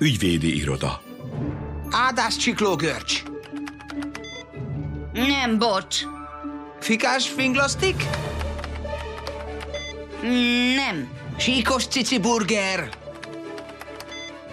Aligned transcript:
Ügyvédi 0.00 0.56
iroda. 0.56 1.02
Áldás 1.90 2.36
csiklógörcs. 2.36 3.22
Nem, 5.12 5.58
bocs. 5.58 5.96
Fikás 6.80 7.28
finglasztik? 7.28 8.04
Nem. 10.74 11.08
Síkos 11.36 11.86
cici 11.86 12.18
burger. 12.18 12.88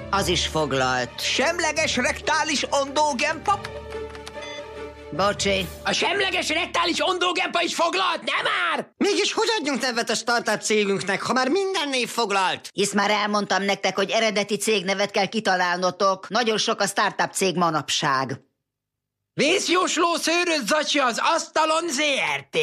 Az 0.09 0.27
is 0.27 0.47
foglalt. 0.47 1.21
Semleges 1.21 1.95
rektális 1.95 2.65
ondógenpap? 2.69 3.76
Bocsi. 5.17 5.67
A 5.83 5.91
semleges 5.91 6.49
rektális 6.49 6.97
ondógempa 6.99 7.61
is 7.61 7.75
foglalt, 7.75 8.23
nem 8.23 8.43
már? 8.43 8.89
Mégis 8.97 9.33
hogy 9.33 9.47
adjunk 9.59 9.81
nevet 9.81 10.09
a 10.09 10.15
startup 10.15 10.61
cégünknek, 10.61 11.21
ha 11.21 11.33
már 11.33 11.49
minden 11.49 11.89
név 11.89 12.09
foglalt? 12.09 12.69
Hisz 12.73 12.93
már 12.93 13.09
elmondtam 13.09 13.63
nektek, 13.63 13.95
hogy 13.95 14.09
eredeti 14.09 14.57
cégnevet 14.57 15.11
kell 15.11 15.25
kitalálnotok. 15.25 16.29
Nagyon 16.29 16.57
sok 16.57 16.81
a 16.81 16.87
startup 16.87 17.31
cég 17.31 17.55
manapság. 17.55 18.41
Vészjósló 19.33 20.15
szőrös 20.15 20.61
zacsi 20.65 20.99
az 20.99 21.19
asztalon 21.21 21.89
ZRT. 21.89 22.57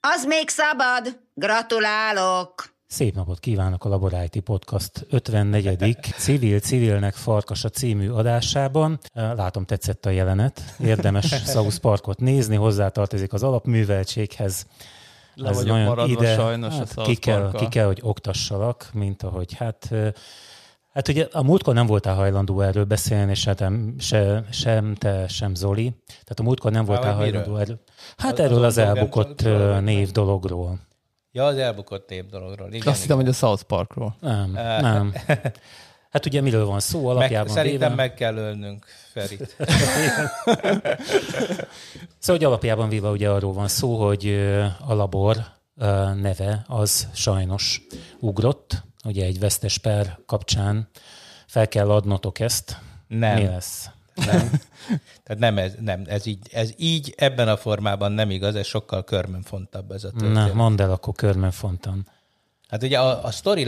Az 0.00 0.24
még 0.24 0.48
szabad. 0.48 1.20
Gratulálok. 1.34 2.77
Szép 2.88 3.14
napot 3.14 3.40
kívánok 3.40 3.84
a 3.84 3.88
Laboráti 3.88 4.40
Podcast 4.40 5.06
54. 5.10 5.96
Civil 6.00 6.60
Civilnek 6.60 7.14
Farkasa 7.14 7.68
című 7.68 8.10
adásában. 8.10 8.98
Látom, 9.12 9.64
tetszett 9.64 10.06
a 10.06 10.10
jelenet. 10.10 10.74
Érdemes 10.78 11.26
South 11.52 11.78
Parkot 11.78 12.20
nézni, 12.20 12.56
hozzátartozik 12.56 13.32
az 13.32 13.42
alapműveltséghez. 13.42 14.66
Le 15.34 15.52
vagyok 15.52 15.76
maradva 15.76 16.24
sajnos 16.24 16.74
hát, 16.74 16.92
a 16.94 17.02
ki 17.02 17.14
kell, 17.14 17.52
ki 17.52 17.68
kell, 17.68 17.86
hogy 17.86 17.98
oktassalak, 18.02 18.90
mint 18.92 19.22
ahogy 19.22 19.52
hát 19.52 19.90
Hát 20.92 21.08
ugye 21.08 21.28
a 21.32 21.42
múltkor 21.42 21.74
nem 21.74 21.86
voltál 21.86 22.14
hajlandó 22.14 22.60
erről 22.60 22.84
beszélni, 22.84 23.34
se, 23.34 23.54
te, 23.54 23.72
se, 23.98 24.44
sem 24.50 24.94
te, 24.94 25.28
sem 25.28 25.54
Zoli. 25.54 25.94
Tehát 26.06 26.40
a 26.40 26.42
múltkor 26.42 26.72
nem 26.72 26.84
voltál 26.84 27.14
hogy 27.14 27.22
hajlandó 27.22 27.56
erről. 27.56 27.80
Hát 28.16 28.32
Az- 28.32 28.40
erről 28.40 28.64
az 28.64 28.64
az 28.64 28.78
elbukott 28.78 29.42
név 29.80 30.10
dologról. 30.10 30.86
Ja, 31.38 31.44
az 31.44 31.56
elbukott 31.56 32.08
nép 32.08 32.30
dologról. 32.30 32.72
Igen, 32.72 32.86
Azt 32.86 33.00
hittem, 33.00 33.16
hogy 33.16 33.28
a 33.28 33.32
South 33.32 33.62
Parkról. 33.62 34.16
Nem, 34.20 34.50
nem. 34.80 35.12
Hát 36.10 36.26
ugye 36.26 36.40
miről 36.40 36.66
van 36.66 36.80
szó 36.80 37.06
meg, 37.06 37.16
alapjában 37.16 37.54
Szerintem 37.54 37.90
véve? 37.90 38.02
meg 38.02 38.14
kell 38.14 38.36
ölnünk 38.36 38.86
Ferit. 39.12 39.56
Szóval 42.18 42.36
hogy 42.36 42.44
alapjában 42.44 42.88
véve 42.88 43.08
ugye 43.08 43.30
arról 43.30 43.52
van 43.52 43.68
szó, 43.68 44.06
hogy 44.06 44.28
a 44.86 44.94
labor 44.94 45.36
neve 46.20 46.64
az 46.66 47.08
sajnos 47.14 47.82
ugrott. 48.20 48.82
Ugye 49.04 49.24
egy 49.24 49.38
vesztes 49.38 49.78
per 49.78 50.18
kapcsán 50.26 50.88
fel 51.46 51.68
kell 51.68 51.90
adnotok 51.90 52.40
ezt. 52.40 52.78
Nem. 53.06 53.34
Mi 53.34 53.44
lesz? 53.44 53.90
Nem. 54.26 54.50
Tehát 55.24 55.38
nem 55.38 55.58
ez, 55.58 55.72
nem, 55.80 56.02
ez 56.06 56.26
így, 56.26 56.38
ez 56.52 56.70
így 56.76 57.14
ebben 57.16 57.48
a 57.48 57.56
formában 57.56 58.12
nem 58.12 58.30
igaz, 58.30 58.54
ez 58.54 58.66
sokkal 58.66 59.04
körmönfontabb 59.04 59.90
ez 59.90 60.04
a 60.04 60.10
Na, 60.12 60.18
történet. 60.20 60.54
mondd 60.54 60.80
el 60.80 60.90
akkor 60.90 61.14
körben 61.14 61.50
fontan. 61.50 62.06
Hát 62.68 62.82
ugye 62.82 62.98
a, 62.98 63.24
a 63.24 63.30
sztori 63.30 63.66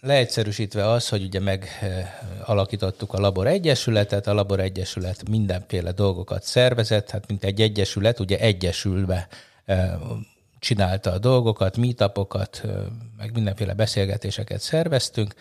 leegyszerűsítve 0.00 0.90
az, 0.90 1.08
hogy 1.08 1.22
ugye 1.22 1.40
megalakítottuk 1.40 3.12
a 3.12 3.20
Labor 3.20 3.46
Egyesületet, 3.46 4.26
a 4.26 4.34
Labor 4.34 4.60
Egyesület 4.60 5.28
mindenféle 5.28 5.92
dolgokat 5.92 6.42
szervezett, 6.42 7.10
hát 7.10 7.28
mint 7.28 7.44
egy 7.44 7.60
egyesület, 7.60 8.20
ugye 8.20 8.38
egyesülve 8.38 9.28
eh, 9.64 9.92
csinálta 10.58 11.12
a 11.12 11.18
dolgokat, 11.18 11.76
meetupokat, 11.76 12.60
eh, 12.64 12.70
meg 13.18 13.32
mindenféle 13.32 13.74
beszélgetéseket 13.74 14.60
szerveztünk. 14.60 15.34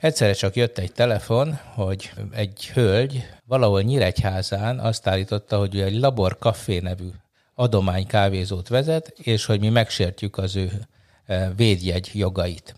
Egyszerre 0.00 0.32
csak 0.32 0.56
jött 0.56 0.78
egy 0.78 0.92
telefon, 0.92 1.58
hogy 1.74 2.10
egy 2.32 2.70
hölgy 2.74 3.26
valahol 3.46 3.82
Nyíregyházán 3.82 4.78
azt 4.78 5.06
állította, 5.06 5.58
hogy 5.58 5.74
ő 5.74 5.82
egy 5.84 5.98
Labor 5.98 6.36
Café 6.38 6.78
nevű 6.78 7.08
adomány 7.54 8.06
kávézót 8.06 8.68
vezet, 8.68 9.08
és 9.18 9.44
hogy 9.44 9.60
mi 9.60 9.68
megsértjük 9.68 10.38
az 10.38 10.56
ő 10.56 10.70
eh, 11.26 11.48
védjegy 11.56 12.10
jogait. 12.12 12.74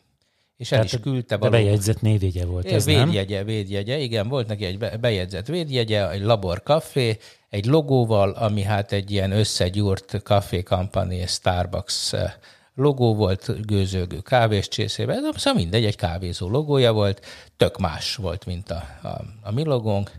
És 0.56 0.72
el 0.72 0.84
is 0.84 1.00
küldte 1.00 1.36
valahol. 1.36 1.64
bejegyzett 1.64 2.00
névjegye 2.00 2.44
volt 2.44 2.66
Ez 2.66 2.72
ez, 2.72 2.84
nem? 2.84 3.04
védjegye, 3.04 3.44
védjegye, 3.44 3.98
igen, 3.98 4.28
volt 4.28 4.46
neki 4.46 4.64
egy 4.64 4.78
be- 4.78 4.96
bejegyzett 4.96 5.46
védjegye, 5.46 6.10
egy 6.10 6.22
Labor 6.22 6.62
Café, 6.62 7.18
egy 7.48 7.64
logóval, 7.66 8.30
ami 8.30 8.62
hát 8.62 8.92
egy 8.92 9.10
ilyen 9.10 9.32
összegyúrt 9.32 10.20
Café 10.22 10.62
Company 10.62 11.26
Starbucks 11.26 12.12
eh, 12.12 12.32
logó 12.74 13.14
volt, 13.14 13.66
gőzölgő 13.66 14.20
kávés 14.20 14.68
csészében, 14.68 15.32
szóval 15.36 15.62
mindegy, 15.62 15.84
egy 15.84 15.96
kávézó 15.96 16.48
logója 16.48 16.92
volt, 16.92 17.26
tök 17.56 17.78
más 17.78 18.16
volt, 18.16 18.46
mint 18.46 18.70
a, 18.70 18.84
a, 19.02 19.24
a 19.42 19.52
mi 19.52 19.64
logónk, 19.64 20.10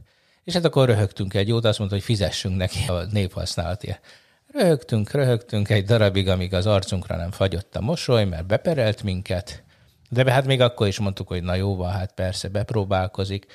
és 0.44 0.54
hát 0.54 0.66
akkor 0.66 0.88
röhögtünk 0.88 1.34
egy 1.34 1.48
jót, 1.48 1.66
azt 1.66 1.78
mondta, 1.78 1.96
hogy 1.96 2.06
fizessünk 2.06 2.58
neki 2.58 2.88
a 2.88 3.04
névhasználatért. 3.12 4.06
Röhögtünk, 4.48 5.12
röhögtünk 5.12 5.70
egy 5.70 5.86
darabig, 5.86 6.28
amíg 6.28 6.54
az 6.54 6.66
arcunkra 6.66 7.16
nem 7.16 7.32
fagyott 7.32 7.76
a 7.76 7.82
mosoly, 7.82 8.26
mert 8.26 8.46
beperelt 8.46 9.04
minket, 9.04 9.64
de 10.10 10.32
hát 10.32 10.46
még 10.46 10.62
akkor 10.62 10.88
is 10.88 11.00
mondtuk, 11.00 11.28
hogy 11.28 11.44
na 11.44 11.56
jó 11.56 11.76
van, 11.76 11.92
hát 11.92 12.14
persze 12.14 12.48
bepróbálkozik. 12.48 13.46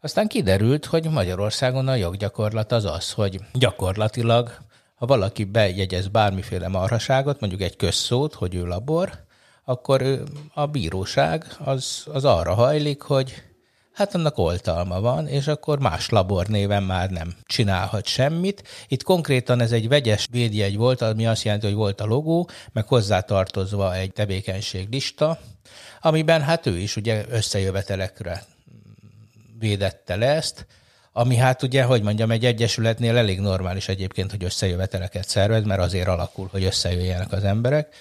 Aztán 0.00 0.28
kiderült, 0.28 0.84
hogy 0.84 1.10
Magyarországon 1.10 1.88
a 1.88 1.94
joggyakorlat 1.94 2.72
az 2.72 2.84
az, 2.84 3.12
hogy 3.12 3.40
gyakorlatilag, 3.52 4.58
ha 4.96 5.06
valaki 5.06 5.44
bejegyez 5.44 6.08
bármiféle 6.08 6.68
marhaságot, 6.68 7.40
mondjuk 7.40 7.60
egy 7.62 7.76
közszót, 7.76 8.34
hogy 8.34 8.54
ő 8.54 8.64
labor, 8.64 9.24
akkor 9.64 10.22
a 10.54 10.66
bíróság 10.66 11.46
az, 11.64 12.04
az 12.12 12.24
arra 12.24 12.54
hajlik, 12.54 13.02
hogy 13.02 13.42
hát 13.92 14.14
annak 14.14 14.38
oltalma 14.38 15.00
van, 15.00 15.28
és 15.28 15.46
akkor 15.46 15.78
más 15.78 16.08
labor 16.08 16.46
néven 16.46 16.82
már 16.82 17.10
nem 17.10 17.34
csinálhat 17.44 18.06
semmit. 18.06 18.62
Itt 18.88 19.02
konkrétan 19.02 19.60
ez 19.60 19.72
egy 19.72 19.88
vegyes 19.88 20.26
védjegy 20.30 20.76
volt, 20.76 21.00
ami 21.00 21.26
azt 21.26 21.42
jelenti, 21.42 21.66
hogy 21.66 21.74
volt 21.74 22.00
a 22.00 22.06
logó, 22.06 22.48
meg 22.72 22.88
hozzátartozva 22.88 23.94
egy 23.94 24.12
tevékenységlista, 24.12 25.38
amiben 26.00 26.42
hát 26.42 26.66
ő 26.66 26.78
is 26.78 26.96
ugye 26.96 27.24
összejövetelekre 27.28 28.44
védette 29.58 30.16
le 30.16 30.26
ezt, 30.26 30.66
ami 31.18 31.36
hát 31.36 31.62
ugye, 31.62 31.82
hogy 31.82 32.02
mondjam, 32.02 32.30
egy 32.30 32.44
egyesületnél 32.44 33.16
elég 33.16 33.40
normális 33.40 33.88
egyébként, 33.88 34.30
hogy 34.30 34.44
összejöveteleket 34.44 35.28
szervez, 35.28 35.64
mert 35.64 35.80
azért 35.80 36.08
alakul, 36.08 36.48
hogy 36.50 36.64
összejöjjenek 36.64 37.32
az 37.32 37.44
emberek. 37.44 37.94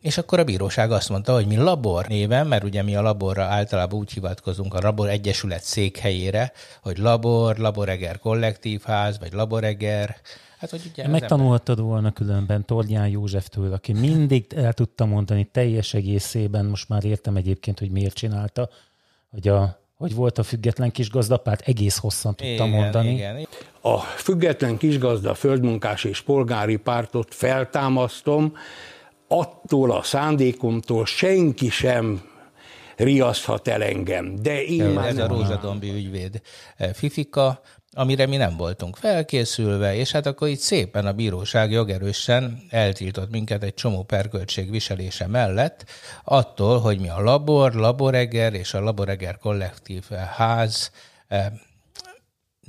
És 0.00 0.18
akkor 0.18 0.38
a 0.38 0.44
bíróság 0.44 0.92
azt 0.92 1.08
mondta, 1.08 1.34
hogy 1.34 1.46
mi 1.46 1.56
labor 1.56 2.06
néven, 2.06 2.46
mert 2.46 2.64
ugye 2.64 2.82
mi 2.82 2.96
a 2.96 3.02
laborra 3.02 3.42
általában 3.42 3.98
úgy 3.98 4.12
hivatkozunk 4.12 4.74
a 4.74 4.80
labor 4.80 5.08
egyesület 5.08 5.62
székhelyére, 5.62 6.52
hogy 6.82 6.98
labor, 6.98 7.56
laboreger 7.56 8.18
kollektívház, 8.18 9.18
vagy 9.18 9.32
laboreger. 9.32 10.16
Hát, 10.58 10.70
hogy 10.70 10.90
ugye 10.92 11.08
Megtanulhattad 11.08 11.80
volna 11.80 12.12
különben 12.12 12.64
Torján 12.64 13.08
Józseftől, 13.08 13.72
aki 13.72 13.92
mindig 13.92 14.46
el 14.56 14.72
tudta 14.72 15.04
mondani 15.04 15.44
teljes 15.44 15.94
egészében, 15.94 16.64
most 16.64 16.88
már 16.88 17.04
értem 17.04 17.36
egyébként, 17.36 17.78
hogy 17.78 17.90
miért 17.90 18.14
csinálta, 18.14 18.68
hogy, 19.30 19.48
a, 19.48 19.79
hogy 20.00 20.14
volt 20.14 20.38
a 20.38 20.42
független 20.42 20.90
kis 20.90 21.10
gazdapárt, 21.10 21.68
egész 21.68 21.98
hosszan 21.98 22.34
tudta 22.34 22.52
igen, 22.52 22.68
mondani. 22.68 23.12
Igen, 23.12 23.46
A 23.80 23.98
független 23.98 24.76
kisgazda 24.76 25.34
földmunkás 25.34 26.04
és 26.04 26.20
polgári 26.20 26.76
pártot 26.76 27.34
feltámasztom, 27.34 28.56
attól 29.28 29.90
a 29.90 30.02
szándékomtól 30.02 31.06
senki 31.06 31.68
sem 31.68 32.22
riaszthat 32.96 33.68
el 33.68 33.82
engem. 33.82 34.36
De 34.42 34.64
én 34.64 34.84
már 34.84 35.08
Ez 35.08 35.16
a 35.16 35.18
nem 35.18 35.28
rózsadombi 35.28 35.90
ügyvéd 35.90 36.40
Fifika, 36.92 37.60
amire 37.92 38.26
mi 38.26 38.36
nem 38.36 38.56
voltunk 38.56 38.96
felkészülve, 38.96 39.94
és 39.94 40.10
hát 40.12 40.26
akkor 40.26 40.48
itt 40.48 40.58
szépen 40.58 41.06
a 41.06 41.12
bíróság 41.12 41.70
jogerősen 41.70 42.62
eltiltott 42.70 43.30
minket 43.30 43.62
egy 43.62 43.74
csomó 43.74 44.02
perköltség 44.02 44.70
viselése 44.70 45.26
mellett, 45.26 45.84
attól, 46.24 46.80
hogy 46.80 46.98
mi 46.98 47.08
a 47.08 47.20
labor, 47.20 47.74
laboreger 47.74 48.54
és 48.54 48.74
a 48.74 48.80
laboreger 48.80 49.38
kollektív 49.38 50.04
eh, 50.10 50.18
ház 50.18 50.90
eh, 51.28 51.46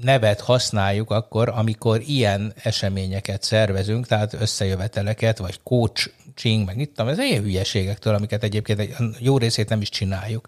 nevet 0.02 0.40
használjuk 0.40 1.12
akkor, 1.12 1.50
amikor 1.50 2.02
ilyen 2.06 2.54
eseményeket 2.64 3.44
szervezünk, 3.44 4.08
tehát 4.08 4.34
összejöveteleket, 4.34 5.38
vagy 5.38 5.60
coaching, 5.64 6.66
meg 6.66 6.80
itt, 6.80 7.00
ez 7.00 7.18
ilyen 7.18 7.42
hülyeségektől, 7.42 8.14
amiket 8.16 8.44
egyébként 8.44 8.80
egy 8.80 8.96
jó 9.20 9.38
részét 9.38 9.70
nem 9.70 9.82
is 9.82 9.90
csináljuk. 9.90 10.48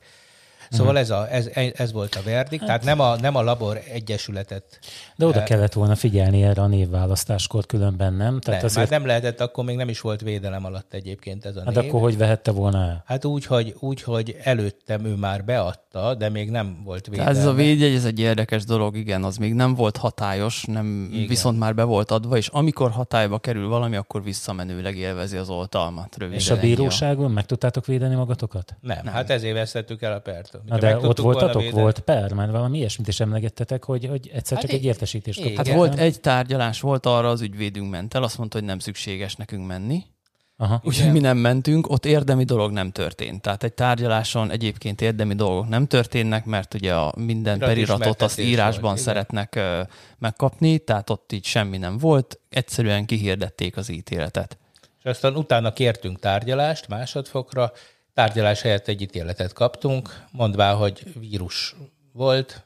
Szóval 0.74 0.98
ez, 0.98 1.10
a, 1.10 1.32
ez, 1.32 1.50
ez 1.76 1.92
volt 1.92 2.16
a 2.16 2.22
verdikt, 2.26 2.66
tehát 2.66 2.84
nem 2.84 3.00
a, 3.00 3.16
nem 3.16 3.36
a 3.36 3.42
labor 3.42 3.82
egyesületet. 3.92 4.80
De 5.16 5.26
oda 5.26 5.44
kellett 5.44 5.74
volna 5.74 5.96
figyelni 5.96 6.44
erre 6.44 6.62
a 6.62 6.68
névválasztáskor, 6.68 7.66
különben 7.66 8.14
nem. 8.14 8.40
Tehát 8.40 8.62
nem, 8.62 8.70
azért, 8.70 8.90
már 8.90 9.00
nem 9.00 9.08
lehetett, 9.08 9.42
akkor 9.42 9.64
még 9.64 9.76
nem 9.76 9.90
is 9.90 10.02
volt 10.02 10.22
védelem 10.22 10.66
alatt 10.66 10.94
egyébként 10.94 11.46
ez 11.46 11.56
a 11.56 11.62
hát 11.66 11.76
név. 11.76 11.88
akkor 11.88 12.02
hogy 12.02 12.18
vehette 12.18 12.52
volna 12.52 12.84
el? 12.84 13.04
Hát 13.06 13.26
úgy 13.26 13.46
hogy, 13.46 13.76
úgy, 13.80 14.02
hogy 14.02 14.38
előttem 14.44 15.06
ő 15.06 15.16
már 15.16 15.44
beadta, 15.44 15.83
de 16.18 16.30
még 16.30 16.50
nem 16.50 16.82
volt 16.84 17.08
védelme. 17.08 17.32
Tehát 17.32 17.48
ez 17.48 17.54
a 17.54 17.56
védjegy, 17.56 17.96
ez 17.96 18.06
egy 18.06 18.20
érdekes 18.20 18.66
dolog, 18.66 18.96
igen, 18.98 19.24
az 19.24 19.38
még 19.38 19.54
nem 19.54 19.76
volt 19.76 19.98
hatályos, 19.98 20.64
nem, 20.64 21.10
Igen. 21.14 21.28
viszont 21.28 21.60
már 21.60 21.76
be 21.76 21.84
volt 21.84 22.12
adva, 22.12 22.38
és 22.38 22.48
amikor 22.48 22.92
hatályba 22.92 23.40
kerül 23.40 23.68
valami, 23.68 23.96
akkor 23.96 24.24
visszamenőleg 24.24 24.98
élvezi 24.98 25.38
az 25.38 25.50
oltalmat. 25.50 26.18
Röviden 26.18 26.40
És 26.40 26.50
a 26.50 26.60
bíróságon 26.60 27.32
meg 27.32 27.46
tudtátok 27.46 27.86
védeni 27.86 28.16
magatokat? 28.16 28.76
Nem, 28.82 29.00
nem, 29.04 29.14
hát 29.14 29.30
ezért 29.30 29.54
vesztettük 29.54 30.02
el 30.02 30.14
a 30.14 30.20
pertől. 30.20 30.62
Na 30.66 30.78
de 30.78 30.98
ott 30.98 31.20
voltatok? 31.20 31.72
Volt 31.72 32.00
per, 32.00 32.34
mert 32.34 32.52
valami 32.52 32.78
ilyesmit 32.78 33.08
is 33.08 33.20
emlegettetek, 33.20 33.84
hogy, 33.84 34.06
hogy 34.06 34.32
egyszer 34.34 34.58
Hát 34.58 34.66
csak 34.66 34.76
egy 34.76 34.80
igen. 34.80 34.92
értesítést 34.92 35.42
kaptatok. 35.42 35.68
Hát 35.68 35.76
volt 35.76 36.00
egy 36.00 36.20
tárgyalás, 36.20 36.82
volt 36.82 37.06
arra 37.06 37.30
az 37.30 37.42
ügyvédünk 37.42 37.90
ment 37.90 38.14
el, 38.14 38.24
azt 38.24 38.38
mondta, 38.38 38.58
hogy 38.58 38.68
nem 38.68 38.80
szükséges 38.80 39.36
nekünk 39.36 39.68
menni. 39.68 40.04
Aha. 40.58 40.82
Úgyhogy 40.84 41.12
mi 41.12 41.20
nem 41.20 41.38
mentünk, 41.38 41.90
ott 41.90 42.06
érdemi 42.06 42.44
dolog 42.44 42.72
nem 42.72 42.92
történt. 42.92 43.42
Tehát 43.42 43.64
egy 43.64 43.74
tárgyaláson 43.74 44.52
egyébként 44.52 45.02
érdemi 45.02 45.36
dolgok 45.36 45.68
nem 45.68 45.88
történnek, 45.88 46.46
mert 46.46 46.74
ugye 46.74 46.94
a 46.94 47.14
minden 47.18 47.60
periratot 47.60 48.22
azt 48.22 48.40
írásban 48.40 48.82
volt, 48.82 49.00
igen. 49.00 49.06
szeretnek 49.06 49.56
ö, 49.56 49.82
megkapni, 50.18 50.78
tehát 50.78 51.10
ott 51.10 51.32
így 51.32 51.46
semmi 51.46 51.78
nem 51.78 51.98
volt, 51.98 52.40
egyszerűen 52.50 53.06
kihirdették 53.06 53.78
az 53.78 53.90
ítéletet. 53.90 54.58
És 55.00 55.10
aztán 55.10 55.36
utána 55.36 55.74
kértünk 55.74 56.20
tárgyalást 56.20 56.88
másodfokra, 56.88 57.72
tárgyalás 58.14 58.62
helyett 58.62 58.88
egy 58.88 59.02
ítéletet 59.02 59.54
kaptunk, 59.54 60.24
mondvá, 60.32 60.74
hogy 60.74 61.04
vírus 61.20 61.76
volt, 62.12 62.64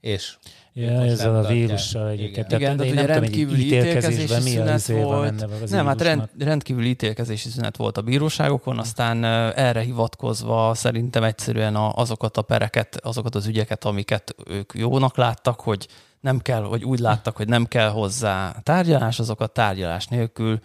és 0.00 0.36
Ja, 0.78 1.04
ezzel 1.04 1.36
a 1.36 1.46
vírussal 1.46 2.08
egyébként. 2.08 2.52
Igen. 2.52 2.60
Tehát 2.60 2.60
Igen, 2.60 2.76
de 2.76 2.84
ugye 2.84 3.00
hogy 3.00 3.08
rendkívüli 3.08 3.64
ítélkezésben 3.64 4.40
ítélkezési 4.40 4.86
szünet 4.86 5.06
volt. 5.06 5.70
Nem, 5.70 5.86
hát 5.86 6.02
rend, 6.02 6.28
rendkívüli 6.38 6.88
ítélkezési 6.88 7.48
szünet 7.48 7.76
volt 7.76 7.96
a 7.96 8.02
bíróságokon, 8.02 8.78
aztán 8.78 9.24
erre 9.54 9.80
hivatkozva 9.80 10.74
szerintem 10.74 11.22
egyszerűen 11.22 11.76
azokat 11.76 12.36
a 12.36 12.42
pereket, 12.42 12.96
azokat 13.02 13.34
az 13.34 13.46
ügyeket, 13.46 13.84
amiket 13.84 14.34
ők 14.46 14.72
jónak 14.74 15.16
láttak, 15.16 15.60
hogy 15.60 15.88
nem 16.20 16.38
kell, 16.38 16.60
vagy 16.60 16.84
úgy 16.84 16.98
láttak, 16.98 17.36
hogy 17.36 17.48
nem 17.48 17.66
kell 17.66 17.88
hozzá 17.88 18.56
tárgyalás, 18.62 19.18
azokat 19.18 19.52
tárgyalás 19.52 20.06
nélkül 20.06 20.60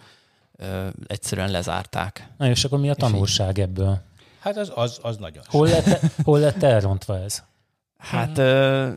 ö, 0.56 0.86
egyszerűen 1.06 1.50
lezárták. 1.50 2.28
Na 2.36 2.48
és 2.48 2.64
akkor 2.64 2.78
mi 2.78 2.90
a 2.90 2.94
tanulság 2.94 3.58
ebből? 3.58 4.00
hát 4.38 4.56
az, 4.56 4.72
az, 4.74 4.98
az 5.02 5.16
nagyon 5.16 5.42
Hol 5.46 5.68
lett, 5.68 6.00
hol 6.24 6.38
lett 6.38 6.62
elrontva 6.62 7.18
ez? 7.18 7.42
Hát 7.98 8.38
ö, 8.38 8.88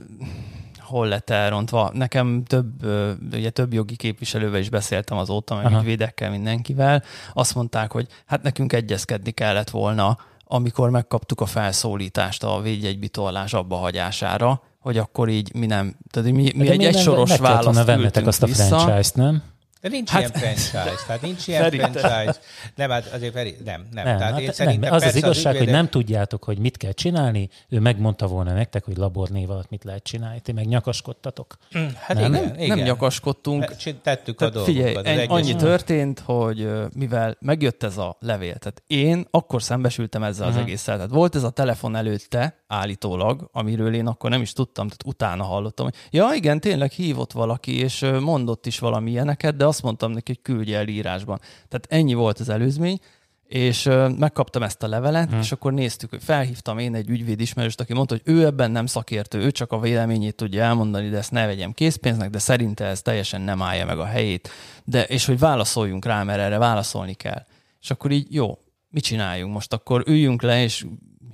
hol 0.86 1.08
lett 1.08 1.30
elrontva? 1.30 1.92
Nekem 1.94 2.44
több, 2.44 2.86
ugye 3.34 3.50
több 3.50 3.74
jogi 3.74 3.96
képviselővel 3.96 4.60
is 4.60 4.70
beszéltem 4.70 5.18
azóta, 5.18 5.56
meg 5.56 5.66
Aha. 5.66 5.80
ügyvédekkel, 5.80 6.30
mindenkivel. 6.30 7.04
Azt 7.34 7.56
mondták, 7.56 7.92
hogy 7.92 8.08
hát 8.26 8.44
nekünk 8.44 8.74
egyezkedni 8.74 9.32
kellett 9.32 9.70
volna, 9.70 10.18
amikor 10.44 10.90
megkaptuk 10.90 11.42
a 11.42 11.46
felszólítást 11.46 12.44
a 12.44 12.62
védjegybitorlás 12.62 13.54
abba 13.54 13.76
hagyására, 13.76 14.62
hogy 14.80 14.98
akkor 14.98 15.30
így 15.30 15.56
mi 15.56 15.66
nem, 15.66 15.96
tehát 16.12 16.32
mi, 16.32 16.52
mi 16.56 16.66
De 16.66 16.72
egy 16.72 16.84
egysoros 16.84 17.38
választ 17.38 17.86
küldtünk 17.86 18.28
azt 18.28 18.44
a 18.44 18.46
vissza. 18.46 18.80
franchise-t, 18.80 19.16
nem? 19.16 19.44
De 19.86 19.92
nincs 19.92 20.10
Hát- 20.10 20.20
ilyen 20.20 20.32
franchise, 20.32 21.04
tehát 21.08 21.22
nincs 21.22 21.48
ilyen 21.48 21.62
Szerintem. 21.62 21.92
franchise. 21.92 22.40
Nem, 22.76 22.90
hát 22.90 23.06
azért 23.14 23.34
Feri, 23.34 23.56
nem, 23.66 23.88
nem. 23.92 24.06
Nem, 24.06 24.18
tehát 24.18 24.58
hát 24.58 24.60
én 24.72 24.80
nem. 24.80 24.94
Az 24.94 25.04
az 25.04 25.16
igazság, 25.16 25.46
hogy 25.52 25.62
ügyvédek- 25.62 25.76
nem 25.82 25.90
tudjátok, 25.90 26.44
hogy 26.44 26.58
mit 26.60 26.78
kell 26.78 26.92
csinálni, 26.92 27.50
ő 27.70 27.80
megmondta 27.80 28.28
volna 28.28 28.54
nektek, 28.54 28.84
hogy 28.86 28.98
labornév 28.98 29.50
alatt 29.50 29.70
mit 29.70 29.84
lehet 29.84 30.04
csinálni, 30.04 30.40
ti 30.40 30.52
meg 30.52 30.66
nyakaskodtatok. 30.68 31.56
Hát 31.96 32.18
Nem? 32.18 32.34
igen, 32.34 32.60
igen. 32.60 32.78
Nem 32.78 32.86
nyakaskodtunk, 32.86 33.64
Hát 33.64 33.96
Tettük 34.04 34.42
a 34.42 34.50
Tehát 34.50 34.66
figyelj, 34.68 34.94
dolgokat. 34.94 35.18
az 35.18 35.20
en, 35.22 35.28
annyi 35.30 35.56
történt, 35.56 36.20
hogy 36.20 36.70
mivel 36.96 37.38
megjött 37.40 37.84
ez 37.84 37.98
a 37.98 38.18
levél, 38.20 38.56
tehát 38.58 38.84
én 38.88 39.26
akkor 39.32 39.64
szembesültem 39.64 40.24
ezzel 40.24 40.48
az 40.48 40.56
egésszel. 40.58 40.96
Tehát 40.96 41.12
volt 41.12 41.36
ez 41.36 41.44
a 41.44 41.50
telefon 41.50 41.96
előtte, 41.96 42.56
állítólag, 42.68 43.50
amiről 43.52 43.94
én 43.96 44.08
akkor 44.08 44.30
nem 44.30 44.42
is 44.42 44.54
tudtam, 44.54 44.88
tehát 44.88 45.04
utána 45.16 45.44
hallottam, 45.44 45.86
hogy 45.86 45.96
ja 46.12 46.30
igen, 46.36 46.60
tényleg 46.60 46.92
hívott 46.92 47.32
valaki, 47.32 47.80
és 47.80 48.06
mondott 48.20 48.66
is 48.66 48.80
valami 48.80 49.12
ilyeneket, 49.12 49.56
de 49.56 49.66
azt 49.66 49.75
mondtam 49.84 50.12
neki, 50.12 50.32
hogy 50.32 50.42
küldje 50.42 50.78
el 50.78 50.88
írásban. 50.88 51.40
Tehát 51.68 51.88
ennyi 51.90 52.14
volt 52.14 52.40
az 52.40 52.50
előzmény, 52.50 53.00
és 53.48 53.90
megkaptam 54.18 54.64
ezt 54.64 54.84
a 54.84 54.88
levelet, 54.88 55.30
hmm. 55.30 55.40
és 55.40 55.52
akkor 55.52 55.74
néztük, 55.74 56.10
hogy 56.10 56.24
felhívtam 56.24 56.78
én 56.78 56.96
egy 56.96 57.10
ügyvéd 57.10 57.40
ismerőst, 57.40 57.80
aki 57.80 57.94
mondta, 57.94 58.14
hogy 58.14 58.34
ő 58.34 58.46
ebben 58.46 58.72
nem 58.72 58.86
szakértő, 58.86 59.40
ő 59.40 59.52
csak 59.52 59.72
a 59.72 59.80
véleményét 59.80 60.36
tudja 60.36 60.64
elmondani, 60.64 61.10
de 61.10 61.18
ezt 61.18 61.32
ne 61.32 61.46
vegyem 61.46 61.72
készpénznek, 61.72 62.30
de 62.30 62.40
szerinte 62.40 62.86
ez 62.86 63.02
teljesen 63.02 63.42
nem 63.42 63.62
állja 63.62 63.86
meg 63.86 64.00
a 64.00 64.06
helyét. 64.06 64.50
De, 64.84 65.04
és 65.04 65.26
hogy 65.26 65.40
válaszoljunk 65.40 66.06
rá, 66.06 66.24
mert 66.24 66.40
erre 66.40 66.58
válaszolni 66.58 67.14
kell. 67.14 67.46
És 67.82 67.92
akkor 67.92 68.12
így, 68.12 68.34
jó, 68.34 68.58
mit 68.90 69.04
csináljunk 69.04 69.54
most? 69.54 69.74
Akkor 69.74 70.04
üljünk 70.08 70.42
le, 70.42 70.64
és 70.64 70.86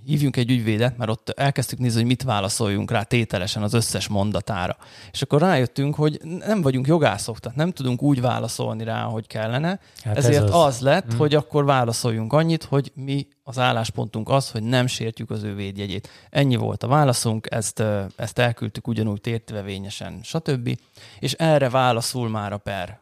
hívjunk 0.05 0.37
egy 0.37 0.51
ügyvédet, 0.51 0.97
mert 0.97 1.11
ott 1.11 1.29
elkezdtük 1.29 1.79
nézni, 1.79 1.99
hogy 1.99 2.07
mit 2.07 2.23
válaszoljunk 2.23 2.91
rá 2.91 3.03
tételesen 3.03 3.63
az 3.63 3.73
összes 3.73 4.07
mondatára. 4.07 4.77
És 5.11 5.21
akkor 5.21 5.41
rájöttünk, 5.41 5.95
hogy 5.95 6.19
nem 6.23 6.61
vagyunk 6.61 6.87
jogászok, 6.87 7.39
tehát 7.39 7.57
nem 7.57 7.71
tudunk 7.71 8.01
úgy 8.01 8.21
válaszolni 8.21 8.83
rá, 8.83 9.03
hogy 9.03 9.27
kellene. 9.27 9.79
Hát 10.03 10.11
Hát 10.11 10.19
ez 10.19 10.25
Ezért 10.25 10.43
az. 10.43 10.53
az. 10.53 10.79
lett, 10.79 11.13
mm. 11.13 11.17
hogy 11.17 11.35
akkor 11.35 11.65
válaszoljunk 11.65 12.33
annyit, 12.33 12.63
hogy 12.63 12.91
mi 12.95 13.27
az 13.43 13.59
álláspontunk 13.59 14.29
az, 14.29 14.51
hogy 14.51 14.63
nem 14.63 14.87
sértjük 14.87 15.29
az 15.29 15.43
ő 15.43 15.55
védjegyét. 15.55 16.09
Ennyi 16.29 16.55
volt 16.55 16.83
a 16.83 16.87
válaszunk, 16.87 17.47
ezt, 17.49 17.83
ezt 18.15 18.39
elküldtük 18.39 18.87
ugyanúgy 18.87 19.21
tétvevényesen, 19.21 20.19
stb. 20.23 20.77
És 21.19 21.33
erre 21.33 21.69
válaszul 21.69 22.29
már 22.29 22.53
a 22.53 22.57
per. 22.57 22.99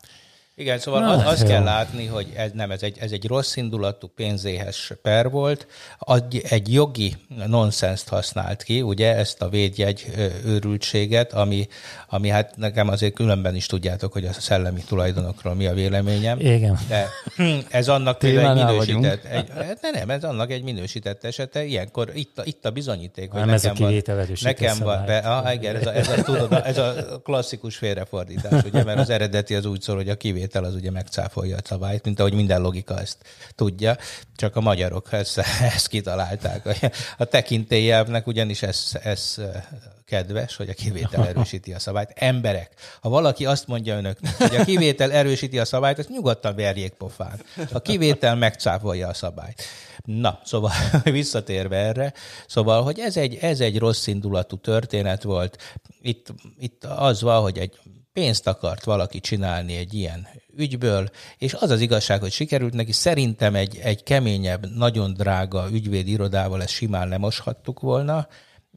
Igen, 0.59 0.79
szóval 0.79 1.01
Na, 1.01 1.11
az, 1.11 1.25
azt 1.25 1.47
kell 1.47 1.63
látni, 1.63 2.05
hogy 2.05 2.27
ez 2.35 2.51
nem, 2.53 2.71
ez 2.71 2.83
egy, 2.83 2.97
ez 2.99 3.11
egy 3.11 3.27
rossz 3.27 3.55
indulatú 3.55 4.07
pénzéhes 4.07 4.93
per 5.01 5.29
volt, 5.29 5.67
egy, 6.49 6.73
jogi 6.73 7.15
nonsenszt 7.47 8.07
használt 8.07 8.63
ki, 8.63 8.81
ugye, 8.81 9.15
ezt 9.15 9.41
a 9.41 9.49
védjegy 9.49 10.05
őrültséget, 10.45 11.33
ami, 11.33 11.67
ami 12.09 12.29
hát 12.29 12.57
nekem 12.57 12.87
azért 12.87 13.13
különben 13.13 13.55
is 13.55 13.65
tudjátok, 13.65 14.13
hogy 14.13 14.25
a 14.25 14.33
szellemi 14.33 14.83
tulajdonokról 14.87 15.53
mi 15.53 15.65
a 15.65 15.73
véleményem. 15.73 16.39
Igen. 16.39 16.79
De 16.87 17.07
ez 17.69 17.87
annak 17.87 18.17
például 18.17 18.59
egy 18.59 18.65
minősített, 18.65 19.23
egy, 19.23 19.49
hát 19.49 19.81
ne, 19.81 19.89
nem, 19.89 20.09
ez 20.09 20.23
annak 20.23 20.51
egy 20.51 20.63
minősített 20.63 21.23
esete. 21.23 21.63
Ilyenkor 21.65 22.11
itt 22.13 22.39
a, 22.39 22.41
itt 22.45 22.65
a 22.65 22.71
bizonyíték, 22.71 23.31
hogy 23.31 23.39
Nem, 23.39 23.49
ez 23.49 23.65
a 23.65 23.67
nekem 23.67 23.85
van, 23.85 24.03
nekem 24.41 24.77
van, 24.79 25.05
be, 25.05 25.17
ah, 25.17 25.53
igen, 25.53 25.75
ez 25.75 25.85
a, 25.85 25.95
ez, 25.95 26.07
a, 26.07 26.21
tudod, 26.21 26.61
ez 26.63 26.77
a 26.77 26.93
klasszikus 27.23 27.75
félrefordítás, 27.75 28.63
ugye, 28.63 28.83
mert 28.83 28.99
az 28.99 29.09
eredeti 29.09 29.55
az 29.55 29.65
úgy 29.65 29.81
szól, 29.81 29.95
hogy 29.95 30.09
a 30.09 30.15
kivétel 30.15 30.47
az 30.55 30.75
ugye 30.75 30.91
megcáfolja 30.91 31.57
a 31.57 31.61
szabályt, 31.63 32.05
mint 32.05 32.19
ahogy 32.19 32.33
minden 32.33 32.61
logika 32.61 32.99
ezt 32.99 33.17
tudja, 33.55 33.97
csak 34.35 34.55
a 34.55 34.61
magyarok 34.61 35.13
ezt, 35.13 35.37
ezt 35.75 35.87
kitalálták. 35.87 36.91
A 37.17 37.25
tekintélyelvnek 37.25 38.27
ugyanis 38.27 38.61
ez, 38.61 38.91
ez 39.03 39.37
kedves, 40.09 40.55
hogy 40.55 40.69
a 40.69 40.73
kivétel 40.73 41.27
erősíti 41.27 41.73
a 41.73 41.79
szabályt. 41.79 42.11
Emberek, 42.15 42.71
ha 43.01 43.09
valaki 43.09 43.45
azt 43.45 43.67
mondja 43.67 43.97
önöknek, 43.97 44.37
hogy 44.37 44.55
a 44.55 44.63
kivétel 44.63 45.11
erősíti 45.11 45.59
a 45.59 45.65
szabályt, 45.65 45.99
azt 45.99 46.09
nyugodtan 46.09 46.55
verjék 46.55 46.93
pofán. 46.93 47.41
A 47.71 47.79
kivétel 47.79 48.35
megcáfolja 48.35 49.07
a 49.07 49.13
szabályt. 49.13 49.63
Na, 50.05 50.39
szóval 50.43 50.71
visszatérve 51.03 51.77
erre, 51.77 52.13
szóval, 52.47 52.83
hogy 52.83 52.99
ez 52.99 53.17
egy, 53.17 53.35
ez 53.35 53.59
egy 53.59 53.79
rossz 53.79 54.07
indulatú 54.07 54.57
történet 54.57 55.23
volt. 55.23 55.77
Itt, 56.01 56.33
itt 56.59 56.83
az 56.83 57.21
van, 57.21 57.41
hogy 57.41 57.57
egy 57.57 57.79
pénzt 58.19 58.47
akart 58.47 58.83
valaki 58.83 59.19
csinálni 59.19 59.75
egy 59.75 59.93
ilyen 59.93 60.27
ügyből, 60.55 61.09
és 61.37 61.53
az 61.53 61.69
az 61.69 61.81
igazság, 61.81 62.19
hogy 62.19 62.31
sikerült 62.31 62.73
neki. 62.73 62.91
Szerintem 62.91 63.55
egy, 63.55 63.79
egy 63.83 64.03
keményebb, 64.03 64.75
nagyon 64.75 65.13
drága 65.13 65.67
ügyvédi 65.71 66.11
irodával 66.11 66.61
ezt 66.61 66.73
simán 66.73 67.07
lemoshattuk 67.07 67.79
volna, 67.79 68.27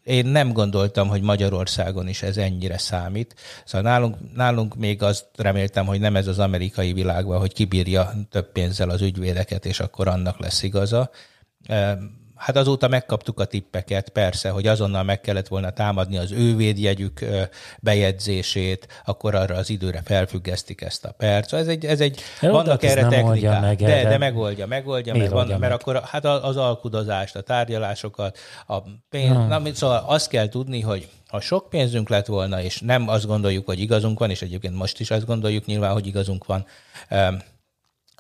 én 0.03 0.27
nem 0.27 0.53
gondoltam, 0.53 1.09
hogy 1.09 1.23
Magyarországon 1.23 2.09
is 2.09 2.23
ez 2.23 2.37
ennyire 2.37 2.79
számít. 2.79 3.35
Szóval 3.65 3.91
nálunk, 3.91 4.17
nálunk 4.35 4.77
még 4.77 5.03
azt 5.03 5.27
reméltem, 5.37 5.87
hogy 5.87 6.01
nem 6.01 6.17
ez 6.17 6.27
az 6.27 6.39
amerikai 6.39 6.93
világban, 6.93 7.39
hogy 7.39 7.53
kibírja 7.53 8.13
több 8.31 8.53
pénzzel 8.53 8.91
az 8.91 9.03
ügyvédeket, 9.03 9.67
és 9.67 9.81
akkor 9.81 10.09
annak 10.09 10.39
lesz 10.39 10.63
igaza. 10.63 11.11
Hát 12.43 12.57
azóta 12.57 12.89
megkaptuk 12.89 13.41
a 13.41 13.45
tippeket, 13.45 14.09
persze, 14.09 14.51
hogy 14.51 14.67
azonnal 14.67 15.03
meg 15.03 15.21
kellett 15.21 15.49
volna 15.49 15.71
támadni 15.71 16.17
az 16.19 16.33
ő 16.33 16.57
védjegyük 16.57 17.25
bejegyzését, 17.81 18.87
akkor 19.05 19.35
arra 19.35 19.55
az 19.55 19.71
időre 19.71 20.03
felfüggesztik 20.05 20.81
ezt 20.81 21.05
a 21.05 21.13
perc. 21.13 21.49
Szóval 21.49 21.61
Ez 21.67 21.73
egy, 21.73 21.85
ez 21.85 22.01
egy 22.01 22.21
de 22.41 22.51
vannak 22.51 22.67
hát 22.71 22.85
ez 22.85 22.97
erre 22.97 23.09
technikák. 23.09 23.61
meg 23.61 23.77
de, 23.77 23.97
erre. 23.97 24.09
de 24.09 24.19
megoldja, 24.19 24.67
megoldja, 24.67 25.15
mert, 25.15 25.31
van, 25.31 25.39
oldja 25.39 25.59
mert 25.59 25.73
meg? 25.73 25.81
akkor 25.81 26.03
hát 26.11 26.25
az 26.25 26.57
alkudozást, 26.57 27.37
a 27.37 27.41
tárgyalásokat, 27.41 28.39
a 28.67 28.79
pénz, 29.11 29.37
Hmm. 29.37 29.47
na, 29.49 29.75
szóval 29.75 30.05
azt 30.07 30.29
kell 30.29 30.49
tudni, 30.49 30.81
hogy 30.81 31.09
ha 31.29 31.41
sok 31.41 31.69
pénzünk 31.69 32.09
lett 32.09 32.27
volna, 32.27 32.63
és 32.63 32.81
nem 32.81 33.09
azt 33.09 33.27
gondoljuk, 33.27 33.67
hogy 33.67 33.81
igazunk 33.81 34.19
van, 34.19 34.31
és 34.31 34.43
egyébként 34.43 34.75
most 34.75 35.01
is 35.01 35.11
azt 35.11 35.27
gondoljuk 35.27 35.65
nyilván, 35.65 35.93
hogy 35.93 36.07
igazunk 36.07 36.45
van, 36.47 36.67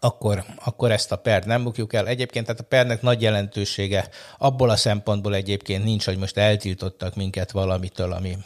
akkor, 0.05 0.45
akkor 0.65 0.91
ezt 0.91 1.13
a 1.13 1.17
pert 1.17 1.47
nem 1.47 1.63
bukjuk 1.63 1.93
el. 1.93 2.07
Egyébként 2.07 2.47
tehát 2.47 2.61
a 2.61 2.65
pernek 2.65 3.03
nagy 3.03 3.23
jelentősége 3.23 4.09
abból 4.39 4.71
a 4.71 4.77
szempontból 4.77 5.35
egyébként 5.35 5.85
nincs, 5.85 6.05
hogy 6.05 6.19
most 6.19 6.37
eltiltottak 6.37 7.15
minket 7.15 7.51
valamitől, 7.51 8.13
ami, 8.13 8.37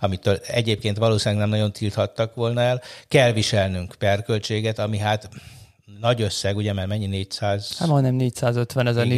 amitől 0.00 0.38
egyébként 0.46 0.96
valószínűleg 0.96 1.40
nem 1.40 1.50
nagyon 1.50 1.72
tilthattak 1.72 2.34
volna 2.34 2.60
el. 2.60 2.82
Kell 3.08 3.32
viselnünk 3.32 3.94
perköltséget, 3.98 4.78
ami 4.78 4.98
hát 4.98 5.28
nagy 6.00 6.22
összeg, 6.22 6.56
ugye, 6.56 6.72
mert 6.72 6.88
mennyi 6.88 7.06
400... 7.06 7.78
Hát 7.78 7.88
majdnem 7.88 8.14
450 8.14 8.86
ezer, 8.86 9.06
Igen, 9.06 9.16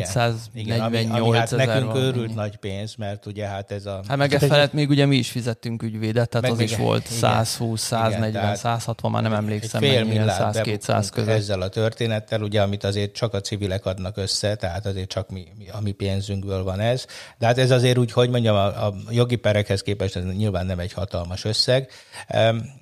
448 0.52 0.82
ami, 1.12 1.20
ami 1.20 1.36
hát 1.36 1.50
nekünk 1.50 1.94
őrült 1.94 2.34
nagy 2.34 2.56
pénz, 2.56 2.94
mert 2.94 3.26
ugye 3.26 3.46
hát 3.46 3.70
ez 3.70 3.86
a... 3.86 4.00
Hát 4.08 4.16
meg 4.16 4.34
e 4.34 4.38
felett 4.38 4.72
még 4.72 4.88
ugye 4.88 5.06
mi 5.06 5.16
is 5.16 5.30
fizettünk 5.30 5.82
ügyvédet, 5.82 6.28
tehát 6.28 6.42
Meg 6.42 6.50
az 6.50 6.58
még- 6.58 6.70
is 6.70 6.76
volt 6.76 7.04
igen. 7.06 7.18
120, 7.18 7.80
140, 7.82 8.28
Igen, 8.28 8.40
tehát 8.40 8.56
160, 8.56 9.10
már 9.10 9.22
nem 9.22 9.32
emlékszem, 9.32 9.80
fél 9.80 10.04
milliárd 10.04 10.30
100-200 10.30 10.52
bebuktunk 10.52 11.10
között. 11.10 11.28
ezzel 11.34 11.60
a 11.60 11.68
történettel, 11.68 12.42
ugye, 12.42 12.62
amit 12.62 12.84
azért 12.84 13.12
csak 13.12 13.34
a 13.34 13.40
civilek 13.40 13.86
adnak 13.86 14.16
össze, 14.16 14.54
tehát 14.54 14.86
azért 14.86 15.08
csak 15.08 15.30
mi, 15.30 15.46
mi, 15.58 15.68
a 15.68 15.80
mi 15.80 15.92
pénzünkből 15.92 16.62
van 16.62 16.80
ez. 16.80 17.06
De 17.38 17.46
hát 17.46 17.58
ez 17.58 17.70
azért 17.70 17.98
úgy, 17.98 18.12
hogy 18.12 18.30
mondjam, 18.30 18.54
a, 18.56 18.86
a 18.86 18.94
jogi 19.10 19.36
perekhez 19.36 19.82
képest 19.82 20.16
ez 20.16 20.24
nyilván 20.36 20.66
nem 20.66 20.78
egy 20.78 20.92
hatalmas 20.92 21.44
összeg. 21.44 21.90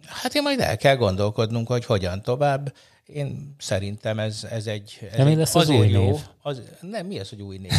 Hát 0.07 0.35
én 0.35 0.43
majd 0.43 0.61
el 0.61 0.77
kell 0.77 0.97
gondolkodnunk, 0.97 1.67
hogy 1.67 1.85
hogyan 1.85 2.23
tovább. 2.23 2.73
Én 3.13 3.55
szerintem 3.59 4.19
ez, 4.19 4.47
ez 4.51 4.67
egy... 4.67 4.99
Ez 5.11 5.17
De 5.17 5.25
mi 5.25 5.31
egy 5.31 5.37
lesz 5.37 5.55
az 5.55 5.69
új 5.69 5.89
jó, 5.89 6.03
név? 6.05 6.15
Az, 6.43 6.63
nem, 6.81 7.07
mi 7.07 7.19
az, 7.19 7.29
hogy 7.29 7.41
új 7.43 7.57
név? 7.59 7.71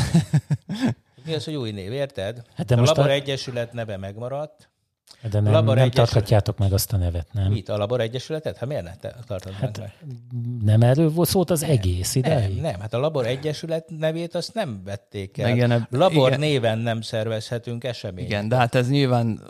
mi 1.25 1.33
az, 1.33 1.45
hogy 1.45 1.55
új 1.55 1.71
név, 1.71 1.91
érted? 1.91 2.41
Hát 2.55 2.65
de 2.65 2.75
a 2.75 2.77
most 2.79 2.95
Labor 2.95 3.11
a- 3.11 3.13
Egyesület 3.13 3.73
neve 3.73 3.97
megmaradt. 3.97 4.69
De 5.31 5.39
nem, 5.39 5.53
Labor 5.53 5.75
nem 5.75 5.83
Egyesület. 5.83 5.93
tarthatjátok 5.93 6.57
meg 6.57 6.73
azt 6.73 6.93
a 6.93 6.97
nevet, 6.97 7.27
nem? 7.33 7.51
Mit, 7.51 7.69
a 7.69 7.77
Labor 7.77 8.01
Egyesületet? 8.01 8.57
Hát 8.57 8.67
miért 8.69 8.83
ne 8.83 8.95
te- 8.95 9.15
tartod 9.27 9.53
hát, 9.53 9.77
meg? 9.77 9.93
Nem 10.63 10.81
erről 10.81 11.09
volt 11.11 11.29
szólt 11.29 11.49
az 11.49 11.63
egész 11.63 12.13
Nem, 12.13 12.23
ideig? 12.23 12.61
nem, 12.61 12.79
hát 12.79 12.93
a 12.93 12.99
Labor 12.99 13.25
Egyesület 13.27 13.89
nevét 13.97 14.35
azt 14.35 14.53
nem 14.53 14.81
vették 14.83 15.37
el. 15.37 15.47
Meg 15.47 15.55
ilyen 15.55 15.71
ebb- 15.71 15.87
Labor 15.93 16.27
igen. 16.27 16.39
néven 16.39 16.77
nem 16.79 17.01
szervezhetünk 17.01 17.83
eseményt. 17.83 18.27
Igen, 18.27 18.47
de 18.49 18.55
hát 18.55 18.75
ez 18.75 18.89
nyilván 18.89 19.41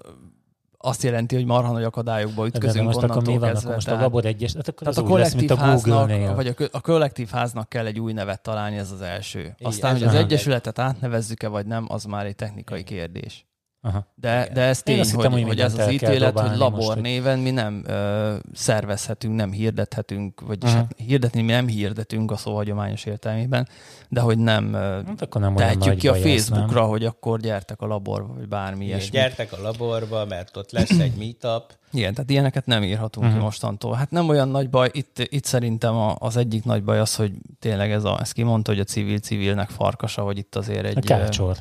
azt 0.82 1.04
jelenti, 1.04 1.36
hogy 1.36 1.46
marha 1.46 1.72
nagy 1.72 1.84
akadályokba 1.84 2.42
de 2.42 2.48
ütközünk 2.48 2.86
most 2.86 2.98
akkor 2.98 3.10
onnantól 3.10 3.34
mi 3.34 3.40
van? 3.40 3.50
kezdve. 3.50 3.62
Akkor 3.64 3.76
most 3.76 3.88
a 3.88 3.90
tehát- 3.90 4.06
labor 4.06 4.26
egyes, 4.26 4.54
hát 4.54 4.68
akkor 4.68 4.88
Tehát 4.88 4.98
az 4.98 4.98
a 4.98 5.02
lesz, 5.02 5.10
kollektív 5.32 5.52
a 5.52 5.56
háznak, 5.56 5.98
Google-nél. 5.98 6.36
vagy 6.36 6.48
a, 6.48 6.54
a 6.72 6.82
kollektív 6.82 7.30
háznak 7.30 7.70
kell 7.70 7.86
egy 7.86 8.00
új 8.00 8.14
nevet 8.14 8.42
találni, 8.42 8.78
ez 8.78 8.92
az 8.92 9.02
első. 9.02 9.56
Aztán, 9.62 9.94
ez 9.96 10.00
hogy 10.00 10.08
az 10.08 10.14
a- 10.14 10.18
egyesületet 10.18 10.80
átnevezzük-e, 10.80 11.48
vagy 11.48 11.66
nem, 11.66 11.86
az 11.90 12.04
már 12.04 12.26
egy 12.26 12.36
technikai 12.36 12.84
kérdés. 12.84 13.48
Aha. 13.82 14.08
De, 14.16 14.50
de 14.54 14.62
ez 14.62 14.78
Én 14.78 14.84
tény, 14.84 14.98
hogy, 14.98 15.12
hittem, 15.12 15.32
hogy 15.32 15.44
hogy 15.44 15.60
ez 15.60 15.78
az 15.78 15.92
ítélet, 15.92 16.40
hogy 16.40 16.58
labor 16.58 16.86
most, 16.96 17.02
néven 17.02 17.40
mi 17.40 17.52
nem 17.52 17.84
ö, 17.88 18.36
szervezhetünk, 18.54 19.36
nem 19.36 19.52
hirdethetünk, 19.52 20.42
vagyis 20.42 20.72
hát 20.72 20.94
hirdetni 20.98 21.42
mi 21.42 21.52
nem 21.52 21.68
hirdetünk 21.68 22.32
a 22.32 22.38
szó 22.38 22.56
hagyományos 22.56 23.06
értelmében, 23.06 23.68
de 24.10 24.20
hogy 24.20 24.38
nem 24.38 24.74
Hát 24.74 25.22
akkor 25.22 25.42
nem 25.42 25.56
tehetjük 25.56 25.96
ki 25.96 26.08
a 26.08 26.14
Facebookra, 26.16 26.86
hogy 26.86 27.06
akkor 27.06 27.40
gyertek 27.40 27.82
a 27.82 27.86
laborba, 27.86 28.34
vagy 28.34 28.48
bármi 28.48 28.86
Igen, 28.86 28.98
ilyesmi. 28.98 29.18
gyertek 29.18 29.52
a 29.54 29.62
laborba, 29.62 30.26
mert 30.26 30.58
ott 30.58 30.72
lesz 30.72 31.00
egy 31.00 31.14
meetup. 31.18 31.78
Igen, 31.92 32.14
tehát 32.14 32.30
ilyeneket 32.30 32.66
nem 32.66 32.84
írhatunk 32.84 33.16
Mhm. 33.16 33.26
uh-huh. 33.26 33.38
ki 33.38 33.44
mostantól. 33.44 33.94
Hát 33.94 34.12
nem 34.12 34.30
olyan 34.30 34.48
nagy 34.50 34.70
baj, 34.70 34.90
itt, 34.94 35.18
itt 35.30 35.46
szerintem 35.46 35.96
a, 35.96 36.16
az 36.20 36.38
egyik 36.38 36.64
nagy 36.64 36.84
baj 36.84 37.00
az, 37.00 37.16
hogy 37.16 37.32
tényleg 37.60 37.92
ez 37.92 38.04
a, 38.04 38.18
ezt 38.22 38.34
kimondta, 38.34 38.72
hogy 38.72 38.80
a 38.80 38.84
civil 38.84 39.18
civilnek 39.20 39.70
farkasa, 39.70 40.22
hogy 40.22 40.38
itt 40.38 40.56
azért 40.56 40.84
A 40.84 40.88
egy... 40.88 41.06
kácsor. 41.06 41.58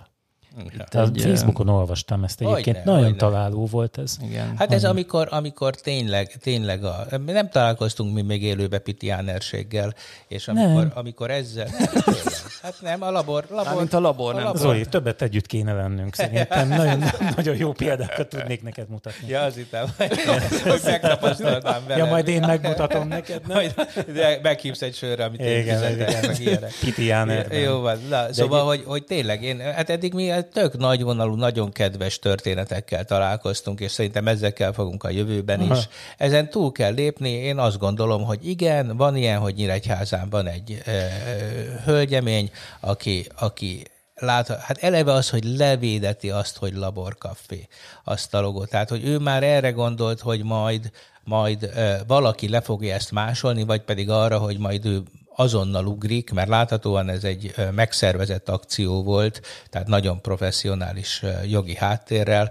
Itt 0.65 0.95
A 0.95 1.03
egy, 1.03 1.21
Facebookon 1.23 1.69
olvastam 1.69 2.25
ezt 2.25 2.39
Hogyne, 2.39 2.53
egyébként. 2.53 2.85
Nagyon 2.85 3.03
hogyne. 3.03 3.17
találó 3.17 3.67
volt 3.67 3.99
ez. 3.99 4.17
Igen. 4.23 4.57
Hát 4.57 4.73
ez 4.73 4.85
amikor, 4.85 5.29
amikor 5.31 5.75
tényleg, 5.75 6.37
tényleg 6.41 6.85
a, 6.85 7.07
nem 7.27 7.49
találkoztunk 7.49 8.15
mi 8.15 8.23
még 8.23 8.43
élőbe 8.43 8.79
pitiánerséggel, 8.79 9.95
és 10.29 10.49
amikor, 10.49 10.83
Nem. 10.83 10.93
amikor 10.95 11.31
ezzel, 11.31 11.69
hát 12.63 12.75
nem, 12.81 13.03
a 13.03 13.11
labor, 13.11 13.45
labor 13.49 13.65
Mármint 13.65 13.93
a 13.93 14.01
labor, 14.01 14.35
nem. 14.35 14.55
Zoli, 14.55 14.87
többet 14.87 15.23
együtt 15.23 15.47
kéne 15.47 15.73
lennünk 15.73 16.15
szerintem. 16.15 16.69
Nagyon, 16.79 17.05
nagyon 17.37 17.57
jó 17.57 17.73
példákat 17.73 18.29
tudnék 18.29 18.63
neked 18.63 18.89
mutatni. 18.89 19.29
Ja, 19.29 19.41
az 19.41 19.57
itt, 19.57 19.77
hogy 20.69 20.81
megtapasztaltam. 20.85 21.83
Ja, 21.89 22.05
majd 22.05 22.29
én 22.29 22.41
megmutatom 22.41 23.09
neked, 23.09 23.47
nem? 23.47 23.57
Majd 23.57 23.75
de 24.15 24.39
meghívsz 24.43 24.83
egy 24.83 24.95
sörre, 24.95 25.25
amit 25.25 25.41
én 25.41 25.61
Igen, 25.61 25.79
fizetek, 25.79 26.39
igen. 26.39 27.07
Jánerben. 27.07 27.59
Jó 27.59 27.81
van. 27.81 27.99
Na, 28.09 28.33
szóval, 28.33 28.67
hogy, 28.67 28.83
hogy 28.87 29.05
tényleg, 29.05 29.43
én, 29.43 29.61
hát 29.61 29.91
eddig 29.91 30.15
mi 30.15 30.33
tök 30.53 30.79
nagyvonalú, 30.79 31.35
nagyon 31.35 31.73
kedves 31.73 32.19
történetekkel 32.19 33.05
találkoztunk, 33.05 33.81
és 33.81 33.91
szerintem 33.91 34.29
ezekkel 34.29 34.73
fogunk 34.73 35.05
a 35.05 35.11
jövőben 35.11 35.61
is. 35.61 35.69
Aha. 35.69 35.81
Ezen 36.17 36.51
túl 36.51 36.73
kell 36.73 36.93
lépni. 36.93 37.31
Én 37.31 37.59
azt 37.59 37.79
gondolom, 37.79 38.25
hogy 38.25 38.49
igen, 38.49 38.97
van 38.97 39.17
ilyen, 39.17 39.39
hogy 39.39 39.55
Nyíregyházán 39.55 40.29
van 40.31 40.47
egy 40.47 40.83
e, 40.85 40.93
hölgyemény, 41.85 42.48
aki, 42.81 43.27
aki 43.39 43.87
lát, 44.15 44.49
hát 44.49 44.79
eleve 44.79 45.13
az, 45.13 45.31
hogy 45.31 45.45
levédeti 45.45 46.31
azt, 46.31 46.57
hogy 46.57 46.75
laborkafé, 46.75 47.69
azt 48.05 48.35
a 48.35 48.41
logót. 48.41 48.69
Tehát, 48.69 48.89
hogy 48.89 49.05
ő 49.05 49.19
már 49.19 49.43
erre 49.43 49.71
gondolt, 49.71 50.21
hogy 50.21 50.45
majd, 50.45 50.91
majd 51.25 51.63
e, 51.63 52.05
valaki 52.07 52.49
le 52.49 52.61
fogja 52.61 52.95
ezt 52.95 53.11
másolni, 53.11 53.65
vagy 53.65 53.81
pedig 53.81 54.11
arra, 54.11 54.39
hogy 54.39 54.59
majd 54.59 54.87
ő 54.87 55.03
azonnal 55.39 55.87
ugrik, 55.87 56.31
mert 56.31 56.49
láthatóan 56.49 57.09
ez 57.09 57.25
egy 57.25 57.55
megszervezett 57.75 58.49
akció 58.49 59.03
volt, 59.03 59.43
tehát 59.71 59.87
nagyon 59.87 60.21
professzionális 60.21 61.23
jogi 61.47 61.75
háttérrel, 61.75 62.51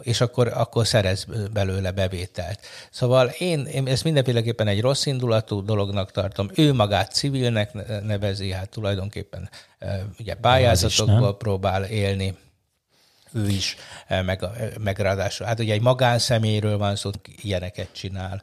és 0.00 0.20
akkor, 0.20 0.52
akkor 0.54 0.86
szerez 0.86 1.26
belőle 1.52 1.90
bevételt. 1.90 2.60
Szóval 2.90 3.28
én, 3.38 3.66
én 3.66 3.86
ezt 3.86 4.04
mindenféleképpen 4.04 4.66
egy 4.66 4.80
rossz 4.80 5.06
indulatú 5.06 5.64
dolognak 5.64 6.10
tartom. 6.10 6.50
Ő 6.54 6.72
magát 6.72 7.12
civilnek 7.12 7.72
ne- 7.72 8.00
nevezi, 8.00 8.50
hát 8.50 8.68
tulajdonképpen 8.68 9.50
ugye 10.18 10.34
pályázatokból 10.34 11.36
próbál 11.36 11.84
élni 11.84 12.36
ő 13.34 13.48
is, 13.48 13.76
eh, 14.06 14.22
meg, 14.22 14.40
meg 14.80 14.98
ráadásul, 14.98 15.46
hát 15.46 15.60
ugye 15.60 15.72
egy 15.72 15.80
magánszemélyről 15.80 16.78
van 16.78 16.96
szó, 16.96 17.10
ilyeneket 17.42 17.88
csinál. 17.92 18.42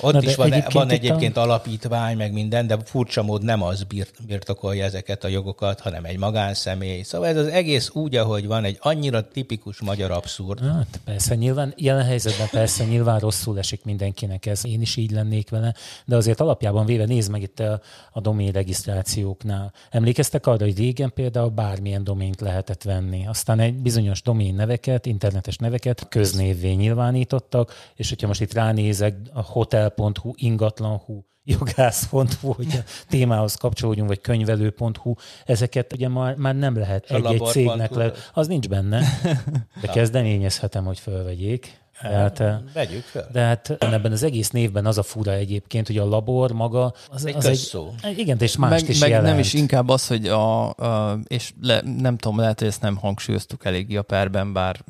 Ott 0.00 0.12
Na 0.12 0.22
is 0.22 0.34
van 0.34 0.46
egyébként 0.46 0.72
van 0.72 0.84
itt 0.84 0.90
a- 0.90 0.94
egyébként 0.94 1.36
alapítvány, 1.36 2.16
meg 2.16 2.32
minden, 2.32 2.66
de 2.66 2.76
furcsa 2.84 3.22
mód 3.22 3.42
nem 3.44 3.62
az 3.62 3.82
birt, 3.82 4.26
birtokolja 4.26 4.84
ezeket 4.84 5.24
a 5.24 5.28
jogokat, 5.28 5.80
hanem 5.80 6.04
egy 6.04 6.18
magánszemély. 6.18 7.02
Szóval 7.02 7.28
ez 7.28 7.36
az 7.36 7.46
egész 7.46 7.90
úgy, 7.92 8.16
ahogy 8.16 8.46
van, 8.46 8.64
egy 8.64 8.78
annyira 8.80 9.28
tipikus 9.28 9.80
magyar 9.80 10.10
abszurd. 10.10 10.60
Hát 10.60 11.00
persze, 11.04 11.34
nyilván 11.34 11.74
jelen 11.76 12.04
helyzetben 12.04 12.48
persze 12.50 12.84
nyilván 12.84 13.18
rosszul 13.18 13.58
esik 13.58 13.84
mindenkinek 13.84 14.46
ez. 14.46 14.66
Én 14.66 14.80
is 14.80 14.96
így 14.96 15.10
lennék 15.10 15.50
vele, 15.50 15.74
de 16.04 16.16
azért 16.16 16.40
alapjában 16.40 16.86
véve 16.86 17.04
nézd 17.04 17.30
meg 17.30 17.42
itt 17.42 17.60
a, 17.60 17.80
a 18.12 18.20
domén 18.20 18.52
regisztrációknál. 18.52 19.72
Emlékeztek 19.90 20.46
arra, 20.46 20.64
hogy 20.64 20.76
régen 20.78 21.12
például 21.14 21.48
bármilyen 21.48 22.04
domént 22.04 22.40
lehetett 22.40 22.82
venni. 22.82 23.26
Aztán 23.26 23.60
egy 23.60 23.74
bizonyos 23.74 24.21
domén 24.22 24.54
neveket, 24.54 25.06
internetes 25.06 25.56
neveket 25.56 26.08
köznévvé 26.08 26.72
nyilvánítottak, 26.72 27.72
és 27.96 28.08
hogyha 28.08 28.26
most 28.26 28.40
itt 28.40 28.52
ránézek 28.52 29.16
a 29.32 29.42
hotel.hu, 29.42 30.30
ingatlan.hu, 30.34 31.20
jogász.hu, 31.44 32.52
hogy 32.52 32.66
a 32.72 32.84
témához 33.08 33.54
kapcsolódjunk, 33.54 34.08
vagy 34.08 34.20
könyvelő.hu, 34.20 35.14
ezeket 35.46 35.92
ugye 35.92 36.08
már, 36.08 36.34
már 36.36 36.54
nem 36.56 36.76
lehet 36.78 37.10
egy-egy 37.10 37.40
cégnek 37.52 37.90
le... 37.94 38.04
az- 38.04 38.30
Az 38.32 38.46
nincs 38.46 38.68
benne, 38.68 39.02
de 39.80 39.86
kezdeményezhetem, 39.88 40.84
hogy 40.84 40.98
fölvegyék. 40.98 41.80
Hát, 42.02 42.40
eh, 42.40 42.56
Vegyük 42.74 43.02
fel. 43.02 43.28
de 43.32 43.40
hát 43.40 43.70
ebben 43.70 44.12
az 44.12 44.22
egész 44.22 44.50
névben 44.50 44.86
az 44.86 44.98
a 44.98 45.02
fura 45.02 45.32
egyébként, 45.32 45.86
hogy 45.86 45.98
a 45.98 46.04
labor 46.04 46.52
maga 46.52 46.92
az, 47.10 47.24
Egy 47.26 47.34
az 47.34 47.46
egy, 47.46 48.18
igen, 48.18 48.38
és 48.40 48.56
mást 48.56 48.80
meg, 48.80 48.90
is 48.90 48.98
meg 49.00 49.08
jelent. 49.08 49.28
nem 49.28 49.38
is 49.38 49.52
inkább 49.54 49.88
az, 49.88 50.06
hogy 50.06 50.26
a, 50.26 50.68
a 50.68 51.18
és 51.26 51.52
le, 51.62 51.82
nem 51.98 52.16
tudom, 52.16 52.38
lehet, 52.38 52.58
hogy 52.58 52.68
ezt 52.68 52.80
nem 52.80 52.96
hangsúlyoztuk 52.96 53.64
eléggé 53.64 53.96
a 53.96 54.02
perben, 54.02 54.52
bár 54.52 54.84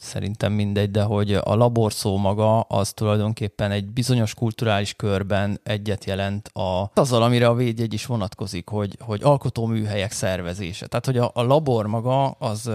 szerintem 0.00 0.52
mindegy, 0.52 0.90
de 0.90 1.02
hogy 1.02 1.32
a 1.32 1.54
labor 1.54 1.92
szó 1.92 2.16
maga 2.16 2.60
az 2.60 2.92
tulajdonképpen 2.92 3.70
egy 3.70 3.86
bizonyos 3.86 4.34
kulturális 4.34 4.94
körben 4.94 5.60
egyet 5.62 6.04
jelent 6.04 6.48
a, 6.48 6.90
azzal, 6.94 7.22
amire 7.22 7.46
a 7.48 7.54
védjegy 7.54 7.92
is 7.92 8.06
vonatkozik, 8.06 8.68
hogy, 8.68 8.96
hogy 9.00 9.22
alkotóműhelyek 9.22 10.12
szervezése. 10.12 10.86
Tehát, 10.86 11.06
hogy 11.06 11.18
a, 11.18 11.30
a 11.34 11.42
labor 11.42 11.86
maga 11.86 12.30
az 12.30 12.70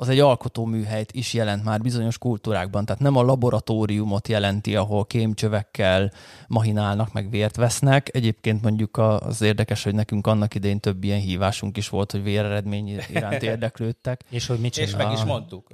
az 0.00 0.08
egy 0.08 0.18
alkotóműhelyt 0.18 1.12
is 1.12 1.32
jelent 1.32 1.64
már 1.64 1.80
bizonyos 1.80 2.18
kultúrákban, 2.18 2.84
tehát 2.84 3.00
nem 3.02 3.16
a 3.16 3.22
laboratóriumot 3.22 4.28
jelenti, 4.28 4.76
ahol 4.76 5.04
kémcsövekkel 5.06 6.12
mahinálnak, 6.48 7.12
meg 7.12 7.30
vért 7.30 7.56
vesznek. 7.56 8.08
Egyébként 8.12 8.62
mondjuk 8.62 8.98
az 8.98 9.42
érdekes, 9.42 9.84
hogy 9.84 9.94
nekünk 9.94 10.26
annak 10.26 10.54
idején 10.54 10.80
több 10.80 11.04
ilyen 11.04 11.18
hívásunk 11.20 11.76
is 11.76 11.88
volt, 11.88 12.10
hogy 12.12 12.22
véreredmény 12.22 12.98
iránt 13.10 13.42
érdeklődtek. 13.52 14.24
És 14.30 14.46
hogy 14.46 14.58
mit 14.58 14.76
És 14.76 14.90
csinál? 14.90 15.06
meg 15.06 15.16
is 15.16 15.24
mondtuk. 15.24 15.66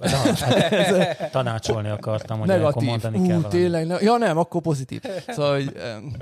Tanácsolni 1.30 1.88
akartam, 1.88 2.38
hogy 2.38 2.50
akkor 2.50 2.62
Negatív. 2.62 2.88
mondani 2.88 3.18
Ú, 3.18 3.26
kell 3.26 3.50
tényleg, 3.50 3.86
ne, 3.86 3.96
ja 4.00 4.16
nem, 4.16 4.38
akkor 4.38 4.60
pozitív. 4.60 5.00
Szóval, 5.28 5.54
hogy, 5.54 5.72
em, 5.76 6.16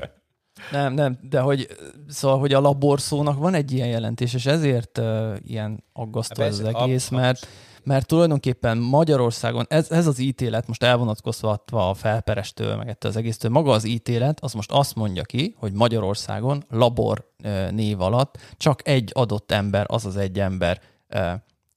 nem, 0.71 0.93
nem, 0.93 1.19
de 1.31 1.41
hogy, 1.41 1.67
szóval, 2.09 2.39
hogy 2.39 2.53
a 2.53 2.61
laborszónak 2.61 3.39
van 3.39 3.55
egy 3.55 3.73
ilyen 3.73 3.89
jelentés, 3.89 4.35
és 4.35 4.47
ezért 4.47 4.99
uh, 4.99 5.37
ilyen 5.47 5.85
aggasztó 5.93 6.43
Hát 6.43 6.51
ez 6.53 6.59
az 6.59 6.65
egész, 6.75 7.11
ab- 7.11 7.21
mert 7.21 7.47
mert 7.85 8.07
tulajdonképpen 8.07 8.79
Magyarországon 8.79 9.67
ez, 9.69 9.91
ez 9.91 10.07
az 10.07 10.19
ítélet, 10.19 10.67
most 10.67 10.83
elvonatkoztatva 10.83 11.89
a 11.89 11.95
felperestől, 11.95 12.77
meg 12.77 12.89
ettől 12.89 13.11
az 13.11 13.17
egésztől, 13.17 13.51
maga 13.51 13.73
az 13.73 13.85
ítélet, 13.85 14.41
az 14.41 14.53
most 14.53 14.73
azt 14.73 14.95
mondja 14.95 15.23
ki, 15.23 15.55
hogy 15.59 15.73
Magyarországon 15.73 16.65
labor 16.69 17.31
név 17.71 18.01
alatt 18.01 18.39
csak 18.57 18.89
egy 18.89 19.11
adott 19.15 19.53
ember, 19.53 19.85
az 19.89 20.07
az 20.07 20.17
egy 20.17 20.41
ember 20.41 20.81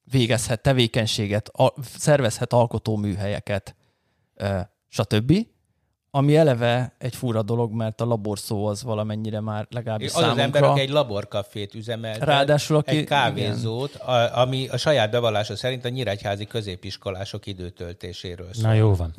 végezhet 0.03 0.61
tevékenységet, 0.61 1.51
szervezhet 1.97 2.53
alkotóműhelyeket, 2.53 3.75
stb., 4.87 5.47
ami 6.17 6.35
eleve 6.35 6.93
egy 6.97 7.15
fura 7.15 7.41
dolog, 7.41 7.71
mert 7.73 8.01
a 8.01 8.05
laborszó 8.05 8.65
az 8.65 8.83
valamennyire 8.83 9.39
már 9.39 9.67
legalábbis 9.69 10.07
Az 10.07 10.15
az 10.15 10.21
számunkra... 10.21 10.43
ember, 10.43 10.63
aki 10.63 10.79
egy 10.79 10.89
laborkafét 10.89 11.73
üzemelt, 11.75 12.23
Ráadásul 12.23 12.75
aki- 12.77 12.97
egy 12.97 13.03
kávézót, 13.03 13.95
a, 13.95 14.39
ami 14.39 14.67
a 14.67 14.77
saját 14.77 15.11
bevallása 15.11 15.55
szerint 15.55 15.85
a 15.85 15.89
nyíregyházi 15.89 16.45
középiskolások 16.45 17.45
időtöltéséről 17.45 18.47
szól. 18.53 18.67
Na 18.69 18.73
jó 18.73 18.95
van. 18.95 19.13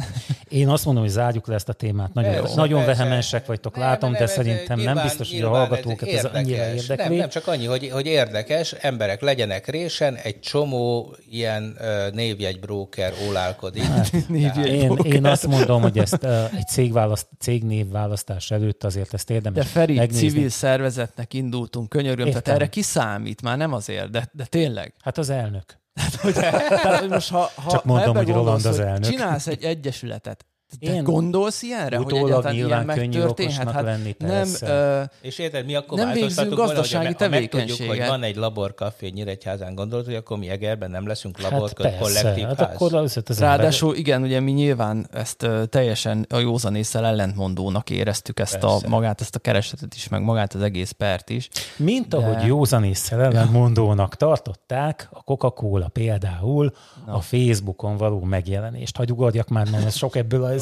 Én 0.49 0.69
azt 0.69 0.85
mondom, 0.85 1.03
hogy 1.03 1.13
zárjuk 1.13 1.47
le 1.47 1.55
ezt 1.55 1.69
a 1.69 1.73
témát. 1.73 2.13
Nagyon, 2.15 2.33
Persze, 2.35 2.55
nagyon 2.57 2.85
persze. 2.85 3.03
vehemensek 3.03 3.47
vagytok, 3.47 3.77
Nem, 3.77 3.85
látom, 3.85 4.11
nem, 4.11 4.19
de 4.19 4.25
ez 4.25 4.33
szerintem 4.33 4.77
nyilván- 4.77 4.95
nem 4.95 5.05
biztos, 5.05 5.31
hogy 5.31 5.41
a 5.41 5.49
hallgatókat 5.49 6.09
ez 6.09 6.25
annyira 6.25 6.57
érdekes. 6.57 6.83
érdekli. 6.83 7.09
Nem, 7.09 7.17
nem 7.19 7.29
csak 7.29 7.47
annyi, 7.47 7.65
hogy, 7.67 7.91
hogy 7.93 8.07
érdekes, 8.07 8.73
emberek 8.73 9.21
legyenek 9.21 9.67
résen, 9.69 10.15
egy 10.15 10.41
csomó 10.41 11.15
ilyen 11.31 11.77
uh, 11.81 12.15
névjegybróker 12.15 13.13
ólálkodik. 13.29 13.83
Névjegy 14.29 14.67
Én, 14.67 14.97
én 15.05 15.25
azt 15.27 15.47
mondom, 15.47 15.83
hogy 15.83 15.99
ezt 15.99 16.19
uh, 16.25 16.45
egy 16.57 16.69
cégválaszt, 16.89 17.29
cégnévválasztás 17.39 18.51
előtt 18.51 18.85
azért 18.85 19.15
ezt 19.15 19.31
érdemes 19.31 19.65
De 19.65 19.71
Feri, 19.71 19.95
megnézni. 19.95 20.29
civil 20.29 20.49
szervezetnek 20.49 21.35
indultunk, 21.35 21.89
könyörgöm, 21.89 22.27
Értem. 22.27 22.43
tehát 22.43 22.61
erre 22.61 22.71
kiszámít, 22.71 23.43
már 23.43 23.57
nem 23.57 23.73
azért, 23.73 24.11
de, 24.11 24.29
de 24.33 24.45
tényleg. 24.45 24.95
Hát 25.03 25.19
az 25.19 25.29
elnök. 25.29 25.65
Tehát, 26.33 26.99
hogy 26.99 27.09
most 27.09 27.31
ha, 27.31 27.51
ha, 27.55 27.71
Csak 27.71 27.85
mondom, 27.85 28.15
ha 28.15 28.23
hogy 28.23 28.33
Roland 28.33 28.65
az 28.65 28.79
elnök. 28.79 29.11
Csinálsz 29.11 29.47
egy 29.47 29.63
egyesületet, 29.63 30.47
te 30.81 30.93
Én 30.95 31.05
gondolsz 31.05 31.63
ilyenre, 31.63 31.97
hogy 31.97 32.15
egyáltalán 32.17 32.55
nyilván 32.55 32.83
ilyen 32.85 33.09
megtörténhet? 33.09 33.67
okosnak 33.67 33.85
lenni, 33.85 34.15
nem, 34.19 34.29
persze. 34.29 34.67
ö, 34.69 35.03
És 35.27 35.39
érted, 35.39 35.65
mi 35.67 35.75
akkor 35.75 35.99
Nem 35.99 36.13
végzünk 36.13 36.55
gazdasági 36.55 37.05
me- 37.07 37.19
ha 37.23 37.29
megtudjuk, 37.29 37.69
hogy 37.69 37.77
tevékenységet. 37.77 38.09
van 38.09 38.23
egy 38.23 38.37
laborkafé 38.37 39.09
Nyíregyházán, 39.09 39.75
gondolod, 39.75 40.05
hogy 40.05 40.15
akkor 40.15 40.39
mi 40.39 40.49
Egerben 40.49 40.91
nem 40.91 41.07
leszünk 41.07 41.41
Hát 41.41 41.51
labor 41.51 41.73
persze, 41.73 41.99
kollektív 41.99 42.45
hát 42.45 42.61
ház? 42.61 42.75
akkor 42.75 42.95
az, 42.95 43.23
Ráadásul 43.39 43.95
igen, 43.97 44.23
ugye 44.23 44.41
mi 44.41 44.51
nyilván 44.53 45.09
ezt 45.13 45.43
ö, 45.43 45.67
teljesen 45.67 46.27
a 46.29 46.39
józanésszel 46.39 47.07
ellentmondónak 47.07 47.91
éreztük 47.91 48.41
ezt 48.41 48.59
Persze. 48.59 48.87
a 48.87 48.89
magát, 48.89 49.21
ezt 49.21 49.35
a 49.35 49.39
keresetet 49.39 49.95
is, 49.95 50.09
meg 50.09 50.23
magát 50.23 50.55
az 50.55 50.63
egész 50.63 50.91
pert 50.91 51.31
is. 51.31 51.49
Mint 51.77 52.09
De- 52.09 52.17
ahogy 52.17 52.47
józanésszel 52.47 53.21
ellenmondónak 53.23 54.15
tartották 54.17 55.09
a 55.13 55.23
Coca-Cola 55.23 55.89
például 55.89 56.73
a 57.07 57.21
Facebookon 57.21 57.97
való 57.97 58.21
megjelenést. 58.21 58.97
Hagy 58.97 59.11
ugorjak 59.13 59.49
már, 59.49 59.71
mert 59.71 59.85
ez 59.87 59.97
sok 59.97 60.17
ebből 60.17 60.45
a... 60.45 60.57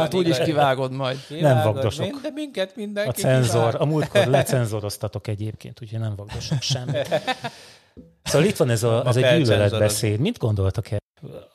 hát 0.00 0.14
úgyis 0.14 0.34
igaz. 0.34 0.46
kivágod 0.46 0.92
majd. 0.92 1.18
Kivágod, 1.28 1.74
vagdosok. 1.74 2.04
mind- 2.04 2.20
De 2.22 2.30
minket 2.30 2.76
mindenki 2.76 3.08
A 3.10 3.12
cenzor, 3.12 3.64
kivág. 3.70 3.80
a 3.80 3.84
múltkor 3.84 4.26
lecenzoroztatok 4.36 5.26
egyébként, 5.28 5.82
úgyhogy 5.82 6.00
nem 6.00 6.14
vagdosok 6.16 6.60
semmit. 6.62 7.08
Szóval 8.22 8.46
itt 8.46 8.56
van 8.56 8.70
ez 8.70 8.82
a, 8.82 8.98
ez 9.06 9.16
egy 9.16 9.22
felcenzorozunk. 9.22 9.46
gyűlöletbeszéd. 9.46 10.20
Mit 10.20 10.38
gondoltak 10.38 10.90
el? 10.90 10.98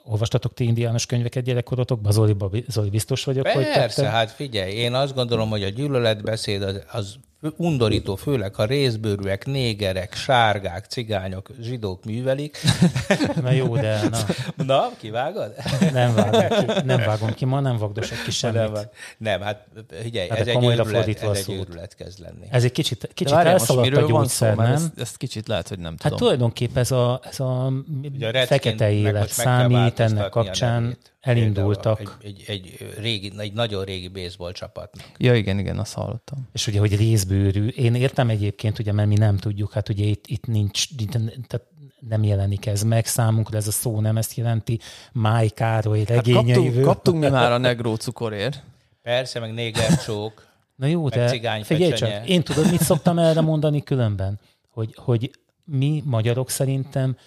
Olvastatok 0.03 0.53
ti 0.53 0.63
indiános 0.63 1.05
könyveket 1.05 1.43
gyerekkorotokban? 1.43 2.12
Zoli, 2.12 2.36
Zoli 2.67 2.89
biztos 2.89 3.24
vagyok, 3.24 3.48
hogy 3.48 3.63
Persze, 3.63 4.05
hát 4.05 4.31
figyelj, 4.31 4.72
én 4.74 4.93
azt 4.93 5.15
gondolom, 5.15 5.50
hogy 5.50 5.63
a 5.63 5.70
gyűlöletbeszéd 5.70 6.62
az, 6.62 6.84
az 6.91 7.15
undorító, 7.58 8.15
főleg 8.15 8.55
ha 8.55 8.65
részbőrűek, 8.65 9.46
négerek, 9.46 10.13
sárgák, 10.13 10.86
cigányok, 10.86 11.50
zsidók 11.62 12.05
művelik. 12.05 12.58
Na 13.41 13.51
jó, 13.51 13.75
de 13.75 14.01
na, 14.10 14.17
Na, 14.65 14.91
kivágod? 14.98 15.53
nem, 15.93 16.15
vágom 16.15 16.65
ki, 16.65 16.81
nem 16.86 17.00
vágom 17.05 17.34
ki, 17.34 17.46
ma 17.46 17.60
nem 17.60 17.77
vagdosok 17.77 18.24
ki 18.24 18.31
semmit. 18.31 18.72
Nem, 18.72 18.84
nem, 19.17 19.41
hát 19.41 19.67
figyelj, 20.01 20.29
Hát 20.29 20.39
ez 20.39 20.48
egy, 20.48 20.63
őrület, 20.63 21.24
a 21.24 21.29
ez 21.29 21.46
egy 21.48 21.55
őrület 21.55 21.96
kezd 21.96 22.20
lenni. 22.20 22.48
Ez 22.50 22.63
egy 22.63 22.72
kicsit, 22.72 23.10
kicsit 23.13 23.34
várjál, 23.34 23.53
most 23.53 23.70
elszaladt 23.70 23.96
a 23.96 24.00
szó, 24.00 24.08
gyógyszer, 24.08 24.55
mert 24.55 24.70
nem? 24.70 24.77
ezt, 24.77 25.00
ezt 25.00 25.17
kicsit 25.17 25.48
lehet, 25.48 25.67
hogy 25.67 25.79
nem 25.79 25.91
Hát 25.91 26.01
tudom. 26.01 26.17
tulajdonképp 26.17 26.77
ez 26.77 26.91
a, 26.91 27.20
ez 27.24 27.39
a 27.39 27.74
Ugye 28.15 28.41
a 28.41 28.46
fekete 28.46 28.91
élet 28.91 29.29
számít 29.29 29.91
változtatni 29.98 30.18
ennek 30.18 30.30
kapcsán. 30.30 30.98
Elindultak. 31.20 32.00
Egy, 32.00 32.10
egy, 32.22 32.44
egy, 32.48 32.94
régi, 33.00 33.32
egy 33.38 33.54
nagyon 33.54 33.84
régi 33.84 34.08
baseball 34.08 34.52
csapatnak. 34.52 35.06
Ja, 35.18 35.36
igen, 35.36 35.60
igen, 35.60 35.80
azt 35.80 35.94
hallottam. 35.94 36.48
És 36.54 36.68
ugye, 36.68 36.80
hogy 36.80 36.96
részbőrű. 36.96 37.68
Én 37.68 37.96
értem 37.96 38.30
egyébként, 38.30 38.80
ugye, 38.80 38.92
mert 38.92 39.08
mi 39.08 39.16
nem 39.16 39.38
tudjuk, 39.38 39.72
hát 39.72 39.90
ugye 39.90 40.06
itt, 40.06 40.28
itt 40.28 40.46
nincs, 40.46 40.86
itt, 40.98 41.12
tehát 41.48 41.68
nem 42.00 42.24
jelenik 42.24 42.66
ez 42.66 42.84
meg 42.84 43.06
számunkra, 43.06 43.58
ez 43.58 43.68
a 43.68 43.72
szó 43.72 44.00
nem 44.00 44.18
ezt 44.18 44.34
jelenti. 44.36 44.80
Máj 45.12 45.48
Károly 45.48 46.00
Hát 46.00 46.08
regényeiből. 46.08 46.54
kaptunk, 46.54 46.86
kaptunk 46.86 47.24
mi 47.24 47.30
már 47.30 47.52
a 47.52 47.58
negró 47.58 47.96
cukorért. 47.96 48.64
Persze, 49.02 49.40
meg 49.40 49.54
négercsók. 49.54 50.50
Na 50.76 50.88
jó, 50.88 51.10
de 51.10 51.28
cigány 51.28 51.64
figyelj 51.64 51.92
csak, 51.92 52.30
én 52.30 52.44
tudod, 52.44 52.70
mit 52.72 52.82
szoktam 52.82 53.20
erre 53.20 53.42
mondani 53.42 53.84
különben? 53.84 54.40
Hogy, 54.70 54.94
hogy 54.96 55.32
mi 55.66 56.04
magyarok 56.06 56.50
szerintem, 56.50 57.18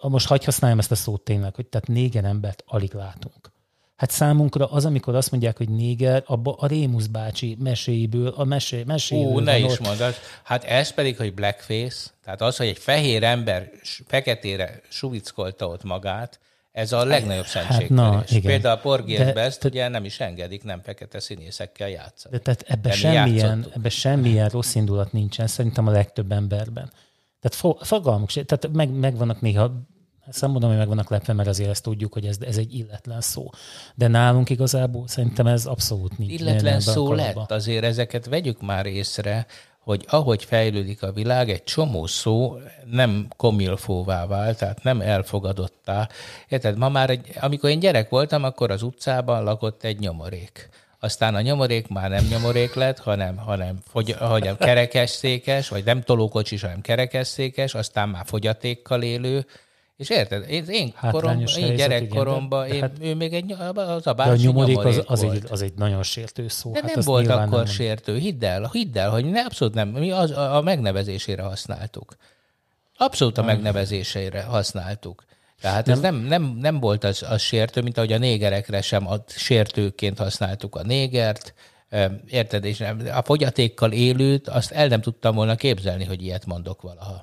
most 0.00 0.26
hagyj 0.26 0.44
használjam 0.44 0.78
ezt 0.78 0.90
a 0.90 0.94
szót 0.94 1.20
tényleg, 1.20 1.54
hogy 1.54 1.66
tehát 1.66 1.86
néger 1.88 2.24
embert 2.24 2.62
alig 2.66 2.92
látunk. 2.92 3.52
Hát 3.96 4.10
számunkra 4.10 4.66
az, 4.66 4.84
amikor 4.84 5.14
azt 5.14 5.30
mondják, 5.30 5.56
hogy 5.56 5.68
néger, 5.68 6.22
abba 6.26 6.52
a 6.58 6.66
Rémusz 6.66 7.06
bácsi 7.06 7.56
meséiből, 7.60 8.28
a 8.36 8.44
mesé, 8.44 8.82
meséből 8.86 9.32
Ú, 9.32 9.38
ne 9.38 9.58
is 9.58 9.72
ott. 9.72 9.80
mondd. 9.86 10.00
azt. 10.02 10.20
Hát 10.42 10.64
ez 10.64 10.90
pedig, 10.94 11.16
hogy 11.16 11.34
blackface, 11.34 12.10
tehát 12.24 12.40
az, 12.40 12.56
hogy 12.56 12.66
egy 12.66 12.78
fehér 12.78 13.22
ember 13.22 13.70
feketére 14.06 14.80
suvickolta 14.88 15.66
ott 15.66 15.84
magát, 15.84 16.38
ez 16.72 16.92
a 16.92 17.04
legnagyobb 17.04 17.44
Hát 17.44 17.64
na, 17.64 17.68
szentségtörés. 17.68 18.30
igen. 18.30 18.42
Például 18.42 18.76
a 18.78 18.80
Porgérbe 18.80 19.32
De- 19.32 19.40
ezt 19.40 19.64
ugye 19.64 19.88
nem 19.88 20.04
is 20.04 20.20
engedik, 20.20 20.64
nem 20.64 20.80
fekete 20.82 21.20
színészekkel 21.20 21.88
játszani. 21.88 22.36
De 22.36 22.42
tehát 22.42 22.64
ebben 22.66 22.92
semmilyen, 22.92 23.66
ebbe 23.76 23.88
semmilyen 23.88 24.48
rossz 24.48 24.74
indulat 24.74 25.12
nincsen, 25.12 25.46
szerintem 25.46 25.86
a 25.86 25.90
legtöbb 25.90 26.32
emberben. 26.32 26.90
Tehát 27.40 27.58
fo- 27.58 27.86
fogalmuk 27.86 28.28
se, 28.28 28.44
tehát 28.44 28.76
meg, 28.76 28.90
megvannak 28.90 29.40
néha, 29.40 29.72
ezt 30.26 30.40
nem 30.40 30.50
mondom, 30.50 30.68
hogy 30.68 30.78
megvannak 30.78 31.10
lepve, 31.10 31.32
mert 31.32 31.48
azért 31.48 31.70
ezt 31.70 31.82
tudjuk, 31.82 32.12
hogy 32.12 32.26
ez, 32.26 32.36
ez 32.40 32.56
egy 32.56 32.74
illetlen 32.74 33.20
szó. 33.20 33.50
De 33.94 34.08
nálunk 34.08 34.50
igazából 34.50 35.08
szerintem 35.08 35.46
ez 35.46 35.66
abszolút 35.66 36.18
nincs. 36.18 36.32
Illetlen 36.40 36.80
szó 36.80 37.12
lett, 37.12 37.50
azért 37.50 37.84
ezeket 37.84 38.26
vegyük 38.26 38.62
már 38.62 38.86
észre, 38.86 39.46
hogy 39.88 40.04
ahogy 40.08 40.44
fejlődik 40.44 41.02
a 41.02 41.12
világ, 41.12 41.50
egy 41.50 41.64
csomó 41.64 42.06
szó 42.06 42.56
nem 42.84 43.26
komilfóvá 43.36 44.26
vált, 44.26 44.58
tehát 44.58 44.82
nem 44.82 45.00
elfogadottá. 45.00 46.08
Érted, 46.48 46.78
ma 46.78 46.88
már, 46.88 47.10
egy, 47.10 47.32
amikor 47.40 47.70
én 47.70 47.78
gyerek 47.78 48.08
voltam, 48.08 48.44
akkor 48.44 48.70
az 48.70 48.82
utcában 48.82 49.44
lakott 49.44 49.84
egy 49.84 49.98
nyomorék. 49.98 50.68
Aztán 51.00 51.34
a 51.34 51.40
nyomorék 51.40 51.88
már 51.88 52.10
nem 52.10 52.24
nyomorék 52.24 52.74
lett, 52.74 52.98
hanem, 52.98 53.36
hanem, 53.36 53.78
fogy, 53.90 54.12
hanem 54.12 54.56
kerekesszékes, 54.56 55.68
vagy 55.68 55.84
nem 55.84 56.02
tolókocsis, 56.02 56.62
hanem 56.62 56.80
kerekesszékes, 56.80 57.74
aztán 57.74 58.08
már 58.08 58.24
fogyatékkal 58.26 59.02
élő. 59.02 59.46
És 59.96 60.10
érted, 60.10 60.50
én, 60.50 60.64
én, 60.64 60.94
korom, 61.10 61.44
én 61.56 61.76
gyerekkoromban, 61.76 62.66
igen, 62.66 62.80
de- 62.80 62.86
én, 62.86 62.92
de 62.98 63.06
ő 63.06 63.14
még 63.14 63.34
egy, 63.34 63.52
az 63.52 63.76
a 63.76 63.98
De 63.98 64.10
a 64.10 64.12
bácsi 64.12 64.46
nyomorék 64.46 64.78
az, 64.78 64.84
nyomorék 64.84 65.10
az, 65.10 65.22
volt. 65.22 65.34
egy, 65.34 65.44
az 65.50 65.62
egy 65.62 65.72
nagyon 65.76 66.02
sértő 66.02 66.48
szó. 66.48 66.72
De 66.72 66.80
hát 66.82 66.94
nem 66.94 67.04
volt 67.04 67.28
akkor 67.28 67.56
nem 67.56 67.66
sértő, 67.66 68.16
hidd 68.18 68.44
el, 68.44 68.68
hidd 68.72 68.98
el, 68.98 69.10
hogy 69.10 69.24
ne, 69.24 69.40
abszolút 69.40 69.74
nem, 69.74 69.88
mi 69.88 70.10
az, 70.10 70.30
a 70.30 70.60
megnevezésére 70.64 71.42
használtuk. 71.42 72.16
Abszolút 72.96 73.38
a 73.38 73.42
megnevezésére 73.42 74.42
használtuk. 74.42 75.24
Tehát 75.60 75.86
nem. 75.86 75.94
ez 75.94 76.00
nem, 76.00 76.16
nem, 76.16 76.42
nem 76.42 76.80
volt 76.80 77.04
az, 77.04 77.24
az 77.28 77.40
sértő, 77.40 77.82
mint 77.82 77.96
ahogy 77.96 78.12
a 78.12 78.18
négerekre 78.18 78.80
sem 78.80 79.08
a 79.08 79.16
sértőként 79.26 80.18
használtuk 80.18 80.76
a 80.76 80.82
négert, 80.82 81.54
Érted? 82.26 82.64
És 82.64 82.80
a 83.14 83.22
fogyatékkal 83.24 83.92
élőt, 83.92 84.48
azt 84.48 84.70
el 84.70 84.88
nem 84.88 85.00
tudtam 85.00 85.34
volna 85.34 85.54
képzelni, 85.54 86.04
hogy 86.04 86.22
ilyet 86.22 86.46
mondok 86.46 86.82
valaha. 86.82 87.20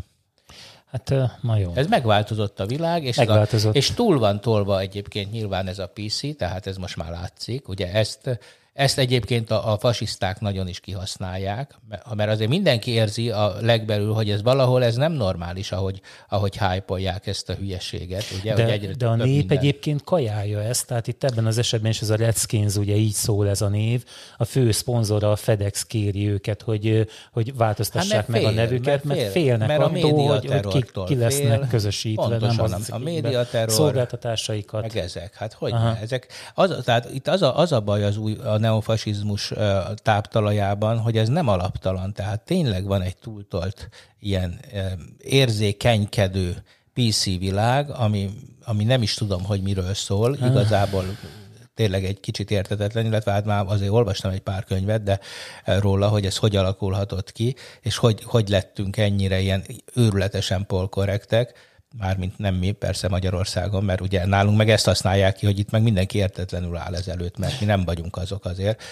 Hát 0.85 1.13
na 1.41 1.57
jó. 1.57 1.71
Ez 1.75 1.87
megváltozott 1.87 2.59
a 2.59 2.65
világ, 2.65 3.03
és, 3.03 3.15
Megváltozott. 3.15 3.73
A, 3.73 3.77
és 3.77 3.91
túl 3.91 4.19
van 4.19 4.41
tolva 4.41 4.79
egyébként 4.79 5.31
nyilván 5.31 5.67
ez 5.67 5.79
a 5.79 5.91
PC, 5.93 6.37
tehát 6.37 6.67
ez 6.67 6.77
most 6.77 6.95
már 6.95 7.09
látszik. 7.09 7.67
Ugye 7.67 7.93
ezt, 7.93 8.39
ezt 8.75 8.97
egyébként 8.97 9.51
a, 9.51 9.71
a 9.73 9.77
fasiszták 9.77 10.39
nagyon 10.39 10.67
is 10.67 10.79
kihasználják, 10.79 11.75
mert 12.15 12.29
azért 12.29 12.49
mindenki 12.49 12.91
érzi 12.91 13.29
a 13.29 13.55
legbelül, 13.61 14.13
hogy 14.13 14.29
ez 14.29 14.41
valahol 14.43 14.83
ez 14.83 14.95
nem 14.95 15.11
normális, 15.11 15.71
ahogy, 15.71 16.01
ahogy 16.29 16.57
hype 16.57 17.21
ezt 17.25 17.49
a 17.49 17.53
hülyeséget. 17.53 18.23
Ugye, 18.39 18.53
hogy 18.53 18.65
De, 18.65 18.71
egyre 18.71 18.93
de 18.93 19.07
a 19.07 19.15
nép 19.15 19.25
minden. 19.37 19.57
egyébként 19.57 20.03
kajálja 20.03 20.61
ezt, 20.61 20.87
tehát 20.87 21.07
itt 21.07 21.23
ebben 21.23 21.45
az 21.45 21.57
esetben 21.57 21.91
is 21.91 22.01
ez 22.01 22.09
a 22.09 22.15
Redskins, 22.15 22.75
ugye 22.75 22.95
így 22.95 23.13
szól 23.13 23.49
ez 23.49 23.61
a 23.61 23.67
név, 23.67 24.03
a 24.37 24.45
fő 24.45 24.71
szponzora 24.71 25.31
a 25.31 25.35
FedEx 25.35 25.83
kéri 25.85 26.29
őket, 26.29 26.61
hogy, 26.61 27.07
hogy 27.31 27.55
változtassák 27.55 28.17
Hát, 28.17 28.27
meg 28.27 28.41
mert 28.41 28.53
a 28.53 28.55
fél, 28.55 28.65
nevüket, 28.65 28.85
mert, 28.85 29.03
mert 29.03 29.19
fél. 29.19 29.29
félnek 29.31 29.67
Mert 29.67 29.81
a 29.81 29.87
hogy, 29.87 30.01
hogy 30.51 30.67
ki, 30.67 30.85
ki 31.05 31.15
lesznek 31.15 31.59
fél. 31.59 31.67
közösítve, 31.69 32.37
nem 32.37 32.59
a- 32.59 32.63
az 32.63 32.89
a 32.91 32.97
médiaterror- 32.97 33.71
szolgáltatásaikat. 33.75 34.81
Meg 34.81 34.97
ezek, 34.97 35.35
hát 35.35 35.53
hogy 35.53 35.71
ne, 35.71 35.99
ezek, 36.01 36.27
az, 36.53 36.77
tehát 36.83 37.09
itt 37.13 37.27
az 37.27 37.41
a, 37.41 37.57
az 37.57 37.71
a 37.71 37.79
baj 37.79 38.03
az 38.03 38.17
új, 38.17 38.33
a 38.43 38.57
neofasizmus 38.65 39.53
táptalajában, 39.95 40.97
hogy 40.99 41.17
ez 41.17 41.29
nem 41.29 41.47
alaptalan, 41.47 42.13
tehát 42.13 42.41
tényleg 42.41 42.85
van 42.85 43.01
egy 43.01 43.17
túltolt 43.17 43.89
ilyen 44.19 44.59
érzékenykedő 45.17 46.63
PC 46.93 47.23
világ, 47.23 47.89
ami, 47.89 48.29
ami 48.65 48.83
nem 48.83 49.01
is 49.01 49.13
tudom, 49.13 49.43
hogy 49.43 49.61
miről 49.61 49.93
szól, 49.93 50.35
igazából 50.35 51.05
tényleg 51.73 52.05
egy 52.05 52.19
kicsit 52.19 52.51
értetetlen, 52.51 53.05
illetve 53.05 53.31
hát 53.31 53.45
már 53.45 53.65
azért 53.67 53.91
olvastam 53.91 54.31
egy 54.31 54.39
pár 54.39 54.63
könyvet, 54.63 55.03
de 55.03 55.19
róla, 55.65 56.07
hogy 56.07 56.25
ez 56.25 56.37
hogy 56.37 56.55
alakulhatott 56.55 57.31
ki, 57.31 57.55
és 57.81 57.97
hogy, 57.97 58.23
hogy 58.23 58.49
lettünk 58.49 58.97
ennyire 58.97 59.39
ilyen 59.39 59.63
őrületesen 59.93 60.65
polkorrektek, 60.65 61.53
mármint 61.97 62.37
nem 62.37 62.55
mi, 62.55 62.71
persze 62.71 63.07
Magyarországon, 63.07 63.83
mert 63.83 64.01
ugye 64.01 64.25
nálunk 64.25 64.57
meg 64.57 64.69
ezt 64.69 64.85
használják 64.85 65.35
ki, 65.35 65.45
hogy 65.45 65.59
itt 65.59 65.71
meg 65.71 65.83
mindenki 65.83 66.17
értetlenül 66.17 66.77
áll 66.77 66.95
ezelőtt, 66.95 67.37
mert 67.37 67.59
mi 67.59 67.65
nem 67.65 67.83
vagyunk 67.83 68.17
azok 68.17 68.45
azért, 68.45 68.83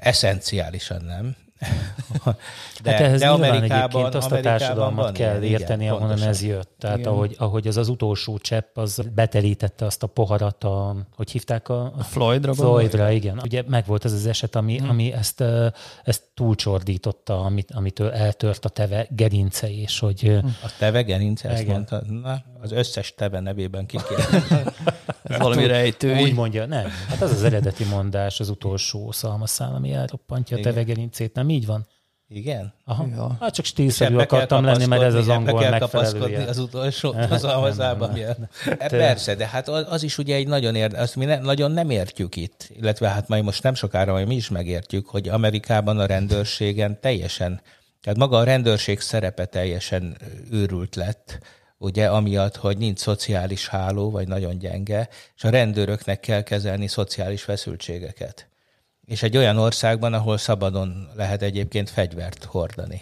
eszenciálisan 0.00 1.04
nem. 1.04 1.36
De, 2.82 2.90
hát 2.90 3.00
ehhez 3.00 3.20
de 3.20 3.26
nyilván 3.26 3.50
Amerikában, 3.50 3.82
egyébként 3.82 4.14
azt 4.14 4.26
a 4.26 4.28
Amerikában 4.30 4.58
társadalmat 4.58 5.04
van 5.04 5.12
kell 5.12 5.42
ilyen, 5.42 5.60
érteni, 5.60 5.82
igen, 5.82 5.94
ahonnan 5.94 6.16
pontosan. 6.16 6.32
ez 6.32 6.42
jött. 6.42 6.70
Tehát 6.78 7.06
ahogy, 7.06 7.34
ahogy 7.38 7.66
az 7.68 7.76
az 7.76 7.88
utolsó 7.88 8.38
csepp, 8.38 8.76
az 8.76 9.00
betelítette 9.14 9.84
azt 9.84 10.02
a 10.02 10.06
poharat, 10.06 10.64
a, 10.64 10.96
hogy 11.16 11.30
hívták 11.30 11.68
a, 11.68 11.92
a 11.98 12.02
Floydra 12.02 12.54
Floydra, 12.54 13.10
igen. 13.10 13.40
Ugye 13.44 13.62
megvolt 13.66 14.04
ez 14.04 14.12
az 14.12 14.26
eset, 14.26 14.56
ami, 14.56 14.78
hmm. 14.78 14.88
ami 14.88 15.12
ezt, 15.12 15.44
ezt 16.04 16.22
túlcsordította, 16.34 17.40
amit, 17.40 17.70
amitől 17.70 18.10
eltört 18.10 18.64
a 18.64 18.68
teve 18.68 19.06
gerince, 19.10 19.70
és 19.70 19.98
hogy 19.98 20.20
hmm. 20.20 20.56
A 20.62 20.70
teve 20.78 21.02
gerince, 21.02 21.48
ezt 21.48 21.62
Igen. 21.62 21.74
mondta, 21.74 22.02
na, 22.22 22.42
az 22.60 22.72
összes 22.72 23.14
teve 23.14 23.40
nevében 23.40 23.86
ki 23.86 23.98
kéne. 24.08 24.42
Ez 25.28 25.38
valami 25.38 25.66
rejtői. 25.66 26.22
úgy 26.22 26.34
mondja, 26.34 26.66
nem. 26.66 26.88
Hát 27.08 27.20
az 27.20 27.30
az 27.30 27.42
eredeti 27.42 27.84
mondás, 27.84 28.40
az 28.40 28.48
utolsó 28.48 29.10
szalmaszál, 29.10 29.74
ami 29.74 29.92
elroppantja 29.92 30.56
a 30.56 30.60
Igen. 30.60 30.72
teve 30.72 30.84
gerincét, 30.84 31.34
nem 31.34 31.47
így 31.48 31.66
van? 31.66 31.86
Igen? 32.30 32.72
Aha. 32.84 33.06
Ja. 33.14 33.36
Hát 33.40 33.54
csak 33.54 33.64
stílszerű 33.64 34.16
akartam 34.16 34.64
lenni, 34.64 34.86
mert 34.86 35.02
ez 35.02 35.14
az 35.14 35.28
angol 35.28 35.60
kell 35.60 35.70
megfelelője. 35.70 36.12
kapaszkodni 36.12 36.48
az 36.50 36.58
utolsó 36.58 37.14
az 37.30 37.44
almazában. 37.54 38.10
milyen. 38.10 38.48
E, 38.78 38.88
Persze, 38.88 39.34
de 39.34 39.46
hát 39.46 39.68
az, 39.68 40.02
is 40.02 40.18
ugye 40.18 40.34
egy 40.34 40.46
nagyon 40.46 40.74
érde, 40.74 41.00
azt 41.00 41.16
mi 41.16 41.24
ne, 41.24 41.38
nagyon 41.38 41.70
nem 41.70 41.90
értjük 41.90 42.36
itt, 42.36 42.68
illetve 42.76 43.08
hát 43.08 43.28
majd 43.28 43.44
most 43.44 43.62
nem 43.62 43.74
sokára 43.74 44.12
majd 44.12 44.26
mi 44.26 44.34
is 44.34 44.48
megértjük, 44.48 45.06
hogy 45.08 45.28
Amerikában 45.28 45.98
a 45.98 46.06
rendőrségen 46.06 47.00
teljesen, 47.00 47.60
tehát 48.02 48.18
maga 48.18 48.38
a 48.38 48.44
rendőrség 48.44 49.00
szerepe 49.00 49.44
teljesen 49.44 50.16
őrült 50.50 50.94
lett, 50.94 51.38
ugye, 51.78 52.06
amiatt, 52.06 52.56
hogy 52.56 52.78
nincs 52.78 52.98
szociális 52.98 53.68
háló, 53.68 54.10
vagy 54.10 54.28
nagyon 54.28 54.58
gyenge, 54.58 55.08
és 55.36 55.44
a 55.44 55.50
rendőröknek 55.50 56.20
kell 56.20 56.42
kezelni 56.42 56.86
szociális 56.86 57.42
feszültségeket. 57.42 58.47
És 59.08 59.22
egy 59.22 59.36
olyan 59.36 59.58
országban, 59.58 60.14
ahol 60.14 60.38
szabadon 60.38 61.08
lehet 61.16 61.42
egyébként 61.42 61.90
fegyvert 61.90 62.44
hordani. 62.44 63.00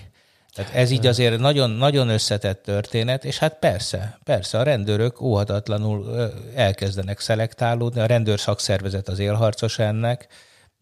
Tehát 0.55 0.75
ez 0.75 0.91
így 0.91 1.07
azért 1.07 1.39
nagyon, 1.39 1.71
nagyon 1.71 2.09
összetett 2.09 2.63
történet, 2.63 3.25
és 3.25 3.39
hát 3.39 3.59
persze, 3.59 4.19
persze, 4.25 4.59
a 4.59 4.63
rendőrök 4.63 5.21
óhatatlanul 5.21 6.31
elkezdenek 6.55 7.21
szelektálódni, 7.21 8.01
a 8.01 8.07
rendőr 8.07 8.41
szakszervezet 8.41 9.09
az 9.09 9.19
élharcos 9.19 9.79
ennek, 9.79 10.27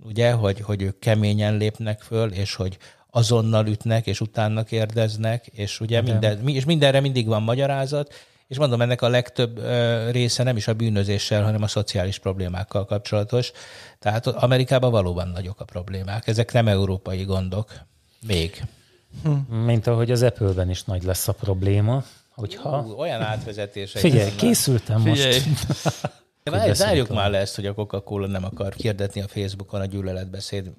ugye, 0.04 0.32
hogy, 0.32 0.60
hogy 0.60 0.82
ők 0.82 0.98
keményen 0.98 1.56
lépnek 1.56 2.00
föl, 2.00 2.32
és 2.32 2.54
hogy 2.54 2.78
azonnal 3.10 3.66
ütnek, 3.66 4.06
és 4.06 4.20
utána 4.20 4.62
kérdeznek, 4.62 5.46
és 5.46 5.80
ugye 5.80 6.00
minden, 6.00 6.38
mi- 6.38 6.54
és 6.54 6.64
mindenre 6.64 7.00
mindig 7.00 7.26
van 7.26 7.42
magyarázat, 7.42 8.14
és 8.54 8.60
mondom, 8.60 8.80
ennek 8.80 9.02
a 9.02 9.08
legtöbb 9.08 9.60
része 10.10 10.42
nem 10.42 10.56
is 10.56 10.68
a 10.68 10.74
bűnözéssel, 10.74 11.42
hanem 11.42 11.62
a 11.62 11.66
szociális 11.66 12.18
problémákkal 12.18 12.84
kapcsolatos. 12.84 13.52
Tehát 13.98 14.26
Amerikában 14.26 14.90
valóban 14.90 15.28
nagyok 15.28 15.60
a 15.60 15.64
problémák. 15.64 16.26
Ezek 16.26 16.52
nem 16.52 16.68
európai 16.68 17.22
gondok. 17.22 17.72
Még. 18.26 18.64
Mint 19.64 19.86
ahogy 19.86 20.10
az 20.10 20.22
Apple-ben 20.22 20.70
is 20.70 20.82
nagy 20.82 21.02
lesz 21.02 21.28
a 21.28 21.32
probléma, 21.32 22.04
hogyha... 22.34 22.84
Ú, 22.86 22.98
olyan 22.98 23.20
átvezetések. 23.22 24.00
Figyelj, 24.00 24.24
vannak. 24.24 24.36
készültem 24.36 25.00
Figyelj, 25.00 25.40
most. 25.48 26.10
Várj, 26.42 26.72
Zárjuk 26.72 27.08
róla. 27.08 27.20
már 27.20 27.30
le 27.30 27.38
ezt, 27.38 27.54
hogy 27.54 27.66
a 27.66 27.74
Coca-Cola 27.74 28.26
nem 28.26 28.44
akar 28.44 28.72
hirdetni 28.72 29.20
a 29.20 29.28
Facebookon 29.28 29.80
a 29.80 29.84
gyűlöletbeszéd 29.84 30.70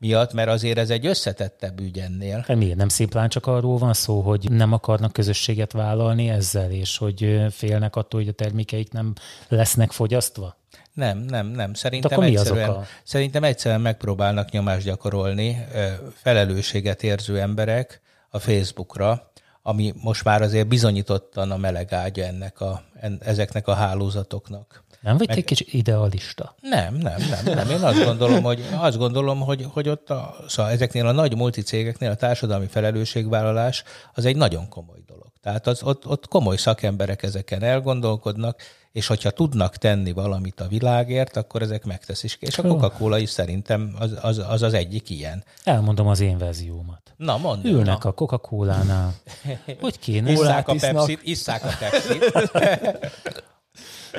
miatt, 0.00 0.32
mert 0.32 0.48
azért 0.48 0.78
ez 0.78 0.90
egy 0.90 1.06
összetettebb 1.06 1.80
ügy 1.80 1.98
ennél. 1.98 2.44
Hát 2.46 2.56
miért 2.56 2.76
nem 2.76 2.88
szimplán 2.88 3.28
csak 3.28 3.46
arról 3.46 3.78
van 3.78 3.92
szó, 3.92 4.20
hogy 4.20 4.50
nem 4.50 4.72
akarnak 4.72 5.12
közösséget 5.12 5.72
vállalni 5.72 6.28
ezzel, 6.28 6.70
és 6.70 6.96
hogy 6.96 7.46
félnek 7.50 7.96
attól, 7.96 8.20
hogy 8.20 8.28
a 8.28 8.32
termékeik 8.32 8.92
nem 8.92 9.12
lesznek 9.48 9.92
fogyasztva? 9.92 10.56
Nem, 10.92 11.18
nem, 11.18 11.46
nem. 11.46 11.74
Szerintem 11.74 12.10
akkor 12.12 12.24
mi 12.24 12.36
egyszerűen, 12.36 12.70
oka? 12.70 12.84
szerintem 13.04 13.44
egyszerűen 13.44 13.80
megpróbálnak 13.80 14.50
nyomást 14.50 14.84
gyakorolni 14.84 15.66
felelősséget 16.14 17.02
érző 17.02 17.40
emberek 17.40 18.00
a 18.28 18.38
Facebookra, 18.38 19.32
ami 19.62 19.92
most 20.02 20.24
már 20.24 20.42
azért 20.42 20.68
bizonyítottan 20.68 21.50
a 21.50 21.56
meleg 21.56 21.92
ágya 21.92 22.24
ennek 22.24 22.60
a, 22.60 22.82
en, 23.00 23.18
ezeknek 23.24 23.68
a 23.68 23.74
hálózatoknak. 23.74 24.84
Nem 25.00 25.16
vagy 25.16 25.26
te 25.26 25.34
egy 25.34 25.44
kicsit 25.44 25.72
idealista? 25.72 26.54
Nem, 26.60 26.94
nem, 26.94 27.20
nem, 27.30 27.54
nem. 27.54 27.70
Én 27.70 27.80
azt 27.80 28.04
gondolom, 28.04 28.42
hogy, 28.42 28.64
azt 28.76 28.98
gondolom, 28.98 29.40
hogy, 29.40 29.66
hogy 29.72 29.88
ott 29.88 30.10
a, 30.10 30.36
szóval 30.48 30.72
ezeknél 30.72 31.06
a 31.06 31.12
nagy 31.12 31.36
multicégeknél 31.36 32.10
a 32.10 32.14
társadalmi 32.14 32.66
felelősségvállalás 32.66 33.84
az 34.14 34.24
egy 34.24 34.36
nagyon 34.36 34.68
komoly 34.68 35.02
dolog. 35.06 35.32
Tehát 35.42 35.66
az, 35.66 35.82
ott, 35.82 36.06
ott 36.06 36.28
komoly 36.28 36.56
szakemberek 36.56 37.22
ezeken 37.22 37.62
elgondolkodnak, 37.62 38.60
és 38.92 39.06
hogyha 39.06 39.30
tudnak 39.30 39.76
tenni 39.76 40.12
valamit 40.12 40.60
a 40.60 40.66
világért, 40.66 41.36
akkor 41.36 41.62
ezek 41.62 41.84
megteszik. 41.84 42.36
És 42.40 42.58
a 42.58 42.62
Coca-Cola 42.62 43.18
is 43.18 43.30
szerintem 43.30 43.94
az 43.98 44.18
az, 44.22 44.42
az, 44.48 44.62
az 44.62 44.74
egyik 44.74 45.10
ilyen. 45.10 45.44
Elmondom 45.64 46.06
az 46.06 46.20
én 46.20 46.38
verziómat. 46.38 47.14
Na, 47.16 47.36
mondd. 47.36 47.64
Ülnek 47.66 48.02
na. 48.02 48.08
a 48.08 48.12
Coca-Colánál. 48.12 49.14
Hogy 49.80 49.98
kéne? 49.98 50.30
Isszák 50.30 50.68
a. 50.68 50.74
Pepsit, 50.74 51.20
isszák 51.22 51.64
a 51.64 51.70
Pepsit. 51.78 52.32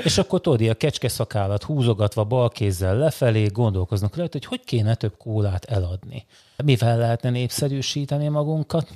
És 0.04 0.18
akkor 0.18 0.42
tudod, 0.42 0.68
a 0.68 0.74
kecske 0.74 1.08
szakállat 1.08 1.64
húzogatva 1.64 2.24
bal 2.24 2.50
kézzel 2.50 2.98
lefelé 2.98 3.46
gondolkoznak 3.46 4.16
rajta, 4.16 4.38
hogy 4.38 4.46
hogy 4.46 4.64
kéne 4.64 4.96
több 4.96 5.18
kólát 5.18 5.66
eladni. 5.66 6.26
Mivel 6.64 6.98
lehetne 6.98 7.30
népszerűsíteni 7.30 8.28
magunkat? 8.28 8.90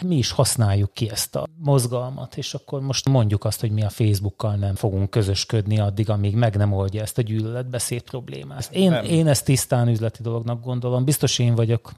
Mi 0.00 0.16
is 0.16 0.30
használjuk 0.30 0.92
ki 0.92 1.10
ezt 1.10 1.36
a 1.36 1.46
mozgalmat, 1.56 2.36
és 2.36 2.54
akkor 2.54 2.80
most 2.80 3.08
mondjuk 3.08 3.44
azt, 3.44 3.60
hogy 3.60 3.70
mi 3.70 3.82
a 3.82 3.88
Facebookkal 3.88 4.54
nem 4.54 4.74
fogunk 4.74 5.10
közösködni 5.10 5.78
addig, 5.78 6.10
amíg 6.10 6.34
meg 6.34 6.56
nem 6.56 6.72
oldja 6.72 7.02
ezt 7.02 7.18
a 7.18 7.22
gyűlöletbeszéd 7.22 8.02
problémát. 8.02 8.68
Én, 8.72 8.92
én 8.92 9.26
ezt 9.26 9.44
tisztán 9.44 9.88
üzleti 9.88 10.22
dolognak 10.22 10.64
gondolom. 10.64 11.04
Biztos 11.04 11.38
én 11.38 11.54
vagyok 11.54 11.92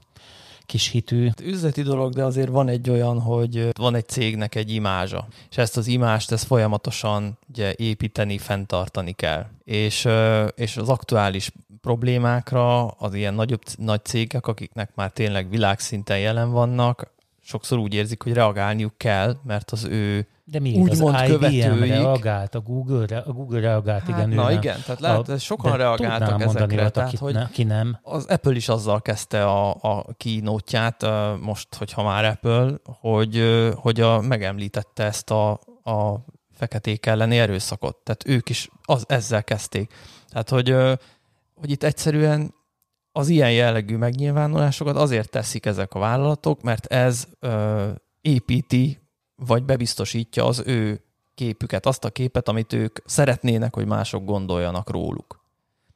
kis 0.71 0.87
hitű. 0.87 1.29
üzleti 1.43 1.81
dolog, 1.81 2.13
de 2.13 2.23
azért 2.23 2.49
van 2.49 2.67
egy 2.67 2.89
olyan, 2.89 3.19
hogy 3.19 3.69
van 3.77 3.95
egy 3.95 4.07
cégnek 4.07 4.55
egy 4.55 4.73
imázsa, 4.73 5.27
és 5.49 5.57
ezt 5.57 5.77
az 5.77 5.87
imást 5.87 6.31
ezt 6.31 6.45
folyamatosan 6.45 7.37
ugye, 7.49 7.73
építeni, 7.77 8.37
fenntartani 8.37 9.11
kell. 9.11 9.45
És, 9.63 10.07
és 10.55 10.77
az 10.77 10.89
aktuális 10.89 11.51
problémákra 11.81 12.87
az 12.87 13.13
ilyen 13.13 13.33
nagyobb, 13.33 13.61
nagy 13.77 14.05
cégek, 14.05 14.47
akiknek 14.47 14.91
már 14.95 15.11
tényleg 15.11 15.49
világszinten 15.49 16.19
jelen 16.19 16.51
vannak, 16.51 17.13
sokszor 17.43 17.77
úgy 17.77 17.93
érzik, 17.93 18.23
hogy 18.23 18.33
reagálniuk 18.33 18.97
kell, 18.97 19.37
mert 19.43 19.71
az 19.71 19.83
ő 19.83 20.27
De 20.51 20.59
miért 20.59 20.77
úgymond 20.77 21.15
az 21.15 21.21
követőik... 21.27 21.89
reagált, 21.89 22.55
a 22.55 22.59
Google, 22.59 23.17
a 23.17 23.31
Google 23.31 23.59
reagált, 23.59 24.01
Hát, 24.01 24.09
igen. 24.09 24.29
na 24.29 24.43
őre. 24.43 24.53
igen, 24.53 24.77
tehát 24.85 24.99
lehet, 24.99 25.25
hogy 25.25 25.39
sokan 25.39 25.77
reagáltak 25.77 26.41
ezekre, 26.41 26.75
olyat, 26.81 26.93
tehát, 26.93 27.17
hogy- 27.17 27.33
ne, 27.33 27.49
ki 27.49 27.63
nem. 27.63 27.99
Az 28.03 28.25
Apple 28.25 28.55
is 28.55 28.69
azzal 28.69 29.01
kezdte 29.01 29.45
a, 29.45 29.69
a 29.81 30.05
kínótját, 30.17 31.05
most, 31.41 31.75
hogyha 31.75 32.03
már 32.03 32.25
Apple, 32.25 32.73
hogy, 32.83 33.43
hogy 33.75 34.01
a, 34.01 34.21
megemlítette 34.21 35.03
ezt 35.03 35.31
a, 35.31 35.51
a 35.83 36.25
feketék 36.53 37.05
elleni 37.05 37.37
erőszakot. 37.39 37.97
Tehát 37.97 38.27
ők 38.27 38.49
is 38.49 38.69
az, 38.83 39.03
ezzel 39.07 39.43
kezdték. 39.43 39.93
Tehát, 40.29 40.49
hogy, 40.49 40.75
hogy 41.55 41.69
itt 41.71 41.83
egyszerűen 41.83 42.53
az 43.11 43.27
ilyen 43.27 43.51
jellegű 43.51 43.97
megnyilvánulásokat 43.97 44.95
azért 44.95 45.29
teszik 45.29 45.65
ezek 45.65 45.93
a 45.93 45.99
vállalatok, 45.99 46.61
mert 46.61 46.85
ez 46.85 47.27
ö, 47.39 47.87
építi, 48.21 49.00
vagy 49.45 49.63
bebiztosítja 49.63 50.45
az 50.45 50.63
ő 50.65 51.03
képüket, 51.35 51.85
azt 51.85 52.05
a 52.05 52.09
képet, 52.09 52.47
amit 52.47 52.73
ők 52.73 52.97
szeretnének, 53.05 53.73
hogy 53.73 53.85
mások 53.85 54.25
gondoljanak 54.25 54.89
róluk. 54.89 55.39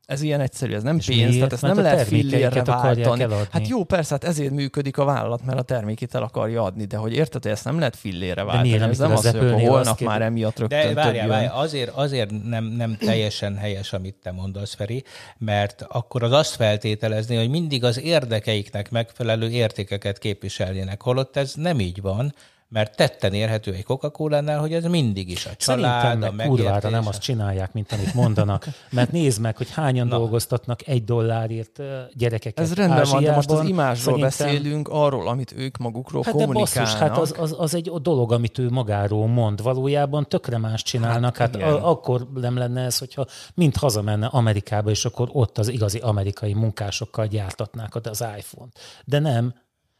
Ez 0.05 0.21
ilyen 0.21 0.41
egyszerű, 0.41 0.73
ez 0.73 0.84
nem 0.84 0.97
És 0.97 1.05
pénz, 1.05 1.19
miért? 1.19 1.36
tehát 1.36 1.53
ezt 1.53 1.62
Mert 1.62 1.75
nem 1.75 1.86
a 1.86 1.88
lehet 1.88 2.08
fillérre 2.08 2.63
váltani. 2.63 3.21
eladni. 3.21 3.47
Hát 3.51 3.67
jó, 3.67 3.84
persze, 3.84 4.13
hát 4.13 4.23
ezért 4.23 4.51
működik 4.51 4.97
a 4.97 5.05
vállalat, 5.05 5.45
mert 5.45 5.60
a 5.60 5.62
termékét 5.62 6.15
el 6.15 6.23
akarja 6.23 6.63
adni, 6.63 6.86
de 6.86 6.97
hogy 6.97 7.13
érted, 7.13 7.43
hogy 7.43 7.51
ezt 7.51 7.63
nem 7.65 7.77
lehet 7.77 7.95
fillére 7.95 8.43
váltani. 8.43 8.69
miért, 8.69 8.84
ez 8.84 8.97
nem 8.97 9.12
az, 9.12 9.25
az 9.25 9.31
hogy 9.31 9.39
akkor 9.47 9.62
holnap 9.62 9.99
már 9.99 10.21
emiatt 10.21 10.60
rögtön 10.60 10.88
De 10.88 10.93
várjál, 10.93 11.27
várjál, 11.27 11.55
azért, 11.55 11.89
azért 11.89 12.31
nem, 12.43 12.63
nem 12.63 12.97
teljesen 12.97 13.55
helyes, 13.58 13.93
amit 13.93 14.15
te 14.23 14.31
mondasz, 14.31 14.73
Feri, 14.73 15.03
mert 15.38 15.86
akkor 15.88 16.23
az 16.23 16.31
azt 16.31 16.55
feltételezni, 16.55 17.36
hogy 17.36 17.49
mindig 17.49 17.84
az 17.84 18.01
érdekeiknek 18.01 18.91
megfelelő 18.91 19.49
értékeket 19.49 20.17
képviseljenek, 20.17 21.01
holott 21.01 21.38
ez 21.38 21.53
nem 21.55 21.79
így 21.79 22.01
van, 22.01 22.34
mert 22.69 22.95
tetten 22.95 23.34
érhető 23.34 23.73
egy 23.73 23.84
coca 23.84 24.12
hogy 24.60 24.73
ez 24.73 24.84
mindig 24.84 25.30
is 25.30 25.45
a 25.45 25.56
család, 25.56 26.01
Szerintem 26.01 26.30
a 26.30 26.36
meg 26.36 26.47
kurvára 26.47 26.89
nem 26.89 27.08
azt 27.08 27.21
csinálják, 27.21 27.73
mint 27.73 27.91
amit 27.91 28.13
mondanak. 28.13 28.65
Mert 28.89 29.12
nézd 29.12 29.41
meg, 29.41 29.58
hogy 29.58 29.71
hányan 29.71 30.08
Na. 30.08 30.17
dolgoztatnak 30.17 30.88
egy 30.88 31.04
dollárért 31.04 31.82
gyerekeket 32.13 32.65
Ez 32.65 32.73
rendben 32.73 33.06
van, 33.10 33.23
de 33.23 33.36
most 33.36 33.49
az 33.51 33.60
Ázsiában. 33.60 33.95
Szerintem- 33.95 34.21
beszélünk, 34.21 34.88
arról, 34.88 35.28
amit 35.28 35.54
ők 35.58 35.78
magukról 35.78 36.21
Hát 36.25 36.36
de 36.36 36.43
kommunikálnak. 36.43 36.84
basszus, 36.84 36.99
hát 36.99 37.17
az, 37.17 37.36
az, 37.38 37.56
az 37.58 37.75
egy 37.75 37.91
dolog, 38.01 38.32
amit 38.32 38.58
ő 38.58 38.69
magáról 38.69 39.28
mond. 39.28 39.62
Valójában 39.62 40.28
tökre 40.28 40.58
más 40.58 40.84
csinálnak. 40.84 41.38
Hát, 41.38 41.47
hát 41.51 41.56
igen. 41.56 41.73
akkor 41.73 42.28
nem 42.34 42.58
lenne 42.58 42.82
ez, 42.82 42.97
hogyha 42.97 43.25
mind 43.54 43.75
hazamenne 43.75 44.25
Amerikába, 44.25 44.89
és 44.89 45.06
akkor 45.06 45.30
ott 45.32 45.58
az 45.58 45.67
igazi 45.67 45.97
amerikai 45.97 46.54
munkásokkal 46.54 47.28
gyártatnák 47.28 47.95
az 47.95 48.25
iPhone-t. 48.38 48.80
De 49.06 49.19
nem, 49.19 49.54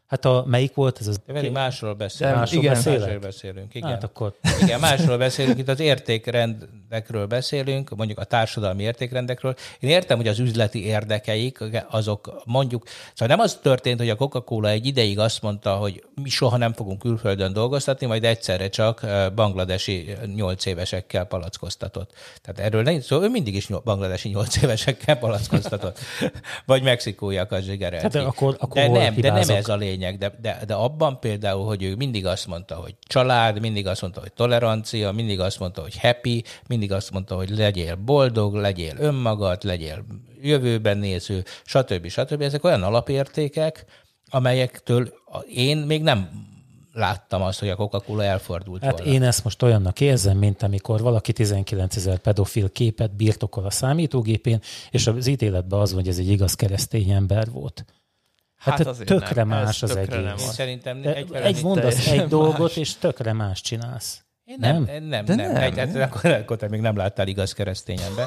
Hát 0.06 0.24
a, 0.24 0.44
melyik 0.46 0.74
volt 0.74 1.00
ez 1.00 1.06
az? 1.06 1.20
De 1.26 1.32
pedig 1.32 1.50
másról 1.50 1.94
beszélünk. 1.94 2.36
Másról 2.36 2.62
igen, 2.62 2.74
beszélek? 2.74 3.00
Másról 3.00 3.18
beszélünk, 3.18 3.74
igen. 3.74 3.90
Hát 3.90 4.04
akkor 4.04 4.34
Igen, 4.62 4.80
másról 4.80 5.18
beszélünk, 5.18 5.58
itt 5.58 5.68
az 5.68 5.80
értékrendekről 5.80 7.26
beszélünk, 7.26 7.96
mondjuk 7.96 8.18
a 8.18 8.24
társadalmi 8.24 8.82
értékrendekről. 8.82 9.54
Én 9.80 9.90
értem, 9.90 10.16
hogy 10.16 10.28
az 10.28 10.38
üzleti 10.38 10.84
érdekeik, 10.84 11.58
azok 11.90 12.42
mondjuk, 12.44 12.86
szóval 13.14 13.36
nem 13.36 13.44
az 13.44 13.58
történt, 13.62 13.98
hogy 13.98 14.10
a 14.10 14.16
Coca-Cola 14.16 14.68
egy 14.68 14.86
ideig 14.86 15.18
azt 15.18 15.42
mondta, 15.42 15.74
hogy 15.74 16.04
mi 16.22 16.28
soha 16.28 16.56
nem 16.56 16.72
fogunk 16.72 16.98
külföldön 16.98 17.52
dolgoztatni, 17.52 18.06
majd 18.06 18.24
egyszerre 18.24 18.68
csak 18.68 19.06
bangladesi 19.34 20.16
nyolc 20.34 20.66
évesekkel 20.66 21.24
palackoztatott. 21.24 22.10
Tehát 22.42 22.70
erről 22.70 22.82
nem, 22.82 23.00
szóval 23.00 23.24
ő 23.24 23.28
mindig 23.30 23.54
is 23.54 23.66
bangladesi 23.84 24.28
nyolc 24.28 24.62
évesekkel 24.62 25.16
palackoztatott. 25.16 25.98
Vagy 26.66 26.82
mexikóiakat 26.82 27.62
zsigerelt. 27.62 28.02
Hát 28.02 28.14
akkor- 28.14 28.56
akkor 28.58 28.82
de 28.82 28.88
nem, 28.88 29.14
de 29.14 29.30
nem 29.30 29.48
ez 29.48 29.68
a 29.68 29.76
lényeg, 29.76 29.94
de, 29.96 30.38
de, 30.40 30.62
de 30.66 30.74
abban 30.74 31.20
például, 31.20 31.64
hogy 31.66 31.82
ő 31.82 31.94
mindig 31.94 32.26
azt 32.26 32.46
mondta, 32.46 32.74
hogy 32.74 32.94
család, 33.00 33.60
mindig 33.60 33.86
azt 33.86 34.00
mondta, 34.00 34.20
hogy 34.20 34.32
tolerancia, 34.32 35.12
mindig 35.12 35.40
azt 35.40 35.58
mondta, 35.58 35.82
hogy 35.82 35.98
happy, 35.98 36.44
mindig 36.68 36.92
azt 36.92 37.10
mondta, 37.10 37.34
hogy 37.36 37.50
legyél 37.50 37.94
boldog, 37.96 38.54
legyél 38.54 38.94
önmagad, 38.98 39.64
legyél 39.64 40.04
jövőben 40.42 40.98
néző, 40.98 41.44
stb. 41.64 42.08
stb. 42.08 42.40
Ezek 42.42 42.64
olyan 42.64 42.82
alapértékek, 42.82 43.84
amelyektől 44.30 45.12
én 45.54 45.76
még 45.76 46.02
nem 46.02 46.28
láttam 46.92 47.42
azt, 47.42 47.58
hogy 47.58 47.68
a 47.68 47.76
Coca-Cola 47.76 48.24
elfordult 48.24 48.84
Hát 48.84 48.98
volna. 48.98 49.12
én 49.12 49.22
ezt 49.22 49.44
most 49.44 49.62
olyannak 49.62 50.00
érzem, 50.00 50.38
mint 50.38 50.62
amikor 50.62 51.00
valaki 51.00 51.32
19 51.32 51.96
ezer 51.96 52.18
pedofil 52.18 52.70
képet 52.72 53.16
birtokol 53.16 53.64
a 53.64 53.70
számítógépén, 53.70 54.60
és 54.90 55.06
az 55.06 55.26
ítéletben 55.26 55.80
az 55.80 55.92
hogy 55.92 56.08
ez 56.08 56.18
egy 56.18 56.28
igaz 56.28 56.54
keresztény 56.54 57.10
ember 57.10 57.50
volt. 57.50 57.84
Hát, 58.70 58.78
hát 58.78 58.86
azért 58.86 59.08
tökre 59.08 59.34
nem, 59.34 59.48
más 59.48 59.82
ez 59.82 59.90
az 59.90 59.96
tökre 59.96 60.16
egész. 60.16 60.26
nem 60.26 60.34
az. 60.34 60.54
szerintem 60.54 61.00
egyfelől 61.04 61.46
egy 61.46 61.62
mondasz 61.62 62.06
egy 62.06 62.26
dolgot, 62.26 62.58
más. 62.58 62.76
és 62.76 62.94
tökre 62.94 63.32
más 63.32 63.60
csinálsz. 63.60 64.20
Én 64.44 64.56
nem, 64.58 64.82
Nem? 64.82 64.84
nem, 64.84 65.04
nem. 65.04 65.24
De 65.24 65.34
nem. 65.34 65.52
nem. 65.52 65.62
Egy, 65.62 65.78
hát 65.78 65.96
akkor, 65.96 66.30
akkor 66.30 66.56
te 66.56 66.68
még 66.68 66.80
nem 66.80 66.96
láttál 66.96 67.26
igaz 67.28 67.52
keresztény 67.52 67.98
ember. 68.08 68.26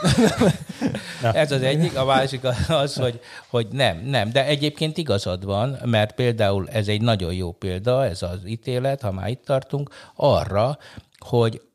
Ez 1.44 1.52
az 1.52 1.62
egyik, 1.62 1.98
a 1.98 2.06
másik 2.06 2.42
az, 2.68 2.96
hogy, 2.96 3.20
hogy 3.48 3.68
nem, 3.72 4.02
nem. 4.06 4.32
De 4.32 4.46
egyébként 4.46 4.98
igazad 4.98 5.46
van, 5.46 5.80
mert 5.86 6.12
például 6.16 6.68
ez 6.70 6.88
egy 6.88 7.02
nagyon 7.02 7.34
jó 7.34 7.52
példa, 7.52 8.06
ez 8.06 8.22
az 8.22 8.40
ítélet, 8.46 9.02
ha 9.02 9.12
már 9.12 9.30
itt 9.30 9.46
tartunk, 9.46 9.90
arra, 10.16 10.78
hogy 11.18 11.54
egy 11.56 11.69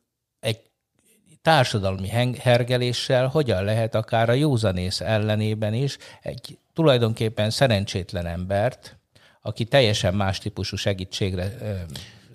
társadalmi 1.45 2.07
hergeléssel 2.39 3.27
hogyan 3.27 3.63
lehet 3.63 3.95
akár 3.95 4.29
a 4.29 4.33
józanész 4.33 5.01
ellenében 5.01 5.73
is 5.73 5.97
egy 6.21 6.57
tulajdonképpen 6.73 7.49
szerencsétlen 7.49 8.25
embert, 8.25 8.97
aki 9.41 9.65
teljesen 9.65 10.13
más 10.13 10.39
típusú 10.39 10.75
segítségre 10.75 11.51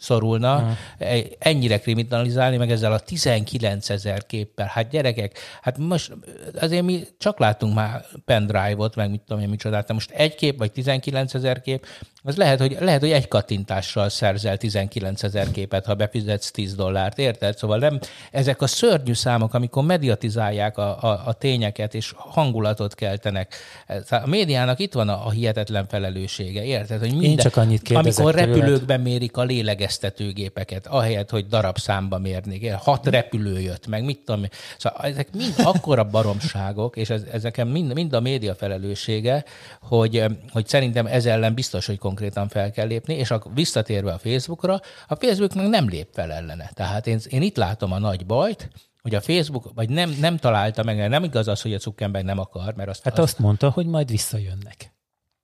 szorulna, 0.01 0.77
e- 0.99 1.23
ennyire 1.39 1.79
kriminalizálni, 1.81 2.57
meg 2.57 2.71
ezzel 2.71 2.93
a 2.93 2.99
19 2.99 3.91
ezer 3.91 4.27
képpel. 4.27 4.67
Hát 4.73 4.89
gyerekek, 4.91 5.39
hát 5.63 5.79
most 5.79 6.13
azért 6.61 6.83
mi 6.85 7.03
csak 7.19 7.39
láttunk 7.39 7.75
már 7.75 8.05
pendrive-ot, 8.25 8.97
meg 8.97 9.11
mit 9.11 9.21
tudom 9.21 9.43
én 9.43 9.49
micsodát, 9.49 9.87
de 9.87 9.93
most 9.93 10.11
egy 10.11 10.35
kép, 10.35 10.59
vagy 10.59 10.73
19 10.73 11.35
ezer 11.35 11.61
kép, 11.61 11.87
az 12.23 12.37
lehet, 12.37 12.59
hogy, 12.61 12.77
lehet, 12.81 13.01
hogy 13.01 13.11
egy 13.11 13.29
kattintással 13.29 14.09
szerzel 14.09 14.57
19 14.57 15.23
ezer 15.23 15.51
képet, 15.51 15.87
ha 15.87 15.95
befizetsz 15.95 16.51
10 16.51 16.75
dollárt, 16.75 17.19
érted? 17.19 17.57
Szóval 17.57 17.79
nem, 17.79 17.99
ezek 18.31 18.63
a 18.63 18.67
szörnyű 18.67 19.13
számok, 19.15 19.55
amikor 19.55 19.85
mediatizálják 19.85 20.79
a, 20.79 21.03
a, 21.03 21.23
a 21.27 21.33
tényeket, 21.33 21.95
és 21.95 22.13
hangulatot 22.17 22.95
keltenek. 22.95 23.55
Ez- 23.87 24.13
A 24.13 24.23
médiának 24.27 24.79
itt 24.79 24.93
van 24.93 25.09
a, 25.09 25.27
a 25.27 25.31
hihetetlen 25.31 25.87
felelőssége, 25.87 26.65
érted? 26.65 27.01
Hogy 27.01 27.15
minden, 27.17 27.37
csak 27.37 27.57
annyit 27.57 27.83
kérdezek 27.83 28.25
Amikor 28.25 28.35
tőled. 28.41 28.57
repülőkben 28.57 29.01
mérik 29.01 29.37
a 29.37 29.43
lélegeztetőgépeket, 29.91 30.87
ahelyett, 30.87 31.31
hogy 31.31 31.47
darabszámba 31.47 32.19
mérnék. 32.19 32.73
Hat 32.73 33.07
repülő 33.07 33.61
jött, 33.61 33.87
meg 33.87 34.05
mit 34.05 34.19
tudom 34.25 34.43
én. 34.43 34.51
Szóval 34.79 35.01
ezek 35.03 35.33
mind 35.33 35.55
akkora 35.57 36.05
baromságok, 36.05 36.97
és 36.97 37.11
ez, 37.11 37.23
ezeken 37.33 37.67
mind, 37.67 37.95
mind 37.95 38.13
a 38.13 38.21
média 38.21 38.55
felelőssége, 38.55 39.45
hogy, 39.81 40.25
hogy 40.53 40.67
szerintem 40.67 41.07
ez 41.07 41.27
ellen 41.27 41.55
biztos, 41.55 41.87
hogy 41.87 41.99
konkrétan 41.99 42.49
fel 42.49 42.71
kell 42.71 42.87
lépni, 42.87 43.15
és 43.15 43.31
akkor 43.31 43.55
visszatérve 43.55 44.13
a 44.13 44.19
Facebookra, 44.19 44.81
a 45.09 45.15
Facebooknak 45.15 45.69
nem 45.69 45.89
lép 45.89 46.09
fel 46.13 46.33
ellene. 46.33 46.71
Tehát 46.75 47.07
én, 47.07 47.21
én 47.29 47.43
itt 47.43 47.57
látom 47.57 47.93
a 47.93 47.99
nagy 47.99 48.27
bajt, 48.27 48.71
hogy 49.03 49.15
a 49.15 49.21
Facebook, 49.21 49.71
vagy 49.75 49.89
nem, 49.89 50.17
nem 50.21 50.37
találta 50.37 50.83
meg, 50.83 51.09
nem 51.09 51.25
igaz 51.25 51.49
az, 51.49 51.63
hogy 51.63 51.75
a 51.75 51.79
Zuckerberg 51.79 52.25
nem 52.25 52.39
akar, 52.39 52.75
mert 52.75 52.89
azt, 52.89 53.03
Hát 53.03 53.19
azt 53.19 53.23
azt 53.23 53.39
mondta, 53.39 53.71
hogy 53.71 53.87
majd 53.87 54.11
visszajönnek. 54.11 54.93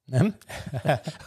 Nem? 0.06 0.36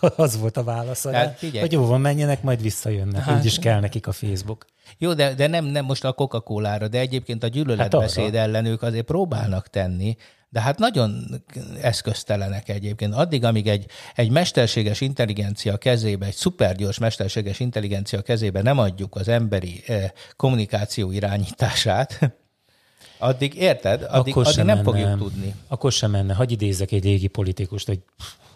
az 0.16 0.40
volt 0.40 0.58
a 0.58 0.64
válasz. 0.64 1.04
Rá, 1.04 1.28
figyelj. 1.28 1.60
Hogy 1.60 1.72
jó 1.72 1.86
van, 1.86 2.02
menjenek, 2.02 2.44
majd 2.44 2.62
visszajönnek. 2.62 3.22
Hát, 3.22 3.40
Úgy 3.40 3.46
is 3.46 3.60
kell 3.60 3.80
nekik 3.80 4.08
a 4.08 4.12
Facebook. 4.12 4.66
Jó, 4.98 5.14
de, 5.14 5.34
de 5.34 5.48
nem, 5.48 5.66
nem 5.66 5.86
most 5.86 6.04
a 6.04 6.14
Coca-Cola-ra, 6.14 6.88
de 6.88 7.00
egyébként 7.00 7.44
a 7.44 7.48
gyűlöletbeszéd 7.48 8.24
Hát 8.24 8.34
hát 8.36 8.44
ellen 8.44 8.66
ők 8.66 8.82
azért 8.82 9.06
próbálnak 9.06 9.68
tenni, 9.68 10.18
de 10.50 10.62
hát 10.62 10.80
nagyon 10.80 11.42
eszköztelenek 11.82 12.70
egyébként. 12.70 13.14
Addig, 13.14 13.44
amíg 13.44 13.68
egy, 13.68 13.86
egy 14.16 14.30
mesterséges 14.30 15.02
intelligencia 15.02 15.78
kezébe, 15.78 16.26
egy 16.26 16.36
szupergyors 16.36 16.98
mesterséges 16.98 17.60
intelligencia 17.60 18.22
kezébe 18.22 18.62
nem 18.62 18.78
adjuk 18.78 19.16
az 19.16 19.28
emberi 19.28 19.84
eh, 19.88 20.10
kommunikáció 20.36 21.12
irányítását, 21.12 22.20
addig, 23.18 23.56
érted? 23.56 24.06
Addig, 24.10 24.38
addig 24.38 24.54
sem 24.54 24.66
nem 24.66 24.78
menne, 24.78 24.90
fogjuk 24.90 25.18
tudni. 25.18 25.56
Akkor 25.68 25.92
sem 25.92 26.12
menne. 26.12 26.34
Hagy 26.34 26.52
idézek 26.52 26.92
egy 26.92 27.04
régi 27.04 27.28
politikust, 27.28 27.90
egy 27.90 28.02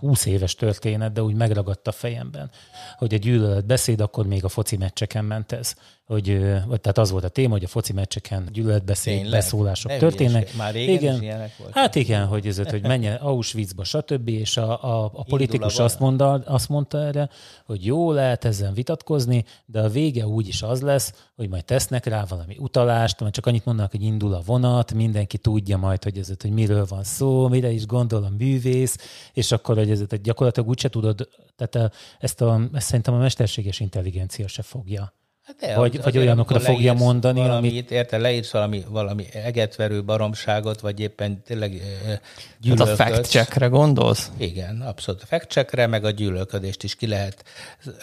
20 0.04 0.26
éves 0.26 0.56
történet, 0.56 1.14
de 1.14 1.24
úgy 1.24 1.36
megragadta 1.36 1.90
a 1.90 1.94
fejemben, 1.94 2.52
hogy 2.98 3.14
a 3.14 3.18
gyűlöletbeszéd 3.18 4.02
akkor 4.02 4.28
még 4.28 4.44
a 4.44 4.50
foci 4.50 4.78
meccseken 4.78 5.26
ment 5.26 5.52
ez. 5.52 5.76
Hogy, 6.06 6.40
vagy 6.66 6.82
tehát 6.82 6.98
az 6.98 7.12
volt 7.12 7.24
a 7.24 7.30
téma, 7.30 7.52
hogy 7.54 7.64
a 7.64 7.68
foci 7.68 7.94
meccseken 7.94 8.50
gyűlöletbeszéd, 8.52 9.14
Tényleg? 9.14 9.32
beszólások 9.32 9.92
Ne 9.92 9.98
történnek. 9.98 10.32
hülyeskedj. 10.32 10.58
Már 10.58 10.74
régen 10.74 10.96
igen, 10.96 11.16
is 11.16 11.22
ilyenek 11.22 11.58
voltak. 11.58 11.78
Hát 11.78 11.96
igen, 11.96 12.26
hogy, 12.26 12.48
ez, 12.48 12.58
hogy 12.70 12.82
menjen 12.82 13.16
Auschwitzba, 13.16 13.84
stb. 13.84 14.28
És 14.28 14.58
a, 14.58 14.84
a, 14.84 15.12
a 15.14 15.24
politikus 15.24 15.80
a 15.80 15.84
azt 15.84 16.00
mondta, 16.00 16.32
azt 16.32 16.70
mondta 16.70 16.98
erre, 16.98 17.30
hogy 17.66 17.86
jó 17.86 18.12
lehet 18.12 18.46
ezen 18.46 18.74
vitatkozni, 18.74 19.46
de 19.66 19.82
a 19.82 19.90
vége 19.90 20.28
úgy 20.28 20.48
is 20.48 20.62
az 20.62 20.82
lesz, 20.82 21.30
hogy 21.36 21.50
majd 21.50 21.66
tesznek 21.66 22.06
rá 22.06 22.26
valami 22.30 22.58
utalást, 22.60 23.20
majd 23.20 23.34
csak 23.34 23.46
annyit 23.46 23.66
mondanak, 23.66 23.92
hogy 23.92 24.04
indul 24.04 24.34
a 24.34 24.42
vonat, 24.46 24.94
mindenki 24.94 25.38
tudja 25.38 25.78
majd, 25.78 26.04
hogy 26.04 26.18
ez, 26.18 26.32
hogy 26.42 26.52
miről 26.52 26.86
van 26.86 27.04
szó, 27.04 27.48
mire 27.48 27.72
is 27.72 27.86
gondol 27.86 28.24
a 28.24 28.32
művész, 28.38 28.98
és 29.34 29.52
akkor, 29.52 29.76
hogy 29.78 29.92
ez 29.92 30.02
hogy 30.10 30.22
gyakorlatilag 30.22 30.70
úgyse 30.70 30.90
tudod, 30.90 31.30
tehát 31.56 31.94
ezt, 32.20 32.42
a, 32.42 32.62
ezt 32.74 32.86
szerintem 32.88 33.14
a 33.14 33.18
mesterséges 33.18 33.80
intelligencia 33.80 34.48
se 34.48 34.62
fogja. 34.62 35.14
Hát 35.44 35.56
de, 35.56 35.76
Vagy- 35.76 35.98
az- 35.98 36.04
vagy 36.04 36.18
olyanokra 36.18 36.56
amikor 36.56 36.74
fogja 36.74 36.86
leírsz 36.88 37.04
mondani, 37.04 37.40
valamit, 37.40 37.72
amit- 37.72 37.92
Érted, 37.92 38.22
leírsz 38.22 38.52
valami, 38.52 38.84
valami 38.90 39.26
egetverő 39.34 40.04
baromságot, 40.04 40.80
vagy 40.80 41.00
éppen 41.00 41.42
tényleg 41.44 41.74
eh, 41.74 42.10
Hát 42.10 42.22
a 42.22 42.56
gyűlölködsz. 42.62 42.96
fact 42.98 43.26
checkre 43.30 43.68
gondolsz? 43.68 44.32
Igen, 44.38 44.82
abszolút. 44.82 45.22
A 45.22 45.26
fact 45.26 45.50
checkre, 45.50 45.88
meg 45.88 46.04
a 46.06 46.10
gyűlölködést 46.10 46.84
is 46.84 46.96
ki 46.96 47.08
lehet. 47.08 47.44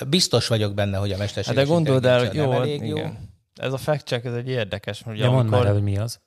Biztos 0.09 0.47
vagyok 0.47 0.75
benne, 0.75 0.97
hogy 0.97 1.09
a 1.09 1.13
Hát 1.13 1.21
mesterséges 1.21 1.65
de 1.65 1.71
gondold 1.75 2.05
el, 2.05 2.31
jó, 2.35 2.53
elég 2.53 2.87
jó. 2.87 2.97
igen. 2.97 3.29
Ez 3.55 3.73
a 3.73 3.77
fact 3.79 4.07
check, 4.07 4.25
ez 4.25 4.35
egy 4.35 4.49
érdekes, 4.49 5.03
ugye 5.07 5.25
Ja, 5.25 5.31
mondd 5.31 5.47
már 5.49 5.61
el, 5.61 5.67
amikor, 5.67 5.83
hogy 5.83 5.93
mi 5.93 5.99
az. 5.99 6.21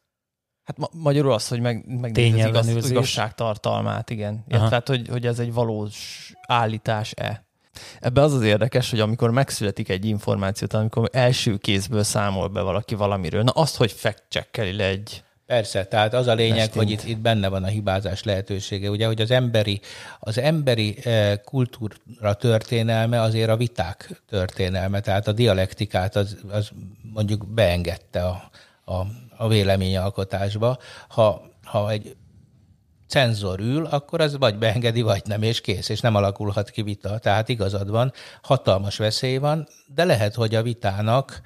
hát 0.63 0.77
ma, 0.77 0.87
magyarul 0.91 1.31
az, 1.33 1.47
hogy 1.47 1.59
meg, 1.59 1.85
megnézni 1.87 2.31
az 2.41 2.47
igaz, 2.47 2.51
Tényellenőrzés. 2.51 2.91
igazságtartalmát, 2.91 4.09
igen. 4.09 4.43
Ja, 4.47 4.57
tehát, 4.57 4.87
hogy, 4.87 5.07
hogy 5.07 5.25
ez 5.25 5.39
egy 5.39 5.53
valós 5.53 6.31
állítás-e. 6.47 7.47
Ebbe 7.99 8.21
az 8.21 8.33
az 8.33 8.41
érdekes, 8.41 8.89
hogy 8.89 8.99
amikor 8.99 9.31
megszületik 9.31 9.89
egy 9.89 10.05
információt, 10.05 10.73
amikor 10.73 11.09
első 11.11 11.57
kézből 11.57 12.03
számol 12.03 12.47
be 12.47 12.61
valaki 12.61 12.95
valamiről, 12.95 13.43
na 13.43 13.51
azt, 13.51 13.75
hogy 13.75 13.91
fact 13.91 14.47
le 14.55 14.85
egy 14.85 15.23
Persze, 15.45 15.85
tehát 15.85 16.13
az 16.13 16.27
a 16.27 16.33
lényeg, 16.33 16.57
Testint. 16.57 16.83
hogy 16.83 16.91
itt, 16.91 17.03
itt 17.03 17.17
benne 17.17 17.47
van 17.47 17.63
a 17.63 17.67
hibázás 17.67 18.23
lehetősége. 18.23 18.89
Ugye, 18.89 19.05
hogy 19.05 19.21
az 19.21 19.31
emberi, 19.31 19.81
az 20.19 20.37
emberi 20.37 20.97
eh, 21.03 21.37
kultúra 21.45 22.33
történelme 22.39 23.21
azért 23.21 23.49
a 23.49 23.57
viták 23.57 24.21
történelme, 24.29 24.99
tehát 24.99 25.27
a 25.27 25.31
dialektikát 25.31 26.15
az, 26.15 26.37
az 26.51 26.69
mondjuk 27.13 27.47
beengedte 27.47 28.25
a, 28.25 28.49
a, 28.85 29.05
a 29.37 29.47
véleményalkotásba. 29.47 30.77
Ha, 31.07 31.49
ha 31.63 31.91
egy 31.91 32.15
cenzor 33.13 33.59
ül, 33.59 33.85
akkor 33.85 34.21
az 34.21 34.37
vagy 34.37 34.57
beengedi, 34.57 35.01
vagy 35.01 35.21
nem, 35.25 35.41
és 35.41 35.61
kész, 35.61 35.89
és 35.89 35.99
nem 35.99 36.15
alakulhat 36.15 36.69
ki 36.69 36.81
vita. 36.81 37.17
Tehát 37.17 37.49
igazad 37.49 37.89
van, 37.89 38.13
hatalmas 38.41 38.97
veszély 38.97 39.37
van, 39.37 39.67
de 39.87 40.03
lehet, 40.03 40.33
hogy 40.33 40.55
a 40.55 40.61
vitának 40.61 41.41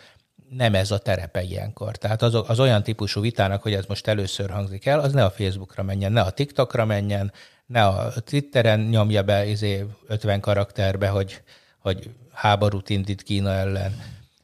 nem 0.49 0.75
ez 0.75 0.91
a 0.91 0.97
terepe 0.97 1.41
ilyenkor. 1.41 1.95
Tehát 1.95 2.21
az, 2.21 2.33
az 2.47 2.59
olyan 2.59 2.83
típusú 2.83 3.21
vitának, 3.21 3.61
hogy 3.61 3.73
ez 3.73 3.85
most 3.85 4.07
először 4.07 4.49
hangzik 4.49 4.85
el, 4.85 4.99
az 4.99 5.13
ne 5.13 5.23
a 5.23 5.29
Facebookra 5.29 5.83
menjen, 5.83 6.11
ne 6.11 6.21
a 6.21 6.29
TikTokra 6.29 6.85
menjen, 6.85 7.31
ne 7.65 7.85
a 7.85 8.13
Twitteren 8.25 8.79
nyomja 8.79 9.23
be 9.23 9.45
izé 9.45 9.85
50 10.07 10.39
karakterbe, 10.39 11.07
hogy, 11.07 11.41
hogy 11.79 12.09
háborút 12.31 12.89
indít 12.89 13.21
Kína 13.21 13.51
ellen. 13.51 13.95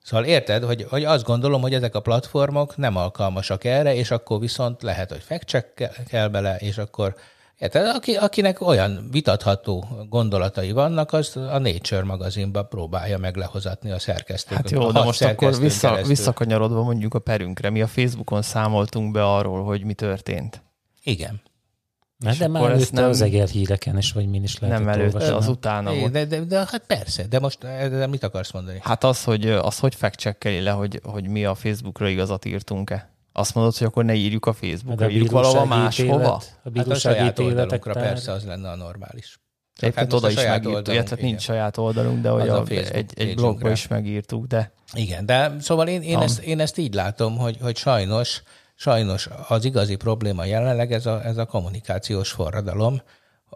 Szóval 0.04 0.26
érted, 0.26 0.64
hogy, 0.64 0.86
hogy 0.90 1.04
azt 1.04 1.24
gondolom, 1.24 1.62
hogy 1.62 1.74
ezek 1.74 1.96
a 1.96 2.00
platformok 2.00 2.78
nem 2.78 2.96
alkalmasak 2.96 3.64
erre, 3.64 3.96
és 3.96 4.12
akkor 4.12 4.40
viszont 4.40 4.82
lehet, 4.82 5.12
hogy 5.12 5.24
fact 5.24 5.74
kell 6.08 6.28
bele, 6.28 6.56
és 6.56 6.78
akkor 6.78 7.16
Érted? 7.60 7.96
Aki, 7.96 8.16
akinek 8.16 8.62
olyan 8.62 9.08
vitatható 9.12 9.88
gondolatai 10.10 10.72
vannak, 10.72 11.14
az 11.14 11.36
a 11.36 11.60
Nature 11.60 12.04
magazinban 12.04 12.68
próbálja 12.68 13.18
meg 13.18 13.36
lehozatni 13.36 13.92
a 13.92 14.00
szerkesztőt. 14.00 14.58
Hát 14.58 14.70
jó, 14.70 14.92
de 14.92 15.04
most 15.04 15.22
akkor 15.22 15.58
vissza, 15.60 15.88
keresztül. 15.88 16.10
visszakanyarodva 16.10 16.84
mondjuk 16.84 17.14
a 17.14 17.20
perünkre. 17.20 17.70
Mi 17.70 17.82
a 17.82 17.88
Facebookon 17.88 18.42
számoltunk 18.42 19.12
be 19.12 19.26
arról, 19.26 19.64
hogy 19.64 19.84
mi 19.84 19.94
történt. 19.94 20.62
Igen. 21.04 21.42
És 22.30 22.38
de 22.38 22.46
akkor 22.46 22.60
már 22.60 22.72
ezt 22.72 22.80
előtte 22.80 23.02
nem- 23.02 23.10
az 23.10 23.22
egér 23.22 23.48
híreken 23.48 23.98
is, 23.98 24.12
vagy 24.12 24.30
min 24.30 24.44
is 24.44 24.60
lehetett 24.60 24.84
nem 24.86 24.90
előtte, 24.94 25.14
olvasni. 25.16 25.36
az 25.36 25.48
utána 25.48 25.94
É, 25.94 26.00
volt. 26.00 26.12
De, 26.12 26.26
de, 26.26 26.40
de, 26.40 26.58
hát 26.58 26.84
persze, 26.88 27.28
de 27.28 27.40
most 27.40 27.60
de 27.62 28.08
mit 28.08 28.24
akarsz 28.24 28.52
mondani? 28.52 28.78
Hát 28.82 29.04
az, 29.04 29.24
hogy 29.24 29.50
az 29.50 29.80
hogy 29.80 29.96
fact 29.96 30.38
le, 30.44 30.72
hogy, 30.72 31.00
hogy 31.04 31.28
mi 31.28 31.46
a 31.46 31.56
Facebookra 31.56 32.08
igazat 32.08 32.46
írtunk-e? 32.46 33.12
Azt 33.32 33.56
mondod, 33.56 33.76
hogy 33.78 33.88
akkor 33.88 34.06
ne 34.06 34.14
írjuk 34.14 34.46
a 34.46 34.54
Facebookra, 34.54 35.06
a 35.06 35.10
írjuk 35.10 35.32
valahova 35.32 35.62
bírósági 35.64 35.82
máshova? 35.84 36.14
ítélet- 36.14 36.30
A 36.32 36.40
Hát 36.46 36.66
a 36.66 36.70
bírósági 36.70 37.16
saját 37.18 37.40
oldalunkra 37.40 37.94
persze 37.94 38.32
az 38.32 38.44
lenne 38.46 38.70
a 38.70 38.76
normális. 38.76 39.40
Egyébként 39.80 40.12
most 40.12 40.24
oda 40.24 40.34
is 40.34 40.48
megírtuk, 40.48 40.94
illetve 40.94 41.18
nincs 41.22 41.42
saját 41.42 41.78
oldalunk, 41.78 42.22
de 42.22 42.30
hogy 42.30 42.50
a 42.50 42.64
egy, 42.68 43.12
egy 43.16 43.36
blogba 43.36 43.72
is 43.72 43.88
megírtuk, 43.88 44.46
de 44.46 44.72
Igen, 44.94 45.26
de 45.26 45.56
szóval 45.60 45.88
én, 45.88 46.02
én, 46.02 46.18
ezt, 46.20 46.40
én 46.40 46.60
ezt 46.60 46.78
így 46.78 46.94
látom, 46.94 47.38
hogy, 47.38 47.58
hogy 47.62 47.78
sajnos, 47.78 48.42
sajnos 48.76 49.30
az 49.48 49.66
igazi 49.66 49.96
probléma 49.96 50.46
jelenleg 50.46 50.92
ez 50.92 51.06
a, 51.06 51.26
ez 51.26 51.38
a 51.38 51.46
kommunikációs 51.46 52.32
forradalom, 52.32 53.02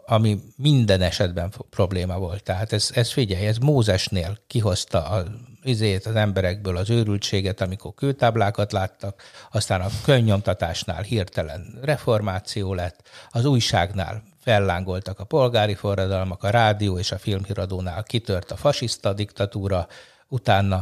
ami 0.06 0.38
minden 0.56 1.00
esetben 1.00 1.52
probléma 1.70 2.18
volt. 2.18 2.42
Tehát 2.42 2.72
ez, 2.72 2.90
ez 2.94 3.12
figyelj, 3.12 3.46
ez 3.46 3.58
Mózesnél 3.58 4.38
kihozta 4.46 5.04
a, 5.04 5.24
izét 5.62 6.06
az 6.06 6.14
emberekből 6.14 6.76
az 6.76 6.90
őrültséget, 6.90 7.60
amikor 7.60 7.94
kőtáblákat 7.94 8.72
láttak, 8.72 9.22
aztán 9.50 9.80
a 9.80 9.88
könnyomtatásnál 10.04 11.02
hirtelen 11.02 11.78
reformáció 11.82 12.74
lett, 12.74 13.08
az 13.30 13.44
újságnál 13.44 14.22
fellángoltak 14.40 15.20
a 15.20 15.24
polgári 15.24 15.74
forradalmak, 15.74 16.42
a 16.42 16.50
rádió 16.50 16.98
és 16.98 17.12
a 17.12 17.18
filmhíradónál 17.18 18.02
kitört 18.02 18.50
a 18.50 18.56
fasiszta 18.56 19.12
diktatúra, 19.12 19.86
utána 20.28 20.76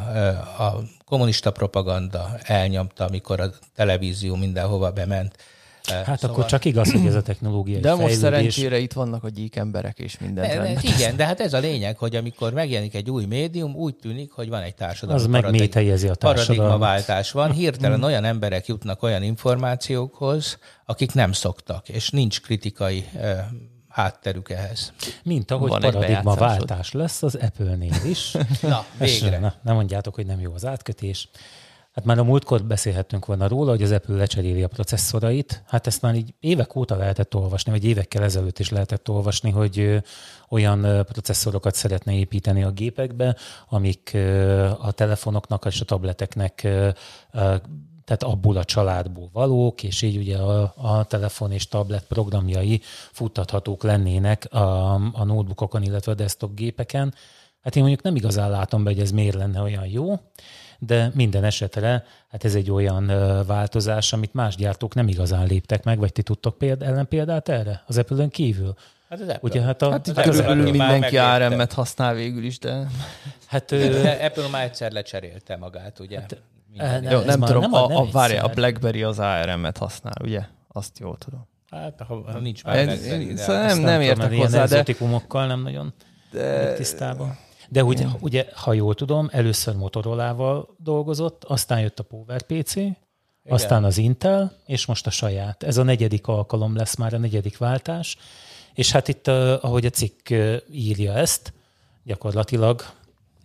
a 0.59 0.83
kommunista 1.05 1.51
propaganda 1.51 2.39
elnyomta, 2.43 3.05
amikor 3.05 3.41
a 3.41 3.51
televízió 3.75 4.35
mindenhova 4.35 4.91
bement. 4.91 5.37
Hát 6.05 6.25
akkor 6.25 6.45
csak 6.45 6.65
igaz, 6.65 6.93
hogy 6.93 7.07
ez 7.07 7.15
a 7.15 7.23
technológiai 7.23 7.81
de 7.81 7.89
most 7.89 8.01
fejlődés. 8.01 8.23
szerencsére 8.23 8.79
itt 8.79 8.93
vannak 8.93 9.25
a 9.25 9.29
gyík 9.29 9.57
emberek, 9.57 9.99
és 9.99 10.19
mindent 10.19 10.49
de, 10.49 10.55
de, 10.57 10.63
rendben 10.63 10.85
igen, 10.97 11.17
de 11.17 11.27
hát 11.27 11.41
ez 11.41 11.53
a 11.53 11.59
lényeg, 11.59 11.99
hogy 11.99 12.17
amikor 12.17 12.53
megjelenik 12.53 12.95
egy 12.95 13.11
új 13.11 13.25
médium, 13.25 13.75
úgy 13.75 13.95
tűnik, 13.95 14.33
hogy 14.33 14.49
van 14.49 14.63
egy 14.63 14.75
társadalmi 14.75 15.21
Az 15.23 15.27
megmétejezi 15.27 16.09
a 16.09 16.15
társadalmat. 16.15 16.47
paradigmaváltás 16.47 17.31
van. 17.31 17.53
Hirtelen 17.53 18.03
olyan 18.03 18.25
emberek 18.25 18.67
jutnak 18.67 19.03
olyan 19.03 19.23
információkhoz, 19.23 20.59
akik 20.85 21.13
nem 21.13 21.33
szoktak, 21.33 21.89
és 21.89 22.11
nincs 22.11 22.41
kritikai 22.41 23.05
hátterük 23.97 24.51
ehhez. 24.51 24.93
Mint 25.23 25.51
ahogy 25.51 25.71
Van 25.71 25.81
paradigmaváltás 25.81 26.93
lesz 26.93 27.23
az 27.23 27.35
Apple-nél 27.35 27.95
is. 28.05 28.37
Na, 28.63 28.85
végre. 28.99 29.39
Na, 29.39 29.55
nem 29.63 29.75
mondjátok, 29.75 30.15
hogy 30.15 30.27
nem 30.27 30.41
jó 30.41 30.53
az 30.55 30.65
átkötés. 30.67 31.29
Hát 31.93 32.05
már 32.05 32.19
a 32.19 32.25
múltkor 32.25 32.65
beszélhettünk 32.65 33.27
volna 33.27 33.49
róla, 33.49 33.71
hogy 33.71 33.83
az 33.83 33.91
Apple 33.91 34.17
lecseréli 34.17 34.63
a 34.63 34.69
processzorait. 34.69 35.63
Hát 35.67 35.87
ezt 35.87 36.03
már 36.03 36.15
így 36.15 36.35
évek 36.41 36.77
óta 36.77 36.97
lehetett 36.97 37.35
olvasni, 37.35 37.71
vagy 37.71 37.85
évekkel 37.85 38.23
ezelőtt 38.23 38.59
is 38.59 38.71
lehetett 38.71 39.09
olvasni, 39.09 39.51
hogy 39.51 40.03
olyan 40.49 40.81
processzorokat 40.81 41.75
szeretne 41.75 42.13
építeni 42.13 42.63
a 42.63 42.71
gépekbe, 42.71 43.37
amik 43.69 44.17
a 44.79 44.93
telefonoknak 44.93 45.65
és 45.65 45.81
a 45.81 45.85
tableteknek 45.85 46.69
tehát 48.07 48.23
abból 48.23 48.57
a 48.57 48.65
családból 48.65 49.29
valók, 49.33 49.83
és 49.83 50.03
így 50.03 50.17
ugye 50.17 50.37
a, 50.37 50.73
a 50.77 51.05
telefon 51.05 51.53
és 51.53 51.69
tablet 51.69 52.05
programjai 52.05 52.81
futtathatók 53.13 53.83
lennének 53.83 54.53
a, 54.53 54.95
a 54.95 55.25
notebookokon, 55.25 55.83
illetve 55.83 56.13
a 56.13 56.15
desktop 56.15 56.55
gépeken. 56.55 57.15
Hát 57.63 57.77
én 57.77 57.83
mondjuk 57.83 58.05
nem 58.05 58.17
igazán 58.17 58.51
látom 58.51 58.85
be, 58.85 58.91
hogy 58.91 59.01
ez 59.01 59.11
miért 59.11 59.35
lenne 59.35 59.61
olyan 59.61 59.87
jó, 59.87 60.19
de 60.79 61.11
minden 61.15 61.45
esetre 61.45 62.05
hát 62.29 62.45
ez 62.45 62.55
egy 62.55 62.71
olyan 62.71 63.07
változás, 63.47 64.13
amit 64.13 64.35
más 64.35 64.57
gyártók 64.57 64.95
nem 64.95 65.09
igazán 65.09 65.47
léptek 65.47 65.85
meg, 65.85 65.99
vagy 65.99 66.13
ti 66.13 66.23
tudtok 66.23 66.59
péld, 66.59 66.83
ellenpéldát 66.83 67.49
erre 67.49 67.83
az 67.87 67.99
Apple-ön 67.99 68.29
kívül? 68.29 68.75
Hát 69.09 69.21
az 69.21 69.29
Apple. 69.29 69.39
Ugye 69.43 69.61
hát 69.61 69.83
a, 69.83 69.91
Hát 69.91 70.07
itt 70.07 70.17
Apple, 70.19 70.31
körülbelül 70.31 70.67
aki 70.67 70.77
már 70.77 70.91
mindenki. 70.91 71.17
ARM-et 71.17 71.73
használ 71.73 72.15
végül 72.15 72.45
is, 72.45 72.59
de 72.59 72.87
hát 73.47 73.71
De 73.71 74.19
Apple 74.23 74.49
már 74.49 74.65
egyszer 74.65 74.93
lecserélte 74.93 75.57
magát, 75.57 76.01
ugye? 76.01 76.21
Hát, 76.21 76.37
eh, 76.77 77.03
jó, 77.11 77.21
nem 77.21 77.41
tudom, 77.41 77.61
nem 77.61 77.73
a, 77.73 77.89
nem 77.89 77.97
a, 77.97 78.11
várj, 78.11 78.37
a. 78.37 78.49
BlackBerry 78.49 79.03
az 79.03 79.19
ARM-et 79.19 79.79
használ, 79.79 80.15
ugye? 80.23 80.41
Azt 80.69 80.99
jól 80.99 81.17
tudom. 81.19 81.47
hát 81.71 82.03
ha, 82.07 82.23
ha 82.33 82.39
nincs 82.39 82.65
már 82.65 82.77
Ez- 82.77 82.87
BlackBerry, 82.87 83.29
én- 83.29 83.35
de- 83.35 83.43
szóval 83.43 83.63
nem, 83.63 83.67
nem 83.67 83.77
tudom, 83.77 84.01
értek 84.01 84.31
ilyen 84.31 84.43
hozzá, 84.43 84.67
de, 84.67 84.85
nem 85.47 85.61
nagyon 85.61 85.95
de... 86.31 86.75
tisztában. 86.75 87.39
De 87.69 87.85
ugye, 87.85 88.07
ugye, 88.21 88.47
ha 88.55 88.73
jól 88.73 88.95
tudom, 88.95 89.29
először 89.33 89.75
Motorolával 89.75 90.75
dolgozott, 90.79 91.45
aztán 91.45 91.81
jött 91.81 91.99
a 91.99 92.03
PowerPC, 92.03 92.75
aztán 93.49 93.85
az 93.85 93.99
Intel, 93.99 94.53
és 94.67 94.87
most 94.87 95.07
a 95.07 95.11
saját. 95.11 95.63
Ez 95.63 95.77
a 95.77 95.83
negyedik 95.83 96.27
alkalom 96.27 96.77
lesz 96.77 96.97
már, 96.97 97.15
a 97.15 97.19
negyedik 97.19 97.59
váltás. 97.59 98.17
És 98.75 98.93
hát 98.93 99.09
itt, 99.09 99.27
eh, 99.29 99.65
ahogy 99.65 99.87
a 99.87 99.91
cikk 99.91 100.31
eh, 100.31 100.57
írja 100.71 101.13
ezt, 101.13 101.53
gyakorlatilag 102.05 102.85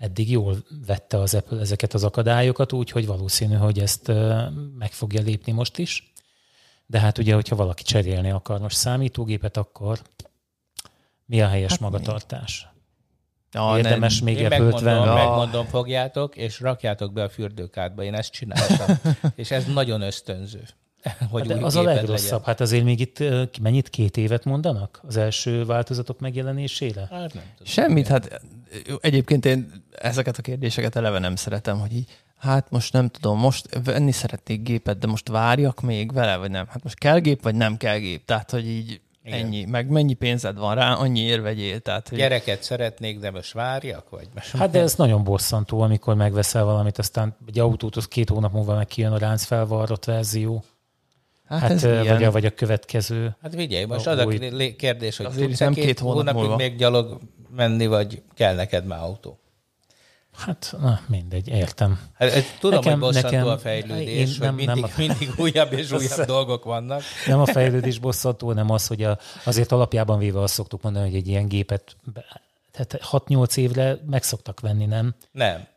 eddig 0.02 0.32
jól 0.32 0.58
vette 0.86 1.18
az 1.18 1.34
Apple 1.34 1.60
ezeket 1.60 1.94
az 1.94 2.04
akadályokat, 2.04 2.74
úgyhogy 2.74 3.06
valószínű, 3.06 3.56
hogy 3.56 3.80
ezt 3.80 4.12
meg 4.78 4.92
fogja 4.92 5.22
lépni 5.22 5.52
most 5.52 5.78
is. 5.78 6.14
De 6.86 7.00
hát 7.00 7.18
ugye, 7.18 7.34
hogyha 7.34 7.56
valaki 7.56 7.84
cserélni 7.84 8.32
akar 8.32 8.60
most 8.60 8.76
számítógépet, 8.76 9.58
akkor 9.58 10.02
mi 11.26 11.42
a 11.42 11.48
helyes 11.48 11.72
hát 11.72 11.80
magatartás? 11.80 12.68
Ja, 13.52 13.74
Érdemes 13.78 14.16
nem, 14.20 14.26
még 14.26 14.38
Én 14.38 14.46
Apple-t 14.46 14.62
megmondom, 14.62 15.06
venni? 15.06 15.14
megmondom, 15.14 15.66
fogjátok, 15.66 16.36
és 16.36 16.60
rakjátok 16.60 17.14
be 17.14 17.24
a 17.24 17.30
fürdőkádba. 17.30 18.04
Én 18.04 18.14
ezt 18.14 18.32
csináltam. 18.32 18.98
és 19.36 19.52
ez 19.52 19.66
nagyon 19.66 20.02
ösztönző. 20.02 20.64
Hogy 21.32 21.54
új 21.54 21.62
az 21.62 21.76
a 21.76 21.82
legrosszabb. 21.82 22.30
legyen. 22.32 22.46
Hát 22.46 22.60
azért 22.60 22.84
még 22.84 23.00
itt 23.00 23.24
mennyit 23.62 23.90
két 23.90 24.18
évet 24.18 24.46
mondanak 24.46 25.00
az 25.08 25.18
első 25.18 25.66
változatok 25.66 26.20
megjelenésére? 26.20 27.00
Hát 27.00 27.10
nem 27.10 27.28
tudom. 27.30 27.44
Semmit, 27.64 28.08
hát 28.08 28.42
egyébként 29.02 29.46
én 29.46 29.84
ezeket 29.92 30.38
a 30.38 30.42
kérdéseket 30.42 30.96
eleve 30.96 31.20
nem 31.20 31.36
szeretem, 31.36 31.80
hogy 31.80 31.94
így, 31.94 32.10
hát 32.38 32.70
most 32.70 32.94
nem 32.94 33.08
tudom, 33.10 33.40
most 33.40 33.80
venni 33.84 34.12
szeretnék 34.12 34.62
gépet, 34.62 34.98
de 34.98 35.08
most 35.08 35.28
várjak 35.30 35.82
még 35.82 36.14
vele, 36.14 36.36
vagy 36.36 36.52
nem? 36.52 36.66
Hát 36.70 36.84
most 36.84 36.98
kell 36.98 37.20
gép, 37.20 37.44
vagy 37.44 37.56
nem 37.56 37.78
kell 37.78 37.98
gép? 37.98 38.26
Tehát, 38.26 38.52
hogy 38.52 38.68
így 38.68 39.02
Igen. 39.24 39.40
ennyi, 39.40 39.66
meg 39.66 39.90
mennyi 39.90 40.14
pénzed 40.14 40.58
van 40.58 40.76
rá, 40.76 40.94
annyi 40.94 41.40
vegyél. 41.40 41.80
Tehát, 41.80 42.10
hogy 42.10 42.18
Gyereket 42.18 42.64
szeretnék, 42.64 43.20
de 43.20 43.32
most 43.32 43.54
várjak? 43.54 44.10
Vagy 44.10 44.28
most 44.34 44.56
Hát 44.56 44.70
de 44.72 44.80
ez 44.80 44.96
nagyon 44.96 45.24
bosszantó, 45.24 45.82
amikor 45.82 46.16
megveszel 46.16 46.64
valamit, 46.64 46.98
aztán 46.98 47.36
egy 47.48 47.60
autót, 47.60 47.96
az 47.96 48.08
két 48.08 48.30
hónap 48.30 48.52
múlva 48.52 48.76
meg 48.76 48.88
kijön 48.88 49.12
a 49.12 49.18
ránc 49.18 49.44
felvarrott 49.44 50.06
verzió. 50.06 50.64
Hát, 51.52 51.62
Hát, 51.62 51.72
ez 51.72 51.84
ilyen. 51.84 52.06
vagy, 52.08 52.24
a, 52.24 52.32
vagy 52.32 52.46
a 52.46 52.50
következő. 52.54 53.36
Hát 53.42 53.56
figyelj, 53.56 53.86
most 53.86 54.08
A 54.08 54.12
az 54.12 54.18
a 54.20 54.26
új- 54.26 54.50
lé- 54.50 54.76
kérdés, 54.76 55.18
hogy 55.18 55.28
tudsz 55.28 55.60
nem 55.60 55.74
két, 55.74 55.86
két 55.86 56.00
hónap 56.00 56.16
hónapig 56.18 56.40
múlva. 56.42 56.56
még 56.56 56.76
gyalog 56.76 57.20
menni, 57.56 57.88
vagy 57.88 58.22
kell 58.34 58.56
neked 58.56 58.86
már 58.86 59.00
autó? 59.00 59.36
Hát, 60.38 60.76
na, 60.82 61.00
mindegy, 61.08 61.48
értem. 61.48 62.00
Hát, 62.14 62.58
tudom, 62.60 62.80
Nekem- 62.80 63.00
hogy 63.00 63.14
bosszantó 63.14 63.30
nekem- 63.38 63.48
a 63.48 63.58
fejlődés, 63.58 64.30
hogy 64.38 64.40
nem- 64.48 64.56
mindig, 64.56 64.76
nem 64.76 64.84
a- 64.84 64.98
mindig 64.98 65.30
újabb 65.38 65.74
és 65.74 65.92
újabb 65.98 66.26
dolgok 66.26 66.64
vannak. 66.64 67.02
Nem 67.28 67.40
a 67.40 67.46
fejlődés 67.46 68.00
bosszantó, 68.00 68.48
hanem 68.48 68.70
az, 68.70 68.88
hogy 68.88 69.04
a, 69.04 69.18
azért 69.44 69.72
alapjában 69.72 70.20
véve 70.20 70.40
azt 70.42 70.54
szoktuk 70.54 70.82
mondani, 70.82 71.06
hogy 71.10 71.16
egy 71.16 71.28
ilyen 71.28 71.48
gépet 71.48 71.96
be- 72.14 72.42
tehát 72.72 73.00
6-8 73.12 73.58
évre 73.58 73.98
meg 74.10 74.24
szoktak 74.24 74.60
venni, 74.60 74.86
nem? 74.86 75.16
Nem. 75.32 75.68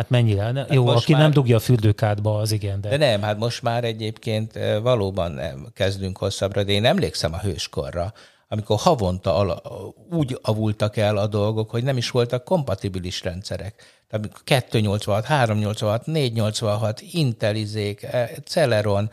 Hát 0.00 0.10
mennyire? 0.10 0.50
Ne, 0.50 0.64
jó, 0.68 0.86
aki 0.86 1.12
már- 1.12 1.22
nem 1.22 1.30
dugja 1.30 1.56
a 1.56 1.60
fürdőkádba, 1.60 2.38
az 2.38 2.52
igen, 2.52 2.80
de, 2.80 2.88
De 2.88 2.96
nem, 2.96 3.22
hát 3.22 3.38
most 3.38 3.62
már 3.62 3.84
egyébként 3.84 4.58
valóban 4.82 5.32
nem 5.32 5.66
kezdünk 5.74 6.18
hosszabbra, 6.18 6.62
de 6.64 6.72
én 6.72 6.84
emlékszem 6.84 7.32
a 7.32 7.38
hőskorra, 7.38 8.12
amikor 8.48 8.78
havonta 8.78 9.34
ala, 9.34 9.62
úgy 10.10 10.38
avultak 10.42 10.96
el 10.96 11.16
a 11.16 11.26
dolgok, 11.26 11.70
hogy 11.70 11.82
nem 11.82 11.96
is 11.96 12.10
voltak 12.10 12.44
kompatibilis 12.44 13.22
rendszerek. 13.22 13.74
Tehát 14.08 14.26
amikor 14.26 14.42
286, 14.44 15.24
386, 15.24 16.06
486, 16.06 17.00
Intelizék, 17.12 18.06
Celeron, 18.44 19.10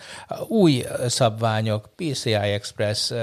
új 0.48 0.84
szabványok, 1.08 1.90
PCI 1.96 2.34
Express, 2.34 3.14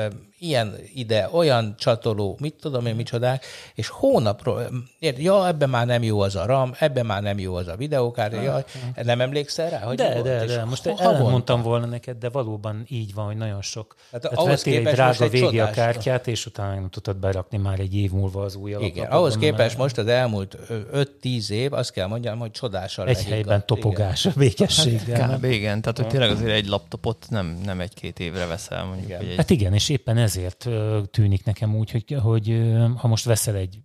ilyen 0.45 0.75
ide, 0.95 1.29
olyan 1.33 1.75
csatoló, 1.79 2.37
mit 2.41 2.55
tudom 2.61 2.87
én, 2.87 2.95
micsodák, 2.95 3.45
és 3.75 3.89
hónapról, 3.89 4.67
érted, 4.99 5.23
ja, 5.23 5.47
ebben 5.47 5.71
már 5.71 5.87
nem 5.87 6.03
jó 6.03 6.21
az 6.21 6.37
a 6.37 6.47
RAM, 6.47 6.75
ebben 6.79 7.07
már 7.07 7.23
nem 7.23 7.39
jó 7.39 7.55
az 7.55 7.69
a 7.69 7.77
videókártya, 7.77 8.41
ja, 8.41 8.65
nem 9.03 9.21
emlékszel 9.21 9.71
rá? 9.71 9.79
Hogy 9.79 9.97
de, 9.97 10.13
volt? 10.13 10.25
de, 10.25 10.45
de, 10.45 10.65
most 10.65 10.87
ellen 10.87 11.21
mondtam 11.23 11.63
volna 11.63 11.87
neked, 11.87 12.17
de 12.19 12.29
valóban 12.29 12.85
így 12.89 13.15
van, 13.15 13.27
hogy 13.27 13.37
nagyon 13.37 13.63
sok. 13.63 13.95
Tehát 14.11 14.23
Tehát, 14.23 14.39
ahhoz 14.39 14.65
vettél 14.65 14.87
egy 14.89 14.95
drága 14.95 15.25
egy 15.25 15.31
végi 15.31 15.45
a 15.45 15.51
csodás- 15.51 15.75
kártyát, 15.75 16.27
és 16.27 16.47
utána 16.47 16.75
nem 16.75 16.91
tudtad 16.91 17.17
berakni 17.17 17.59
már 17.59 17.81
egy 17.81 17.95
év 17.97 18.11
múlva 18.11 18.43
az 18.43 18.55
új 18.55 18.71
Igen, 18.71 18.81
alaplapot, 18.83 19.13
ahhoz 19.19 19.37
képest 19.37 19.77
most 19.79 19.99
az 19.99 20.07
elmúlt 20.07 20.57
ö, 20.69 21.03
5-10 21.23 21.49
év, 21.51 21.73
azt 21.73 21.91
kell 21.93 22.07
mondjam, 22.07 22.39
hogy 22.39 22.51
csodással 22.51 23.07
Egy 23.09 23.15
lehiggadt. 23.15 23.35
helyben 23.35 23.67
topogás 23.67 24.27
a 24.27 24.31
békességgel. 24.37 25.27
nem? 25.27 25.37
Kb. 25.39 25.45
igen, 25.45 25.81
tehát 25.81 25.99
hogy 25.99 26.07
tényleg 26.07 26.31
azért 26.31 26.51
egy 26.51 26.67
laptopot 26.67 27.27
nem, 27.29 27.59
nem 27.65 27.81
egy-két 27.81 28.21
évre 28.21 28.47
veszel, 28.47 28.85
mondjuk. 28.85 29.09
Igen. 29.09 29.21
Egy, 29.21 29.37
Hát 29.37 29.51
igen, 29.51 29.75
és 29.75 29.89
éppen 29.89 30.17
ez 30.17 30.34
ezért 30.37 30.69
tűnik 31.11 31.45
nekem 31.45 31.77
úgy, 31.77 31.91
hogy, 31.91 32.17
hogy 32.23 32.73
ha 32.97 33.09
most 33.09 33.25
veszel 33.25 33.55
egy 33.55 33.79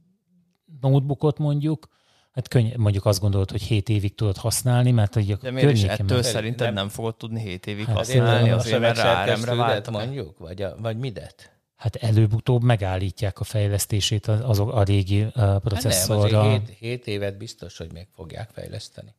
notebookot 0.81 1.37
mondjuk, 1.37 1.87
hát 2.31 2.47
könny- 2.47 2.77
mondjuk 2.77 3.05
azt 3.05 3.19
gondolod, 3.19 3.51
hogy 3.51 3.61
7 3.61 3.89
évig 3.89 4.15
tudod 4.15 4.37
használni, 4.37 4.91
mert 4.91 5.13
hogy 5.13 5.31
a 5.31 5.35
De 5.35 5.51
miért 5.51 5.71
is 5.71 5.83
ettől 5.83 6.17
meg- 6.17 6.23
szerinted 6.25 6.65
nem- 6.65 6.73
nem 6.73 6.89
fogod 6.89 7.15
tudni 7.15 7.39
7 7.41 7.67
évig 7.67 7.85
Hát 7.85 7.95
használni, 7.95 8.49
azért 8.49 8.53
a 8.53 8.57
azért 8.59 8.79
mert 8.79 8.97
rá 8.97 9.03
ARM-re 9.03 9.25
szövegszerkesztődet 9.35 9.67
váltak. 9.67 9.93
mondjuk, 9.93 10.37
vagy, 10.37 10.61
a, 10.61 10.75
vagy 10.81 10.97
midet? 10.97 11.53
hát 11.75 11.95
előbb-utóbb 11.95 12.63
megállítják 12.63 13.39
a 13.39 13.43
fejlesztését 13.43 14.27
az, 14.27 14.39
az 14.43 14.59
a 14.59 14.83
régi 14.83 15.21
uh, 15.21 15.27
Hát 15.33 15.45
nem, 15.45 15.59
processzorra. 15.59 16.41
azért 16.41 16.67
7, 16.67 16.77
7 16.79 17.07
évet 17.07 17.37
biztos, 17.37 17.77
hogy 17.77 17.91
még 17.93 18.07
fogják 18.15 18.49
fejleszteni. 18.53 19.15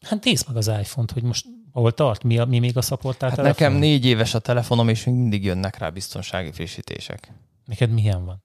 Hát 0.00 0.24
nézd 0.24 0.46
meg 0.48 0.56
az 0.56 0.66
iPhone-t, 0.68 1.10
hogy 1.10 1.22
most 1.22 1.46
hol 1.72 1.92
tart, 1.92 2.22
mi, 2.22 2.38
a, 2.38 2.44
mi 2.44 2.58
még 2.58 2.76
a 2.76 2.82
szapportált 2.82 3.34
Hát 3.36 3.44
nekem 3.44 3.72
négy 3.72 4.04
éves 4.04 4.34
a 4.34 4.38
telefonom, 4.38 4.88
és 4.88 5.04
még 5.04 5.14
mindig 5.14 5.44
jönnek 5.44 5.78
rá 5.78 5.88
biztonsági 5.88 6.52
frissítések. 6.52 7.32
Neked 7.64 7.90
milyen 7.90 8.24
van? 8.24 8.42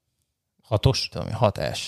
Hatos? 0.63 1.07
Tudom, 1.11 1.28
6S. 1.39 1.80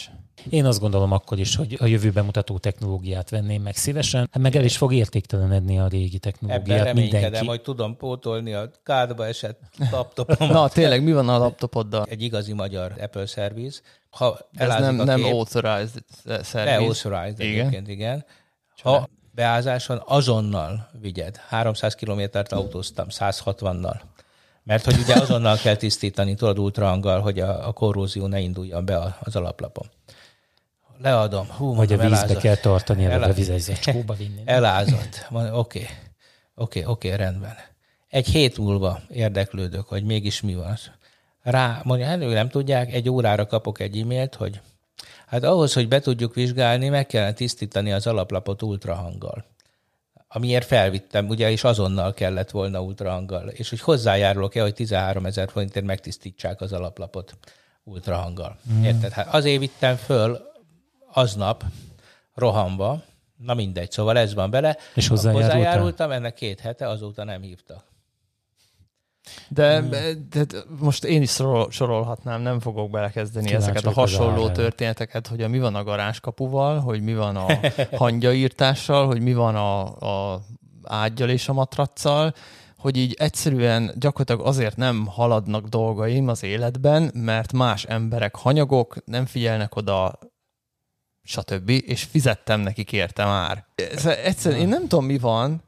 Én 0.49 0.65
azt 0.65 0.79
gondolom 0.79 1.11
akkor 1.11 1.39
is, 1.39 1.55
hogy 1.55 1.77
a 1.79 1.85
jövőben 1.85 2.25
mutató 2.25 2.57
technológiát 2.57 3.29
venném 3.29 3.61
meg 3.61 3.75
szívesen, 3.75 4.29
hát 4.31 4.41
meg 4.41 4.55
el 4.55 4.63
is 4.63 4.77
fog 4.77 4.93
értéktelenedni 4.93 5.79
a 5.79 5.87
régi 5.87 6.05
Ebben 6.05 6.19
technológiát 6.19 6.83
reménykedem, 6.83 7.21
mindenki. 7.21 7.47
hogy 7.47 7.61
tudom 7.61 7.97
pótolni 7.97 8.53
a 8.53 8.71
kádba 8.83 9.25
esett 9.25 9.59
laptopom. 9.91 10.47
Na, 10.57 10.69
tényleg, 10.69 11.03
mi 11.03 11.13
van 11.13 11.29
a 11.29 11.37
laptopoddal? 11.37 12.05
Egy 12.09 12.21
igazi 12.21 12.53
magyar 12.53 12.93
Apple 12.99 13.25
service. 13.25 13.79
Ha 14.09 14.39
Ez 14.53 14.67
nem, 14.67 14.99
a 14.99 15.03
nem 15.03 15.21
kép, 15.21 15.33
authorized 15.33 16.03
service. 16.25 16.77
Beauthorized 16.77 17.39
Igen. 17.39 17.59
egyébként, 17.59 17.87
igen. 17.87 18.25
Ha 18.81 19.07
beázáson 19.37 20.01
azonnal 20.05 20.89
vigyed. 21.01 21.35
300 21.47 21.95
kilométert 21.95 22.51
autóztam, 22.51 23.07
160-nal. 23.09 23.99
Mert 24.63 24.85
hogy 24.85 24.97
ugye 24.99 25.15
azonnal 25.15 25.57
kell 25.57 25.75
tisztítani, 25.75 26.35
tudod, 26.35 26.59
ultrahanggal, 26.59 27.21
hogy 27.21 27.39
a, 27.39 27.67
a 27.67 27.71
korrózió 27.71 28.27
ne 28.27 28.39
induljon 28.39 28.85
be 28.85 29.15
az 29.19 29.35
alaplapon. 29.35 29.89
Leadom. 31.01 31.47
Hú, 31.47 31.75
Vagy 31.75 31.93
a 31.93 31.97
vízbe 31.97 32.15
elázott. 32.15 32.37
kell 32.37 32.55
tartani, 32.55 33.03
vagy 33.03 33.11
a 33.11 33.15
Elá- 33.15 33.35
vizes 33.35 33.61
zacskóba 33.61 34.13
vinni. 34.13 34.41
Elázott. 34.45 35.27
Oké, 35.51 35.87
oké, 36.55 36.83
oké, 36.85 37.13
rendben. 37.13 37.55
Egy 38.09 38.27
hét 38.27 38.57
múlva 38.57 38.99
érdeklődök, 39.09 39.87
hogy 39.87 40.03
mégis 40.03 40.41
mi 40.41 40.55
van. 40.55 40.77
Rá, 41.41 41.81
mondja, 41.83 42.05
hát 42.05 42.19
nem 42.19 42.49
tudják, 42.49 42.93
egy 42.93 43.09
órára 43.09 43.45
kapok 43.45 43.79
egy 43.79 43.99
e-mailt, 43.99 44.35
hogy 44.35 44.61
hát 45.27 45.43
ahhoz, 45.43 45.73
hogy 45.73 45.87
be 45.87 45.99
tudjuk 45.99 46.33
vizsgálni, 46.33 46.89
meg 46.89 47.05
kellene 47.05 47.33
tisztítani 47.33 47.91
az 47.91 48.07
alaplapot 48.07 48.61
ultrahanggal. 48.61 49.45
Amiért 50.27 50.65
felvittem, 50.65 51.27
ugye, 51.27 51.51
és 51.51 51.63
azonnal 51.63 52.13
kellett 52.13 52.51
volna 52.51 52.81
ultrahanggal. 52.81 53.47
És 53.47 53.69
hogy 53.69 53.81
hozzájárulok-e, 53.81 54.61
hogy 54.61 54.73
13 54.73 55.25
ezer 55.25 55.49
forintért 55.49 55.85
megtisztítsák 55.85 56.61
az 56.61 56.73
alaplapot 56.73 57.37
ultrahanggal. 57.83 58.57
Mm. 58.71 58.83
Érted? 58.83 59.11
Hát 59.11 59.33
azért 59.33 59.59
vittem 59.59 59.95
föl 59.95 60.39
aznap 61.13 61.63
rohamba, 62.35 63.01
na 63.37 63.53
mindegy, 63.53 63.91
szóval 63.91 64.17
ez 64.17 64.33
van 64.33 64.49
bele. 64.49 64.77
És 64.93 65.07
hozzájárultál? 65.07 65.55
Hozzájárultam, 65.55 66.11
ennek 66.11 66.33
két 66.33 66.59
hete, 66.59 66.87
azóta 66.87 67.23
nem 67.23 67.41
hívtak. 67.41 67.83
De, 69.47 69.81
de, 70.29 70.43
de 70.43 70.57
most 70.79 71.03
én 71.03 71.21
is 71.21 71.31
sorol, 71.31 71.71
sorolhatnám, 71.71 72.41
nem 72.41 72.59
fogok 72.59 72.89
belekezdeni 72.89 73.45
Kíváncsi 73.45 73.69
ezeket 73.69 73.91
a 73.91 73.99
hasonló 73.99 74.49
történeteket, 74.49 75.27
hogy 75.27 75.41
a 75.41 75.47
mi 75.47 75.59
van 75.59 75.75
a 75.75 75.83
garázskapuval, 75.83 76.79
hogy 76.79 77.01
mi 77.01 77.15
van 77.15 77.35
a 77.35 77.45
hangyaírtással, 77.97 79.05
hogy 79.05 79.21
mi 79.21 79.33
van 79.33 79.55
a, 79.55 79.83
a 80.33 80.41
ágyal 80.83 81.29
és 81.29 81.49
a 81.49 81.53
matracsal, 81.53 82.33
hogy 82.77 82.97
így 82.97 83.15
egyszerűen 83.19 83.93
gyakorlatilag 83.95 84.47
azért 84.47 84.75
nem 84.75 85.05
haladnak 85.05 85.67
dolgaim 85.67 86.27
az 86.27 86.43
életben, 86.43 87.11
mert 87.13 87.53
más 87.53 87.83
emberek 87.83 88.35
hanyagok, 88.35 88.95
nem 89.05 89.25
figyelnek 89.25 89.75
oda, 89.75 90.19
stb. 91.23 91.69
És 91.69 92.03
fizettem 92.03 92.59
nekik 92.59 92.91
érte 92.91 93.25
már. 93.25 93.65
Ez 93.75 94.05
egyszerűen, 94.05 94.61
én 94.61 94.67
nem 94.67 94.87
tudom, 94.87 95.05
mi 95.05 95.17
van, 95.17 95.61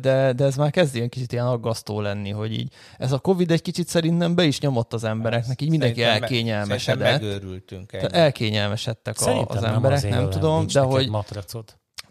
de, 0.00 0.32
de 0.32 0.44
ez 0.44 0.56
már 0.56 0.70
kezd 0.70 0.94
ilyen 0.94 1.08
kicsit 1.08 1.32
ilyen 1.32 1.46
aggasztó 1.46 2.00
lenni, 2.00 2.30
hogy 2.30 2.52
így 2.52 2.72
ez 2.98 3.12
a 3.12 3.18
Covid 3.18 3.50
egy 3.50 3.62
kicsit 3.62 3.88
szerintem 3.88 4.34
be 4.34 4.44
is 4.44 4.60
nyomott 4.60 4.92
az 4.92 5.04
embereknek, 5.04 5.60
így 5.62 5.70
mindenki 5.70 6.00
Szerintem 6.00 6.20
me- 6.20 6.30
elkényelmesedett. 6.30 7.06
Szerintem 7.06 7.28
megőrültünk. 7.28 7.90
Tehát 7.90 8.12
ennyi. 8.12 8.22
elkényelmesedtek 8.22 9.20
a, 9.20 9.44
az 9.46 9.60
nem 9.60 9.74
emberek, 9.74 10.02
nem 10.08 10.18
mert 10.20 10.30
tudom, 10.30 10.58
nincs 10.58 10.72
de 10.72 10.80
neked 10.80 10.94
hogy... 10.94 11.08
matracod. 11.08 11.64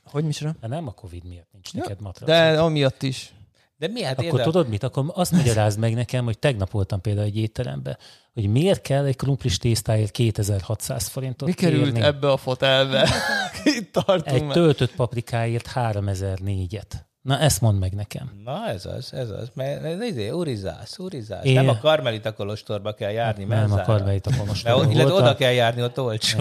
Hogy 0.03 0.23
micsoda? 0.23 0.55
De 0.61 0.67
nem 0.67 0.87
a 0.87 0.91
Covid 0.91 1.23
miatt 1.25 1.47
nincs 1.51 1.73
neked 1.73 2.01
matracod. 2.01 2.27
De 2.35 2.61
amiatt 2.61 3.03
is. 3.03 3.33
De 3.77 3.87
mi 3.87 4.03
hát 4.03 4.13
Akkor 4.13 4.25
érde- 4.25 4.43
tudod 4.43 4.67
mit? 4.69 4.83
Akkor 4.83 5.05
azt 5.13 5.31
magyarázd 5.31 5.79
meg 5.79 5.93
nekem, 5.93 6.23
hogy 6.25 6.39
tegnap 6.39 6.71
voltam 6.71 7.01
például 7.01 7.25
egy 7.25 7.37
étterembe, 7.37 7.97
hogy 8.33 8.47
miért 8.47 8.81
kell 8.81 9.05
egy 9.05 9.15
krumplis 9.15 9.57
tésztáért 9.57 10.11
2600 10.11 11.07
forintot 11.07 11.47
Mi 11.47 11.53
került 11.53 11.83
kérni, 11.83 12.01
ebbe 12.01 12.31
a 12.31 12.37
fotelbe? 12.37 13.09
Itt 13.79 13.91
tartunk 13.91 14.35
egy 14.35 14.43
már. 14.43 14.53
töltött 14.53 14.95
paprikáért 14.95 15.71
3004-et. 15.75 16.91
Na 17.26 17.39
ezt 17.39 17.61
mondd 17.61 17.78
meg 17.80 17.93
nekem. 17.93 18.32
Na 18.43 18.67
ez 18.67 18.86
az, 18.86 19.13
ez 19.13 19.30
az. 19.30 19.51
Mert 19.53 19.84
ez 19.84 20.01
izé, 20.01 20.30
urizász, 20.30 20.97
urizász. 20.99 21.43
Én- 21.45 21.53
Nem 21.53 21.69
a 21.69 21.78
karmelita 21.78 22.34
kolostorba 22.34 22.93
kell 22.93 23.11
járni, 23.11 23.43
Nem 23.43 23.71
a 23.71 23.82
karmelita 23.82 24.30
De, 24.30 24.38
kolostorban 24.38 24.91
illetve 24.91 25.13
oda 25.13 25.36
kell 25.36 25.51
járni, 25.51 25.84
ott 25.84 25.99
olcsó. 25.99 26.39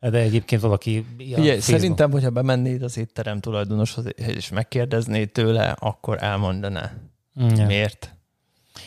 De 0.00 0.18
egyébként 0.18 0.60
valaki... 0.60 1.06
Facebook- 1.18 1.60
szerintem, 1.60 2.10
hogyha 2.10 2.30
bemennéd 2.30 2.82
az 2.82 2.96
étterem 2.96 3.40
tulajdonoshoz, 3.40 4.04
és 4.16 4.48
megkérdeznéd 4.48 5.30
tőle, 5.32 5.70
akkor 5.78 6.22
elmondaná. 6.22 6.90
Ja. 7.34 7.66
Miért? 7.66 8.14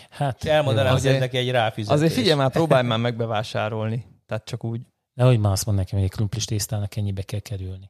Hát, 0.10 0.44
Elmondanám, 0.44 0.86
jó. 0.86 0.92
hogy 0.98 1.00
ez 1.00 1.06
Azért- 1.06 1.20
neki 1.20 1.38
egy 1.38 1.52
ráfizetés. 1.52 1.96
Azért 2.02 2.14
figyelj 2.14 2.38
már, 2.38 2.52
próbálj 2.52 2.88
már 2.88 3.00
megbevásárolni. 3.00 4.06
Tehát 4.28 4.46
csak 4.46 4.64
úgy. 4.64 4.82
De 5.14 5.24
hogy 5.24 5.40
már 5.40 5.52
azt 5.52 5.66
mond 5.66 5.78
nekem, 5.78 5.98
hogy 6.00 6.08
egy 6.08 6.14
krumplis 6.14 6.46
tésztának 6.46 6.96
ennyibe 6.96 7.22
kell 7.22 7.40
kerülni. 7.40 7.90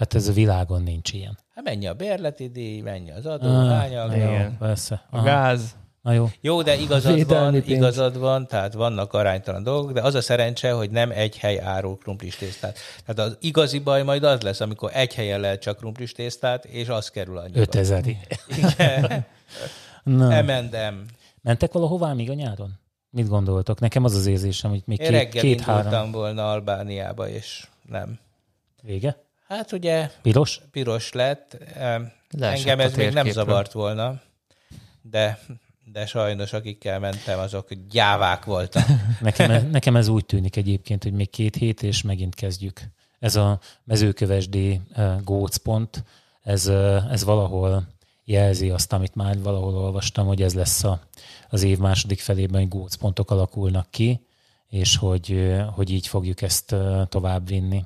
Hát 0.00 0.14
ez 0.14 0.28
a 0.28 0.32
világon 0.32 0.82
nincs 0.82 1.12
ilyen. 1.12 1.38
Hát 1.54 1.64
mennyi 1.64 1.86
a 1.86 1.94
bérleti 1.94 2.48
díj, 2.48 2.80
mennyi 2.80 3.10
az 3.12 3.26
adó, 3.26 3.48
Ah, 3.48 4.16
igen. 4.16 4.56
persze. 4.58 5.02
A 5.10 5.16
Aha. 5.16 5.24
gáz. 5.24 5.76
Na 6.02 6.12
jó. 6.12 6.28
Jó, 6.40 6.62
de 6.62 6.76
igazad 6.76 7.26
van, 7.26 7.54
igazad 7.54 8.18
van, 8.18 8.46
tehát 8.46 8.72
vannak 8.74 9.12
aránytalan 9.12 9.62
dolgok, 9.62 9.92
de 9.92 10.00
az 10.02 10.14
a 10.14 10.20
szerencse, 10.20 10.72
hogy 10.72 10.90
nem 10.90 11.10
egy 11.10 11.38
hely 11.38 11.58
árul 11.60 11.98
krumplis 11.98 12.36
tésztát. 12.36 12.78
Tehát 13.06 13.30
az 13.30 13.36
igazi 13.40 13.78
baj 13.78 14.02
majd 14.02 14.24
az 14.24 14.40
lesz, 14.40 14.60
amikor 14.60 14.90
egy 14.94 15.14
helyen 15.14 15.40
lehet 15.40 15.60
csak 15.60 15.76
krumplis 15.76 16.12
tésztát, 16.12 16.64
és 16.64 16.88
az 16.88 17.08
kerül 17.08 17.38
annyiba. 17.38 17.60
5000 17.60 18.04
Igen. 18.06 19.24
M&M. 20.44 21.04
Mentek 21.42 21.72
valahová 21.72 22.12
még 22.12 22.30
a 22.30 22.34
nyáron? 22.34 22.78
Mit 23.10 23.28
gondoltok? 23.28 23.80
Nekem 23.80 24.04
az 24.04 24.14
az 24.14 24.26
érzésem, 24.26 24.70
hogy 24.70 24.82
még 24.84 25.00
Én 25.00 25.06
két, 25.06 25.16
reggel 25.16 25.42
két-három 25.42 25.84
indultam 25.84 26.10
volna 26.10 26.50
Albániába, 26.50 27.28
és 27.28 27.66
nem. 27.88 28.18
vége. 28.82 29.16
Hát 29.50 29.72
ugye 29.72 30.10
Piros? 30.22 30.60
piros 30.70 31.12
lett. 31.12 31.56
Leesett 32.30 32.58
Engem 32.58 32.80
ez 32.80 32.94
még 32.94 33.12
nem 33.12 33.30
zavart 33.30 33.72
volna, 33.72 34.20
de, 35.02 35.38
de 35.92 36.06
sajnos 36.06 36.52
akikkel 36.52 36.98
mentem, 36.98 37.38
azok 37.38 37.68
gyávák 37.90 38.44
voltak. 38.44 38.86
Nekem 39.20 39.50
ez, 39.50 39.62
nekem 39.70 39.96
ez 39.96 40.08
úgy 40.08 40.26
tűnik 40.26 40.56
egyébként, 40.56 41.02
hogy 41.02 41.12
még 41.12 41.30
két 41.30 41.56
hét, 41.56 41.82
és 41.82 42.02
megint 42.02 42.34
kezdjük. 42.34 42.80
Ez 43.18 43.36
a 43.36 43.60
mezőkövesdi 43.84 44.80
gócpont, 45.24 46.04
ez, 46.42 46.66
ez 47.10 47.24
valahol 47.24 47.88
jelzi 48.24 48.70
azt, 48.70 48.92
amit 48.92 49.14
már 49.14 49.42
valahol 49.42 49.74
olvastam, 49.74 50.26
hogy 50.26 50.42
ez 50.42 50.54
lesz 50.54 50.84
a, 50.84 51.00
az 51.48 51.62
év 51.62 51.78
második 51.78 52.20
felében, 52.20 52.60
hogy 52.60 52.68
gócpontok 52.68 53.30
alakulnak 53.30 53.90
ki, 53.90 54.26
és 54.68 54.96
hogy, 54.96 55.54
hogy 55.74 55.90
így 55.90 56.06
fogjuk 56.06 56.42
ezt 56.42 56.72
uh, 56.72 57.06
tovább 57.08 57.46
vinni. 57.48 57.84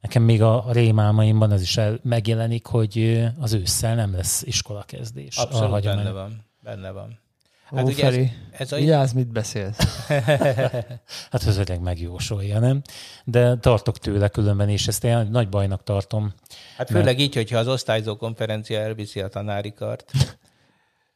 Nekem 0.00 0.22
még 0.22 0.42
a 0.42 0.64
rémálmaimban 0.70 1.50
az 1.50 1.62
is 1.62 1.76
el, 1.76 1.98
megjelenik, 2.02 2.66
hogy 2.66 3.24
az 3.38 3.52
ősszel 3.52 3.94
nem 3.94 4.14
lesz 4.14 4.42
iskolakezdés. 4.42 5.36
Abszolút 5.36 5.82
benne 5.82 6.10
van. 6.10 6.44
Benne 6.62 6.90
van. 6.90 7.18
Hát 7.64 7.84
Ó, 7.84 7.86
ugye 7.86 8.04
ez, 8.06 8.14
Feri, 8.14 8.32
ez 8.50 8.72
a, 8.72 8.76
vigyázz, 8.76 9.12
mit 9.12 9.32
beszélsz. 9.32 9.76
Hát 11.30 11.42
az 11.46 11.56
öreg 11.56 11.80
megjósolja, 11.80 12.58
nem? 12.58 12.82
De 13.24 13.56
tartok 13.56 13.98
tőle 13.98 14.28
különben, 14.28 14.68
és 14.68 14.88
ezt 14.88 15.04
én 15.04 15.28
nagy 15.30 15.48
bajnak 15.48 15.82
tartom. 15.82 16.34
hát 16.76 16.90
főleg 16.90 17.18
így, 17.18 17.34
hogyha 17.34 17.58
az 17.58 17.68
osztályzó 17.68 18.16
konferencia 18.16 18.80
elviszi 18.80 19.20
a 19.20 19.28
tanári 19.28 19.72
kart. 19.72 20.12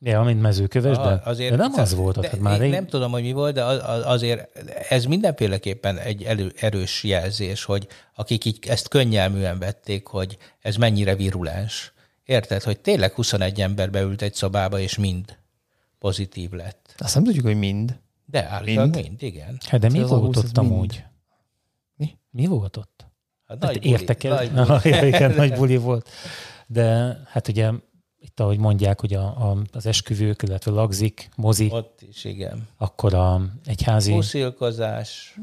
Ja, 0.05 0.23
mint 0.23 0.41
mezőkövesben? 0.41 1.19
Ah, 1.25 1.37
de 1.37 1.57
nem 1.57 1.73
az 1.77 1.95
volt 1.95 2.19
de 2.21 2.29
hát 2.29 2.41
már 2.41 2.55
én 2.55 2.61
rég... 2.61 2.71
Nem 2.71 2.87
tudom, 2.87 3.13
hogy 3.13 3.23
mi 3.23 3.33
volt, 3.33 3.55
de 3.55 3.65
az, 3.65 3.81
az, 3.85 4.03
azért 4.05 4.59
ez 4.89 5.05
mindenféleképpen 5.05 5.99
egy 5.99 6.23
elő, 6.23 6.53
erős 6.61 7.05
jelzés, 7.05 7.65
hogy 7.65 7.87
akik 8.15 8.45
így 8.45 8.59
ezt 8.69 8.89
könnyelműen 8.89 9.59
vették, 9.59 10.07
hogy 10.07 10.37
ez 10.61 10.77
mennyire 10.77 11.17
virulens. 11.17 11.93
Érted, 12.25 12.63
hogy 12.63 12.81
tényleg 12.81 13.13
21 13.13 13.61
ember 13.61 13.91
beült 13.91 14.23
egy 14.23 14.35
szobába, 14.35 14.79
és 14.79 14.97
mind 14.99 15.39
pozitív 15.99 16.51
lett. 16.51 16.95
Azt 16.99 17.15
nem 17.15 17.25
tudjuk, 17.25 17.45
hogy 17.45 17.59
mind. 17.59 17.99
De 18.25 18.49
állítólag 18.49 18.95
mind, 18.95 19.05
Mind? 19.07 19.23
igen. 19.23 19.59
Hát 19.69 19.81
de 19.81 19.89
mi 19.89 19.99
Ez 19.99 20.09
volt 20.09 20.37
ott 20.37 20.59
amúgy? 20.59 21.05
Mi? 21.95 22.17
Mi 22.31 22.47
volt 22.47 22.77
ott? 22.77 23.07
Hát 23.47 23.59
Hát 23.65 23.73
nagy 23.73 23.79
buli, 23.83 23.93
értek 23.93 24.25
el? 24.25 24.35
nagy 24.35 24.51
buli. 24.51 24.95
Ja, 24.95 25.07
igen, 25.15 25.35
nagy 25.35 25.53
buli 25.59 25.77
volt. 25.77 26.09
De 26.67 27.17
hát 27.27 27.49
ugye 27.49 27.71
itt 28.25 28.41
ahogy 28.41 28.59
mondják, 28.59 29.01
hogy 29.01 29.15
a, 29.15 29.23
a, 29.25 29.57
az 29.73 29.87
esküvők, 29.87 30.43
illetve 30.43 30.71
lagzik, 30.71 31.29
mozi, 31.37 31.69
Ott 31.73 32.01
is, 32.09 32.25
igen. 32.25 32.69
akkor 32.79 33.15
a 33.15 33.43
egyházi... 33.67 34.13
Puszilkozás. 34.13 35.35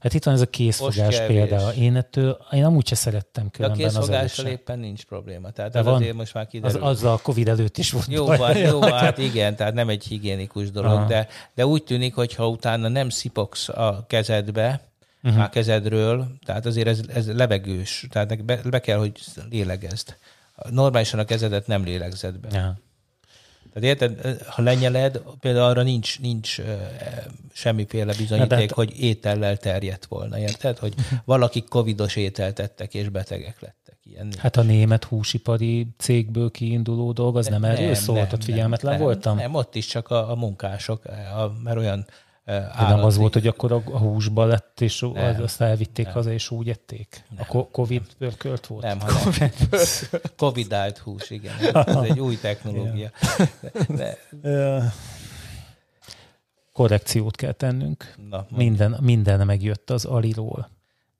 Hát 0.00 0.14
itt 0.14 0.24
van 0.24 0.34
ez 0.34 0.40
a 0.40 0.46
készfogás 0.46 1.20
például. 1.26 1.70
Én 1.70 1.96
ettől, 1.96 2.38
én 2.50 2.64
amúgy 2.64 2.86
se 2.86 2.94
szerettem 2.94 3.44
De 3.44 3.48
a 3.48 3.50
különben 3.70 3.86
az 3.86 3.94
készfogással 3.94 4.44
sem. 4.44 4.52
éppen 4.52 4.78
nincs 4.78 5.04
probléma. 5.04 5.50
Tehát 5.50 5.72
De 5.72 5.78
az 5.78 5.84
van. 5.84 5.94
azért 5.94 6.14
most 6.14 6.34
már 6.34 6.44
Az, 6.44 6.50
kiderül. 6.50 6.82
azzal 6.82 7.12
a 7.12 7.18
Covid 7.18 7.48
előtt 7.48 7.78
is 7.78 7.90
volt 7.90 8.06
Jó 8.06 8.24
baj. 8.24 8.36
van, 8.36 8.56
jó 8.56 8.78
van, 8.78 8.92
hát 9.04 9.18
igen, 9.18 9.56
tehát 9.56 9.74
nem 9.74 9.88
egy 9.88 10.04
higiénikus 10.04 10.70
dolog, 10.70 10.90
Aha. 10.90 11.06
de, 11.06 11.28
de 11.54 11.66
úgy 11.66 11.84
tűnik, 11.84 12.14
hogy 12.14 12.34
ha 12.34 12.48
utána 12.48 12.88
nem 12.88 13.08
szipogsz 13.08 13.68
a 13.68 14.04
kezedbe, 14.06 14.80
uh-huh. 15.22 15.42
a 15.42 15.48
kezedről, 15.48 16.26
tehát 16.44 16.66
azért 16.66 16.88
ez, 16.88 17.00
ez 17.14 17.34
levegős, 17.34 18.06
tehát 18.10 18.44
be, 18.44 18.60
be 18.70 18.80
kell, 18.80 18.98
hogy 18.98 19.20
lélegezd. 19.50 20.16
Normálisan 20.70 21.18
a 21.18 21.24
kezedet 21.24 21.66
nem 21.66 21.84
lélegzed 21.84 22.38
be. 22.38 22.48
Ja. 22.52 22.78
Tehát 23.72 24.00
érted, 24.00 24.42
ha 24.42 24.62
lenyeled, 24.62 25.22
például 25.40 25.64
arra 25.64 25.82
nincs, 25.82 26.20
nincs 26.20 26.60
semmiféle 27.52 28.14
bizonyíték, 28.16 28.58
hát- 28.58 28.70
hogy 28.70 29.00
étellel 29.00 29.56
terjedt 29.56 30.06
volna, 30.06 30.38
érted? 30.38 30.78
Hogy 30.78 30.94
valakik 31.24 31.68
covidos 31.68 32.16
ételt 32.16 32.58
ettek 32.58 32.94
és 32.94 33.08
betegek 33.08 33.60
lettek. 33.60 33.98
Ilyen 34.02 34.26
nincs. 34.26 34.36
Hát 34.36 34.56
a 34.56 34.62
német 34.62 35.04
húsipari 35.04 35.86
cégből 35.98 36.50
kiinduló 36.50 37.12
dolog, 37.12 37.36
az 37.36 37.46
nem, 37.46 37.64
erről 37.64 37.94
szólt, 37.94 38.32
ott 38.32 38.44
figyelmetlen 38.44 38.92
nem, 38.92 39.02
voltam? 39.02 39.36
Nem, 39.36 39.54
ott 39.54 39.74
is 39.74 39.86
csak 39.86 40.10
a, 40.10 40.30
a 40.30 40.34
munkások, 40.34 41.04
a, 41.04 41.52
mert 41.62 41.76
olyan 41.76 42.06
De 42.48 42.54
nem 42.54 42.82
állati- 42.86 43.06
az 43.06 43.16
volt, 43.16 43.32
hogy 43.32 43.46
akkor 43.46 43.72
a, 43.72 43.82
a 43.84 43.98
húsba 43.98 44.44
lett, 44.44 44.80
és 44.80 45.00
Nem. 45.00 45.34
az, 45.34 45.40
azt 45.40 45.60
elvitték 45.60 46.06
haza, 46.06 46.32
és 46.32 46.50
úgy 46.50 46.68
ették? 46.68 47.24
A 47.38 47.46
ko- 47.46 47.70
Covid 47.70 48.02
pörkölt 48.18 48.66
volt? 48.66 48.82
Nem, 48.84 49.00
hanem 49.00 49.50
covidált 50.36 50.98
hús, 51.04 51.30
igen. 51.30 51.54
Ez 51.74 51.96
egy 51.96 52.20
új 52.20 52.38
technológia. 52.40 53.10
De, 53.88 54.18
Korrekciót 56.72 57.36
kell 57.36 57.52
tennünk. 57.52 58.14
na. 58.30 58.46
Minden, 58.50 58.96
minden 59.00 59.46
megjött 59.46 59.90
az 59.90 60.04
Aliról. 60.04 60.68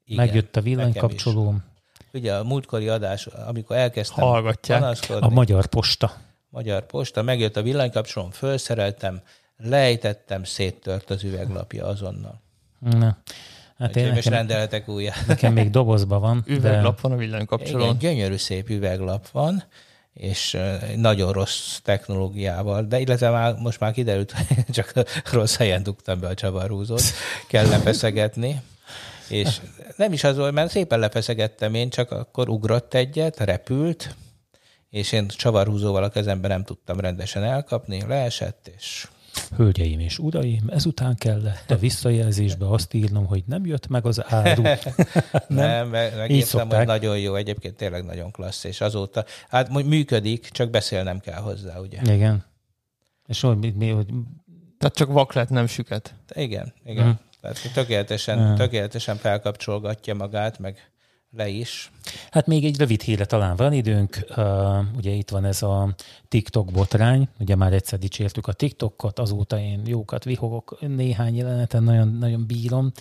Igen, 0.05 0.25
Megjött 0.25 0.57
a 0.57 0.61
villanykapcsolóm, 0.61 1.65
Ugye 2.13 2.35
a 2.35 2.45
múltkori 2.45 2.89
adás, 2.89 3.27
amikor 3.27 3.77
elkezdtem 3.77 4.25
Hallgatják. 4.25 4.83
a 5.21 5.29
Magyar 5.29 5.67
Posta. 5.67 6.13
Magyar 6.49 6.87
Posta, 6.87 7.23
megjött 7.23 7.57
a 7.57 7.63
villanykapcsolóm, 7.63 8.31
felszereltem, 8.31 9.21
lejtettem, 9.63 10.45
széttört 10.45 11.11
az 11.11 11.25
üveglapja 11.25 11.87
azonnal. 11.87 12.41
Na. 12.79 13.17
Hát 13.79 13.97
én 13.97 14.05
most 14.05 14.15
nekem, 14.15 14.33
rendelhetek 14.33 14.89
újat. 14.89 15.15
nekem 15.27 15.53
még 15.53 15.71
dobozban 15.71 16.21
van. 16.21 16.45
Üveglap 16.47 17.01
van 17.01 17.13
a 17.13 17.15
Igen, 17.15 17.27
villanykapcsolón. 17.27 17.99
gyönyörű 17.99 18.37
szép 18.37 18.69
üveglap 18.69 19.29
van, 19.29 19.65
és 20.13 20.57
nagyon 20.97 21.33
rossz 21.33 21.79
technológiával, 21.83 22.83
de 22.83 23.01
illetve 23.01 23.31
már, 23.31 23.55
most 23.55 23.81
már 23.81 23.93
kiderült, 23.93 24.33
hogy 24.33 24.65
csak 24.75 24.93
rossz 25.33 25.57
helyen 25.57 25.83
dugtam 25.83 26.21
be 26.21 26.29
a 26.29 26.35
csavarhúzót, 26.35 27.03
kell 27.49 27.69
lefeszegetni, 27.69 28.63
és 29.29 29.61
nem 29.97 30.13
is 30.13 30.25
az 30.25 30.37
volt, 30.37 30.53
mert 30.53 30.71
szépen 30.71 30.99
lefeszegettem 30.99 31.75
én, 31.75 31.91
csak 31.91 32.11
akkor 32.11 32.49
ugrott 32.49 32.95
egyet, 32.95 33.41
repült, 33.41 34.15
és 34.91 35.13
én 35.13 35.29
csavarhúzóval 35.29 36.03
a 36.03 36.09
kezemben 36.09 36.51
nem 36.51 36.65
tudtam 36.65 37.01
rendesen 37.01 37.45
elkapni, 37.45 38.05
leesett, 38.07 38.71
és 38.77 39.09
Hölgyeim 39.57 40.01
és 40.01 40.19
uraim, 40.19 40.65
ezután 40.69 41.17
kellett 41.17 41.71
a 41.71 41.77
visszajelzésbe 41.77 42.69
azt 42.69 42.95
írnom, 42.95 43.27
hogy 43.27 43.43
nem 43.47 43.67
jött 43.67 43.89
meg 43.89 44.07
az 44.07 44.23
áru. 44.33 44.63
nem, 44.63 44.79
nem 45.49 45.89
meg, 45.89 46.17
megírtam, 46.17 46.61
szokták. 46.61 46.79
hogy 46.79 46.87
nagyon 46.87 47.19
jó, 47.19 47.35
egyébként 47.35 47.77
tényleg 47.77 48.05
nagyon 48.05 48.31
klassz, 48.31 48.65
és 48.65 48.81
azóta, 48.81 49.25
hát 49.49 49.85
működik, 49.85 50.49
csak 50.49 50.71
beszélnem 50.71 51.21
kell 51.21 51.41
hozzá, 51.41 51.79
ugye? 51.79 52.15
Igen. 52.15 52.45
És 53.27 53.41
hogy, 53.41 53.59
mi, 53.59 53.71
mi, 53.77 53.89
hogy 53.89 54.07
Tehát 54.79 54.95
csak 54.95 55.13
vak 55.13 55.33
lett, 55.33 55.49
nem 55.49 55.67
süket. 55.67 56.15
Igen, 56.35 56.73
igen. 56.85 57.05
Hm. 57.05 57.11
Tehát 57.41 57.71
tökéletesen, 57.75 58.49
Hm. 58.51 58.55
tökéletesen 58.55 59.17
felkapcsolgatja 59.17 60.15
magát, 60.15 60.59
meg 60.59 60.91
le 61.31 61.49
is. 61.49 61.91
Hát 62.31 62.47
még 62.47 62.65
egy 62.65 62.79
rövid 62.79 63.03
híre 63.03 63.25
talán 63.25 63.57
van 63.57 63.73
időnk. 63.73 64.19
Uh, 64.37 64.97
ugye 64.97 65.11
itt 65.11 65.31
van 65.31 65.45
ez 65.45 65.63
a 65.63 65.95
TikTok 66.29 66.71
botrány. 66.71 67.29
Ugye 67.39 67.57
már 67.57 67.73
egyszer 67.73 67.99
dicsértük 67.99 68.47
a 68.47 68.53
TikTokot, 68.53 69.19
azóta 69.19 69.59
én 69.59 69.83
jókat 69.87 70.25
vihogok 70.25 70.79
néhány 70.81 71.37
jeleneten, 71.37 71.83
nagyon, 71.83 72.09
nagyon 72.09 72.47
bírom. 72.47 72.93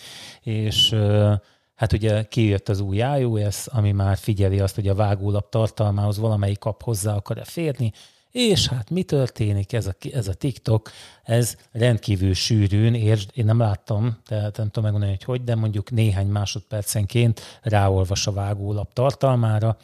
És 0.42 0.92
uh, 0.92 1.34
hát 1.76 1.94
ugye 1.94 2.24
kijött 2.24 2.70
az 2.70 2.80
új 2.80 2.98
iOS, 2.98 3.68
ami 3.68 3.92
már 3.92 4.18
figyeli 4.18 4.60
azt, 4.60 4.76
hogy 4.76 4.88
a 4.88 4.96
vágólap 4.96 5.50
tartalmához 5.50 6.18
valamelyik 6.18 6.60
kap 6.60 6.84
hozzá 6.84 7.16
akar-e 7.16 7.44
férni, 7.44 7.92
és 8.32 8.68
hát 8.68 8.90
mi 8.90 9.04
történik 9.04 9.74
ez 9.74 9.88
a, 9.88 9.96
ez 10.14 10.28
a 10.28 10.34
TikTok? 10.34 10.92
Ez 11.24 11.56
rendkívül 11.72 12.34
sűrűn, 12.34 12.94
értsd, 12.94 13.30
én 13.34 13.46
nem 13.46 13.60
láttam, 13.60 14.18
tehát 14.26 14.58
nem 14.58 14.66
tudom 14.66 14.84
megmondani, 14.84 15.12
hogy 15.12 15.24
hogy, 15.24 15.44
de 15.44 15.56
mondjuk 15.56 15.92
néhány 15.92 16.28
másodpercenként 16.28 17.60
ráolvas 17.62 18.28
a 18.28 18.32
vágólap 18.32 18.94
tartalmára. 18.94 19.78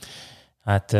Hát 0.63 0.97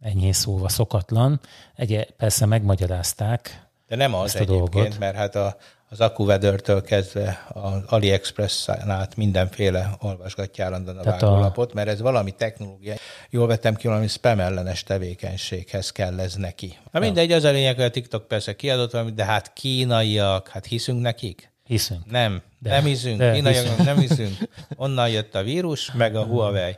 enyhén 0.00 0.32
szóval 0.32 0.68
szokatlan. 0.68 1.40
Egy, 1.74 2.14
persze 2.16 2.46
megmagyarázták, 2.46 3.62
De 3.88 3.96
nem 3.96 4.14
az 4.14 4.24
Ezt 4.24 4.34
a 4.34 4.38
egyébként, 4.38 4.72
dolgot. 4.72 4.98
mert 4.98 5.16
hát 5.16 5.34
a, 5.34 5.56
az 5.88 6.00
AccuWeather-től 6.00 6.82
kezdve 6.82 7.46
az 7.52 7.82
AliExpress-en 7.86 8.90
át 8.90 9.16
mindenféle 9.16 9.96
olvasgatja 10.00 10.64
állandóan 10.64 10.96
a 10.98 11.00
Tehát 11.02 11.22
a- 11.22 11.26
vágólapot, 11.26 11.72
mert 11.74 11.88
ez 11.88 12.00
valami 12.00 12.30
technológia. 12.32 12.94
Jól 13.30 13.46
vettem 13.46 13.74
ki, 13.74 13.86
valami 13.86 14.06
spam 14.08 14.40
ellenes 14.40 14.82
tevékenységhez 14.82 15.90
kell 15.92 16.20
ez 16.20 16.34
neki. 16.34 16.78
Na 16.90 17.00
mindegy, 17.00 17.32
az 17.32 17.44
a 17.44 17.50
lényeg, 17.50 17.74
hogy 17.74 17.84
a 17.84 17.90
TikTok 17.90 18.28
persze 18.28 18.56
kiadott 18.56 18.90
valamit, 18.92 19.14
de 19.14 19.24
hát 19.24 19.52
kínaiak, 19.52 20.48
hát 20.48 20.66
hiszünk 20.66 21.00
nekik? 21.00 21.52
hiszünk. 21.64 22.10
Nem, 22.10 22.42
De. 22.58 22.70
nem 22.70 22.84
hiszünk, 22.84 23.18
De, 23.18 23.32
kínaiak 23.32 23.62
hiszünk. 23.62 23.84
nem 23.84 23.98
hiszünk. 23.98 24.36
Onnan 24.76 25.08
jött 25.10 25.34
a 25.34 25.42
vírus, 25.42 25.92
meg 25.92 26.16
a 26.16 26.24
Huawei. 26.24 26.76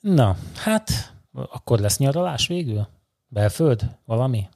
Na, 0.00 0.36
hát 0.56 0.90
akkor 1.32 1.78
lesz 1.78 1.98
nyaralás 1.98 2.46
végül? 2.46 2.88
Belföld? 3.28 3.82
Valami? 4.04 4.48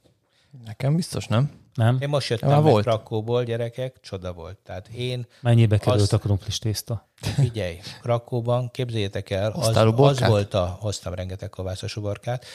Nekem 0.65 0.95
biztos 0.95 1.27
nem. 1.27 1.51
Nem? 1.81 1.97
Én 2.01 2.09
most 2.09 2.29
jöttem 2.29 2.49
Már 2.49 2.61
meg 2.61 2.71
volt. 2.71 2.83
Krakóból, 2.85 3.43
gyerekek, 3.43 3.95
csoda 4.01 4.33
volt. 4.33 4.57
Tehát 4.57 4.87
én, 4.87 5.27
Mennyibe 5.39 5.77
került 5.77 6.01
Azt- 6.01 6.13
a 6.13 6.17
krumplis 6.17 6.59
tészta? 6.59 7.07
figyelj, 7.21 7.79
Krakóban, 8.01 8.69
képzeljétek 8.71 9.29
el, 9.29 9.51
az, 9.51 9.65
Hoztál 9.65 9.87
az 9.87 9.93
uborkát? 9.93 10.29
volt 10.29 10.53
a, 10.53 10.77
hoztam 10.79 11.13
rengeteg 11.13 11.49
kovászos 11.49 11.95
uborkát, 11.95 12.45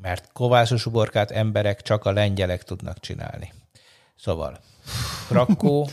mert 0.00 0.32
kovászos 0.32 0.86
uborkát 0.86 1.30
emberek 1.30 1.82
csak 1.82 2.04
a 2.04 2.12
lengyelek 2.12 2.62
tudnak 2.62 3.00
csinálni. 3.00 3.52
Szóval, 4.16 4.58
Krakó, 5.28 5.88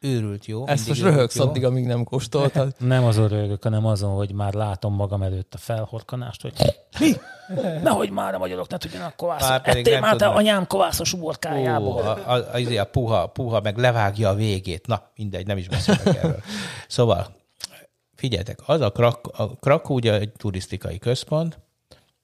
őrült 0.00 0.46
jó. 0.46 0.66
Ezt 0.66 0.88
most 0.88 1.02
röhögsz 1.02 1.36
jó. 1.36 1.44
addig, 1.44 1.64
amíg 1.64 1.86
nem 1.86 2.04
kóstoltad. 2.04 2.74
Nem 2.86 3.04
azon 3.04 3.28
rögök, 3.28 3.62
hanem 3.62 3.86
azon, 3.86 4.14
hogy 4.14 4.32
már 4.32 4.52
látom 4.52 4.94
magam 4.94 5.22
előtt 5.22 5.54
a 5.54 5.58
felhorkanást, 5.58 6.42
hogy 6.42 6.52
mi? 7.00 7.12
Nehogy 7.82 8.10
már 8.10 8.34
a 8.34 8.38
magyarok 8.38 8.68
ne 8.68 8.78
tudjanak 8.78 9.16
pedig 9.62 9.86
Ettél 9.86 10.00
már 10.00 10.16
te 10.16 10.26
anyám 10.26 10.66
kovászos 10.66 11.12
Ó, 11.12 11.16
uborkájából. 11.16 12.02
a, 12.02 12.32
a, 12.32 12.56
a, 12.56 12.80
a 12.80 12.84
puha, 12.84 13.26
puha, 13.26 13.60
meg 13.60 13.76
levágja 13.76 14.28
a 14.28 14.34
végét. 14.34 14.86
Na, 14.86 15.10
mindegy, 15.16 15.46
nem 15.46 15.56
is 15.56 15.68
beszélek 15.68 16.06
erről. 16.22 16.42
Szóval, 16.88 17.26
figyeljetek, 18.14 18.58
az 18.66 18.80
a, 18.80 18.90
Krak, 18.90 19.26
a 19.26 19.56
Krakó 19.56 19.94
ugye 19.94 20.12
egy 20.12 20.32
turisztikai 20.32 20.98
központ, 20.98 21.58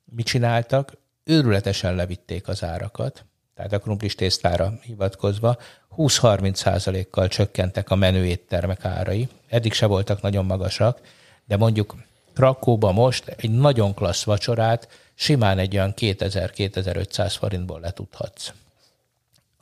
mit 0.05 0.27
csináltak? 0.27 0.93
Őrületesen 1.25 1.95
levitték 1.95 2.49
az 2.49 2.65
árakat, 2.65 3.25
tehát 3.55 3.73
a 3.73 3.79
krumplis 3.79 4.15
tésztára 4.15 4.79
hivatkozva, 4.83 5.57
20-30 5.97 6.55
százalékkal 6.55 7.29
csökkentek 7.29 7.91
a 7.91 7.95
menő 7.95 8.27
éttermek 8.27 8.85
árai. 8.85 9.29
Eddig 9.49 9.73
se 9.73 9.87
voltak 9.87 10.23
nagyon 10.23 10.45
magasak, 10.45 11.01
de 11.45 11.57
mondjuk 11.57 11.97
Krakóba 12.35 12.93
most 12.93 13.29
egy 13.29 13.51
nagyon 13.51 13.95
klassz 13.95 14.25
vacsorát 14.25 14.89
simán 15.15 15.59
egy 15.59 15.77
olyan 15.77 15.95
2000-2500 15.97 17.35
forintból 17.39 17.81
letudhatsz 17.81 18.53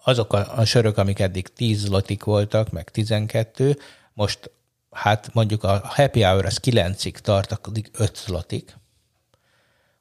azok 0.02 0.32
a, 0.32 0.58
a 0.58 0.64
sörök, 0.64 0.98
amik 0.98 1.18
eddig 1.18 1.48
10 1.48 1.78
zlotik 1.78 2.24
voltak, 2.24 2.70
meg 2.70 2.90
12, 2.90 3.78
most 4.12 4.50
hát 4.90 5.30
mondjuk 5.32 5.64
a 5.64 5.80
happy 5.84 6.22
hour 6.22 6.44
az 6.44 6.60
9-ig 6.62 7.12
tart, 7.12 7.52
addig 7.52 7.90
5 7.92 8.16
zlotik. 8.16 8.76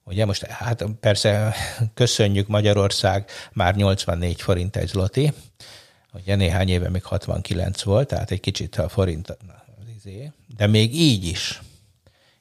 Ugye 0.04 0.26
most, 0.26 0.44
hát 0.46 0.84
persze 1.00 1.54
köszönjük 1.94 2.48
Magyarország, 2.48 3.30
már 3.54 3.76
84 3.76 4.42
forint 4.42 4.76
egy 4.76 4.88
zloti, 4.88 5.34
ugye 6.14 6.36
néhány 6.36 6.70
éve 6.70 6.90
még 6.90 7.04
69 7.04 7.82
volt, 7.82 8.08
tehát 8.08 8.32
egy 8.32 8.40
kicsit 8.40 8.76
a 8.76 8.90
forint 8.90 9.30
az 9.30 9.38
izé, 9.98 10.32
de 10.58 10.68
még 10.68 10.96
így 10.96 11.26
is, 11.26 11.62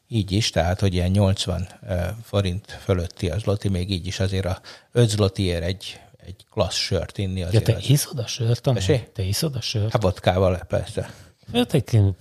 így 0.08 0.32
is, 0.32 0.50
tehát 0.50 0.80
hogy 0.80 0.94
ilyen 0.94 1.10
80 1.10 1.68
eh, 1.86 2.08
forint 2.22 2.78
fölötti 2.82 3.30
az 3.30 3.40
zloti, 3.40 3.68
még 3.68 3.90
így 3.90 4.06
is 4.06 4.20
azért 4.20 4.44
a 4.46 4.60
5 4.92 5.08
zlotiért 5.08 5.62
egy, 5.64 6.00
egy 6.26 6.44
klassz 6.50 6.76
sört 6.76 7.18
inni 7.18 7.40
Ja, 7.40 7.46
azért. 7.46 7.64
te 7.64 7.74
az- 7.74 7.88
iszod 7.88 8.18
a 8.18 8.26
sört? 8.26 8.62
Tessék? 8.62 9.12
Te 9.12 9.22
iszod 9.22 9.54
a 9.56 9.60
sört? 9.60 9.92
Hát 9.92 10.02
vodkával 10.02 10.56
persze. 10.56 11.10
Hát 11.52 11.74
én 11.92 12.16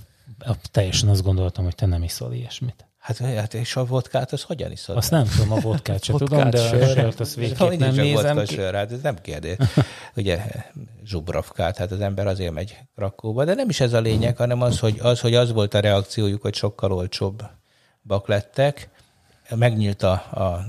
teljesen 0.72 1.10
azt 1.10 1.24
gondoltam, 1.24 1.64
hogy 1.64 1.76
te 1.76 1.86
nem 1.86 2.04
iszol 2.04 2.34
ilyesmit. 2.34 2.89
Hát, 3.10 3.36
hát 3.36 3.54
és 3.54 3.76
a 3.76 3.86
vodkát, 3.86 4.32
az 4.32 4.42
hogyan 4.42 4.72
iszod? 4.72 4.98
Azt 4.98 5.12
nem 5.12 5.26
tudom, 5.26 5.52
a 5.52 5.60
vodkát 5.60 6.04
se 6.04 6.14
tudom, 6.18 6.50
de 6.50 6.62
a 6.62 6.68
sört 6.68 7.20
azt 7.20 7.36
végképp 7.36 7.80
nem 7.80 7.90
a 7.90 7.92
nézem 7.92 8.36
vodka 8.36 8.50
ki. 8.50 8.56
sör, 8.56 8.74
hát 8.74 8.92
ez 8.92 9.02
nem 9.02 9.22
kérdés. 9.22 9.58
Ugye 10.16 10.46
zsubrovkát, 11.06 11.78
hát 11.78 11.92
az 11.92 12.00
ember 12.00 12.28
azért 12.28 12.54
megy 12.54 12.78
Krakóba, 12.96 13.46
de 13.46 13.54
nem 13.54 13.70
is 13.70 13.80
ez 13.80 13.94
a 13.94 14.00
lényeg, 14.00 14.38
hanem 14.38 14.62
az, 14.62 14.80
hogy 14.80 15.00
az, 15.02 15.20
hogy 15.20 15.36
az 15.36 15.52
volt 15.52 15.74
a 15.74 15.80
reakciójuk, 15.80 16.42
hogy 16.42 16.56
sokkal 16.56 16.92
olcsóbbak 16.92 18.28
lettek. 18.28 18.90
Megnyílt 19.56 20.04
a, 20.04 20.12
a 20.12 20.66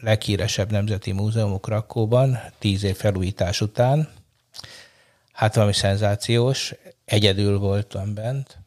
leghíresebb 0.00 0.70
nemzeti 0.70 1.12
múzeumok 1.12 1.60
Krakóban, 1.60 2.38
tíz 2.58 2.82
év 2.82 2.96
felújítás 2.96 3.60
után. 3.60 4.08
Hát 5.32 5.54
valami 5.54 5.72
szenzációs, 5.72 6.74
egyedül 7.04 7.58
voltam 7.58 8.14
bent. 8.14 8.58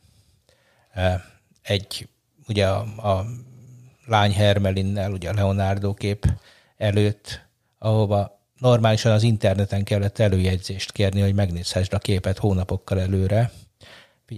Egy, 1.62 2.08
ugye 2.48 2.68
a, 2.68 2.80
a 3.10 3.26
lány 4.06 4.34
Hermelinnel, 4.34 5.12
ugye 5.12 5.30
a 5.30 5.34
Leonardo 5.34 5.94
kép 5.94 6.26
előtt, 6.78 7.42
ahova 7.78 8.42
normálisan 8.60 9.12
az 9.12 9.24
interneten 9.24 9.84
kellett 9.84 10.20
előjegyzést 10.20 10.92
kérni, 10.92 11.22
hogy 11.22 11.34
megnézhessd 11.34 11.94
a 11.94 11.98
képet 11.98 12.38
hónapokkal 12.38 13.00
előre. 13.00 13.52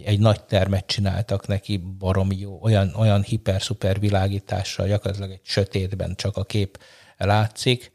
Egy 0.04 0.20
nagy 0.20 0.44
termet 0.44 0.86
csináltak 0.86 1.48
neki, 1.48 1.78
baromi 1.78 2.38
jó, 2.38 2.60
olyan, 2.62 2.94
olyan 2.96 3.24
hiper-szuper 3.24 4.00
világítással, 4.00 4.88
gyakorlatilag 4.88 5.32
egy 5.32 5.40
sötétben 5.44 6.16
csak 6.16 6.38
a 6.38 6.44
kép 6.44 6.80
látszik. 7.18 7.92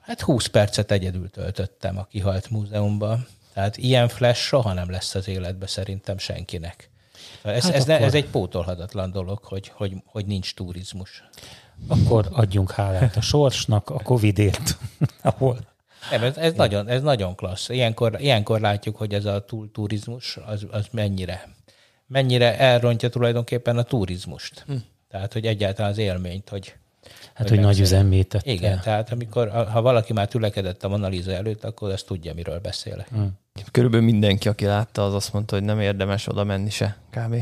Hát 0.00 0.20
20 0.20 0.46
percet 0.46 0.90
egyedül 0.90 1.30
töltöttem 1.30 1.98
a 1.98 2.04
kihalt 2.04 2.50
múzeumban. 2.50 3.26
Tehát 3.54 3.76
ilyen 3.76 4.08
flash 4.08 4.40
soha 4.40 4.72
nem 4.72 4.90
lesz 4.90 5.14
az 5.14 5.28
életbe 5.28 5.66
szerintem 5.66 6.18
senkinek. 6.18 6.90
Ez, 7.42 7.64
hát 7.64 7.74
ez, 7.74 7.84
ne, 7.84 7.98
ez 7.98 8.14
egy 8.14 8.26
pótolhatatlan 8.26 9.10
dolog, 9.10 9.38
hogy, 9.42 9.72
hogy, 9.74 9.92
hogy 10.04 10.26
nincs 10.26 10.54
turizmus. 10.54 11.22
Akkor 11.88 12.28
adjunk 12.32 12.70
hálát 12.70 13.16
a 13.16 13.20
sorsnak, 13.20 13.90
a 13.90 13.98
Covidért, 14.02 14.78
ahol 15.22 15.58
Nem, 16.10 16.22
ez, 16.22 16.36
ez, 16.36 16.52
nagyon, 16.52 16.88
ez 16.88 17.02
nagyon 17.02 17.34
klassz. 17.34 17.68
Ilyenkor, 17.68 18.16
ilyenkor 18.20 18.60
látjuk, 18.60 18.96
hogy 18.96 19.14
ez 19.14 19.24
a 19.24 19.44
túl 19.44 19.70
turizmus, 19.72 20.38
az, 20.46 20.66
az 20.70 20.86
mennyire, 20.90 21.48
mennyire 22.06 22.58
elrontja 22.58 23.08
tulajdonképpen 23.08 23.78
a 23.78 23.82
turizmust. 23.82 24.64
Hm. 24.66 24.74
Tehát, 25.10 25.32
hogy 25.32 25.46
egyáltalán 25.46 25.90
az 25.90 25.98
élményt, 25.98 26.48
hogy 26.48 26.74
hát, 27.34 27.48
hogy 27.48 27.58
nagy 27.58 27.66
megszeret- 27.66 27.92
üzemmé 27.92 28.22
tette. 28.22 28.50
Igen, 28.50 28.80
tehát 28.80 29.12
amikor, 29.12 29.48
ha 29.48 29.82
valaki 29.82 30.12
már 30.12 30.28
tülekedett 30.28 30.84
a 30.84 30.88
Mona 30.88 31.08
Lisa 31.08 31.32
előtt, 31.32 31.64
akkor 31.64 31.90
azt 31.90 32.06
tudja, 32.06 32.34
miről 32.34 32.58
beszélek. 32.58 33.08
Hm. 33.08 33.24
Körülbelül 33.70 34.04
mindenki, 34.06 34.48
aki 34.48 34.64
látta, 34.64 35.04
az 35.04 35.14
azt 35.14 35.32
mondta, 35.32 35.54
hogy 35.54 35.64
nem 35.64 35.80
érdemes 35.80 36.26
oda 36.28 36.44
menni 36.44 36.70
se, 36.70 36.96
kb. 37.10 37.36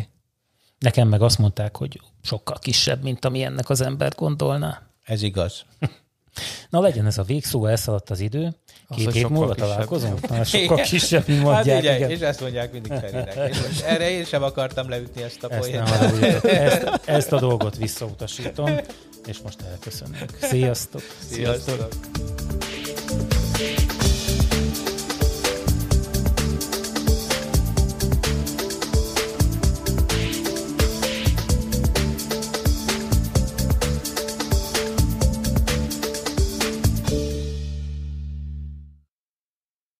Nekem 0.78 1.08
meg 1.08 1.22
azt 1.22 1.38
mondták, 1.38 1.76
hogy 1.76 2.00
sokkal 2.22 2.58
kisebb, 2.58 3.02
mint 3.02 3.24
ami 3.24 3.42
ennek 3.42 3.68
az 3.70 3.80
ember 3.80 4.12
gondolná. 4.16 4.82
Ez 5.04 5.22
igaz. 5.22 5.62
Na 6.70 6.80
legyen 6.80 7.06
ez 7.06 7.18
a 7.18 7.22
végszó, 7.22 7.66
elszaladt 7.66 8.10
az 8.10 8.20
idő. 8.20 8.56
Az, 8.86 8.96
Két 8.96 9.04
hogy 9.04 9.14
hét 9.14 9.22
sokkal 9.22 9.38
múlva 9.38 9.54
kisebb. 9.54 9.68
találkozunk? 9.70 10.28
Na, 10.28 10.44
sokkal 10.44 10.64
Igen. 10.76 10.84
kisebb, 10.84 11.26
mint 11.28 11.38
Hát 11.42 11.52
mondják. 11.54 11.78
ugye, 11.80 11.96
igen. 11.96 12.10
és 12.10 12.20
ezt 12.20 12.40
mondják 12.40 12.72
mindig 12.72 12.92
Ferinek. 12.92 13.34
És 13.70 13.80
erre 13.80 14.10
én 14.10 14.24
sem 14.24 14.42
akartam 14.42 14.88
leütni 14.88 15.22
ezt 15.22 15.44
a 15.44 15.50
Ezt, 15.52 15.72
nem 15.72 15.84
poént. 15.84 15.88
haragudjatok. 15.96 16.50
ezt, 16.50 17.00
ezt 17.04 17.32
a 17.32 17.38
dolgot 17.38 17.76
visszautasítom, 17.76 18.70
és 19.26 19.38
most 19.38 19.60
elköszönünk. 19.62 20.36
Sziasztok! 20.40 21.02
Sziasztok! 21.28 21.88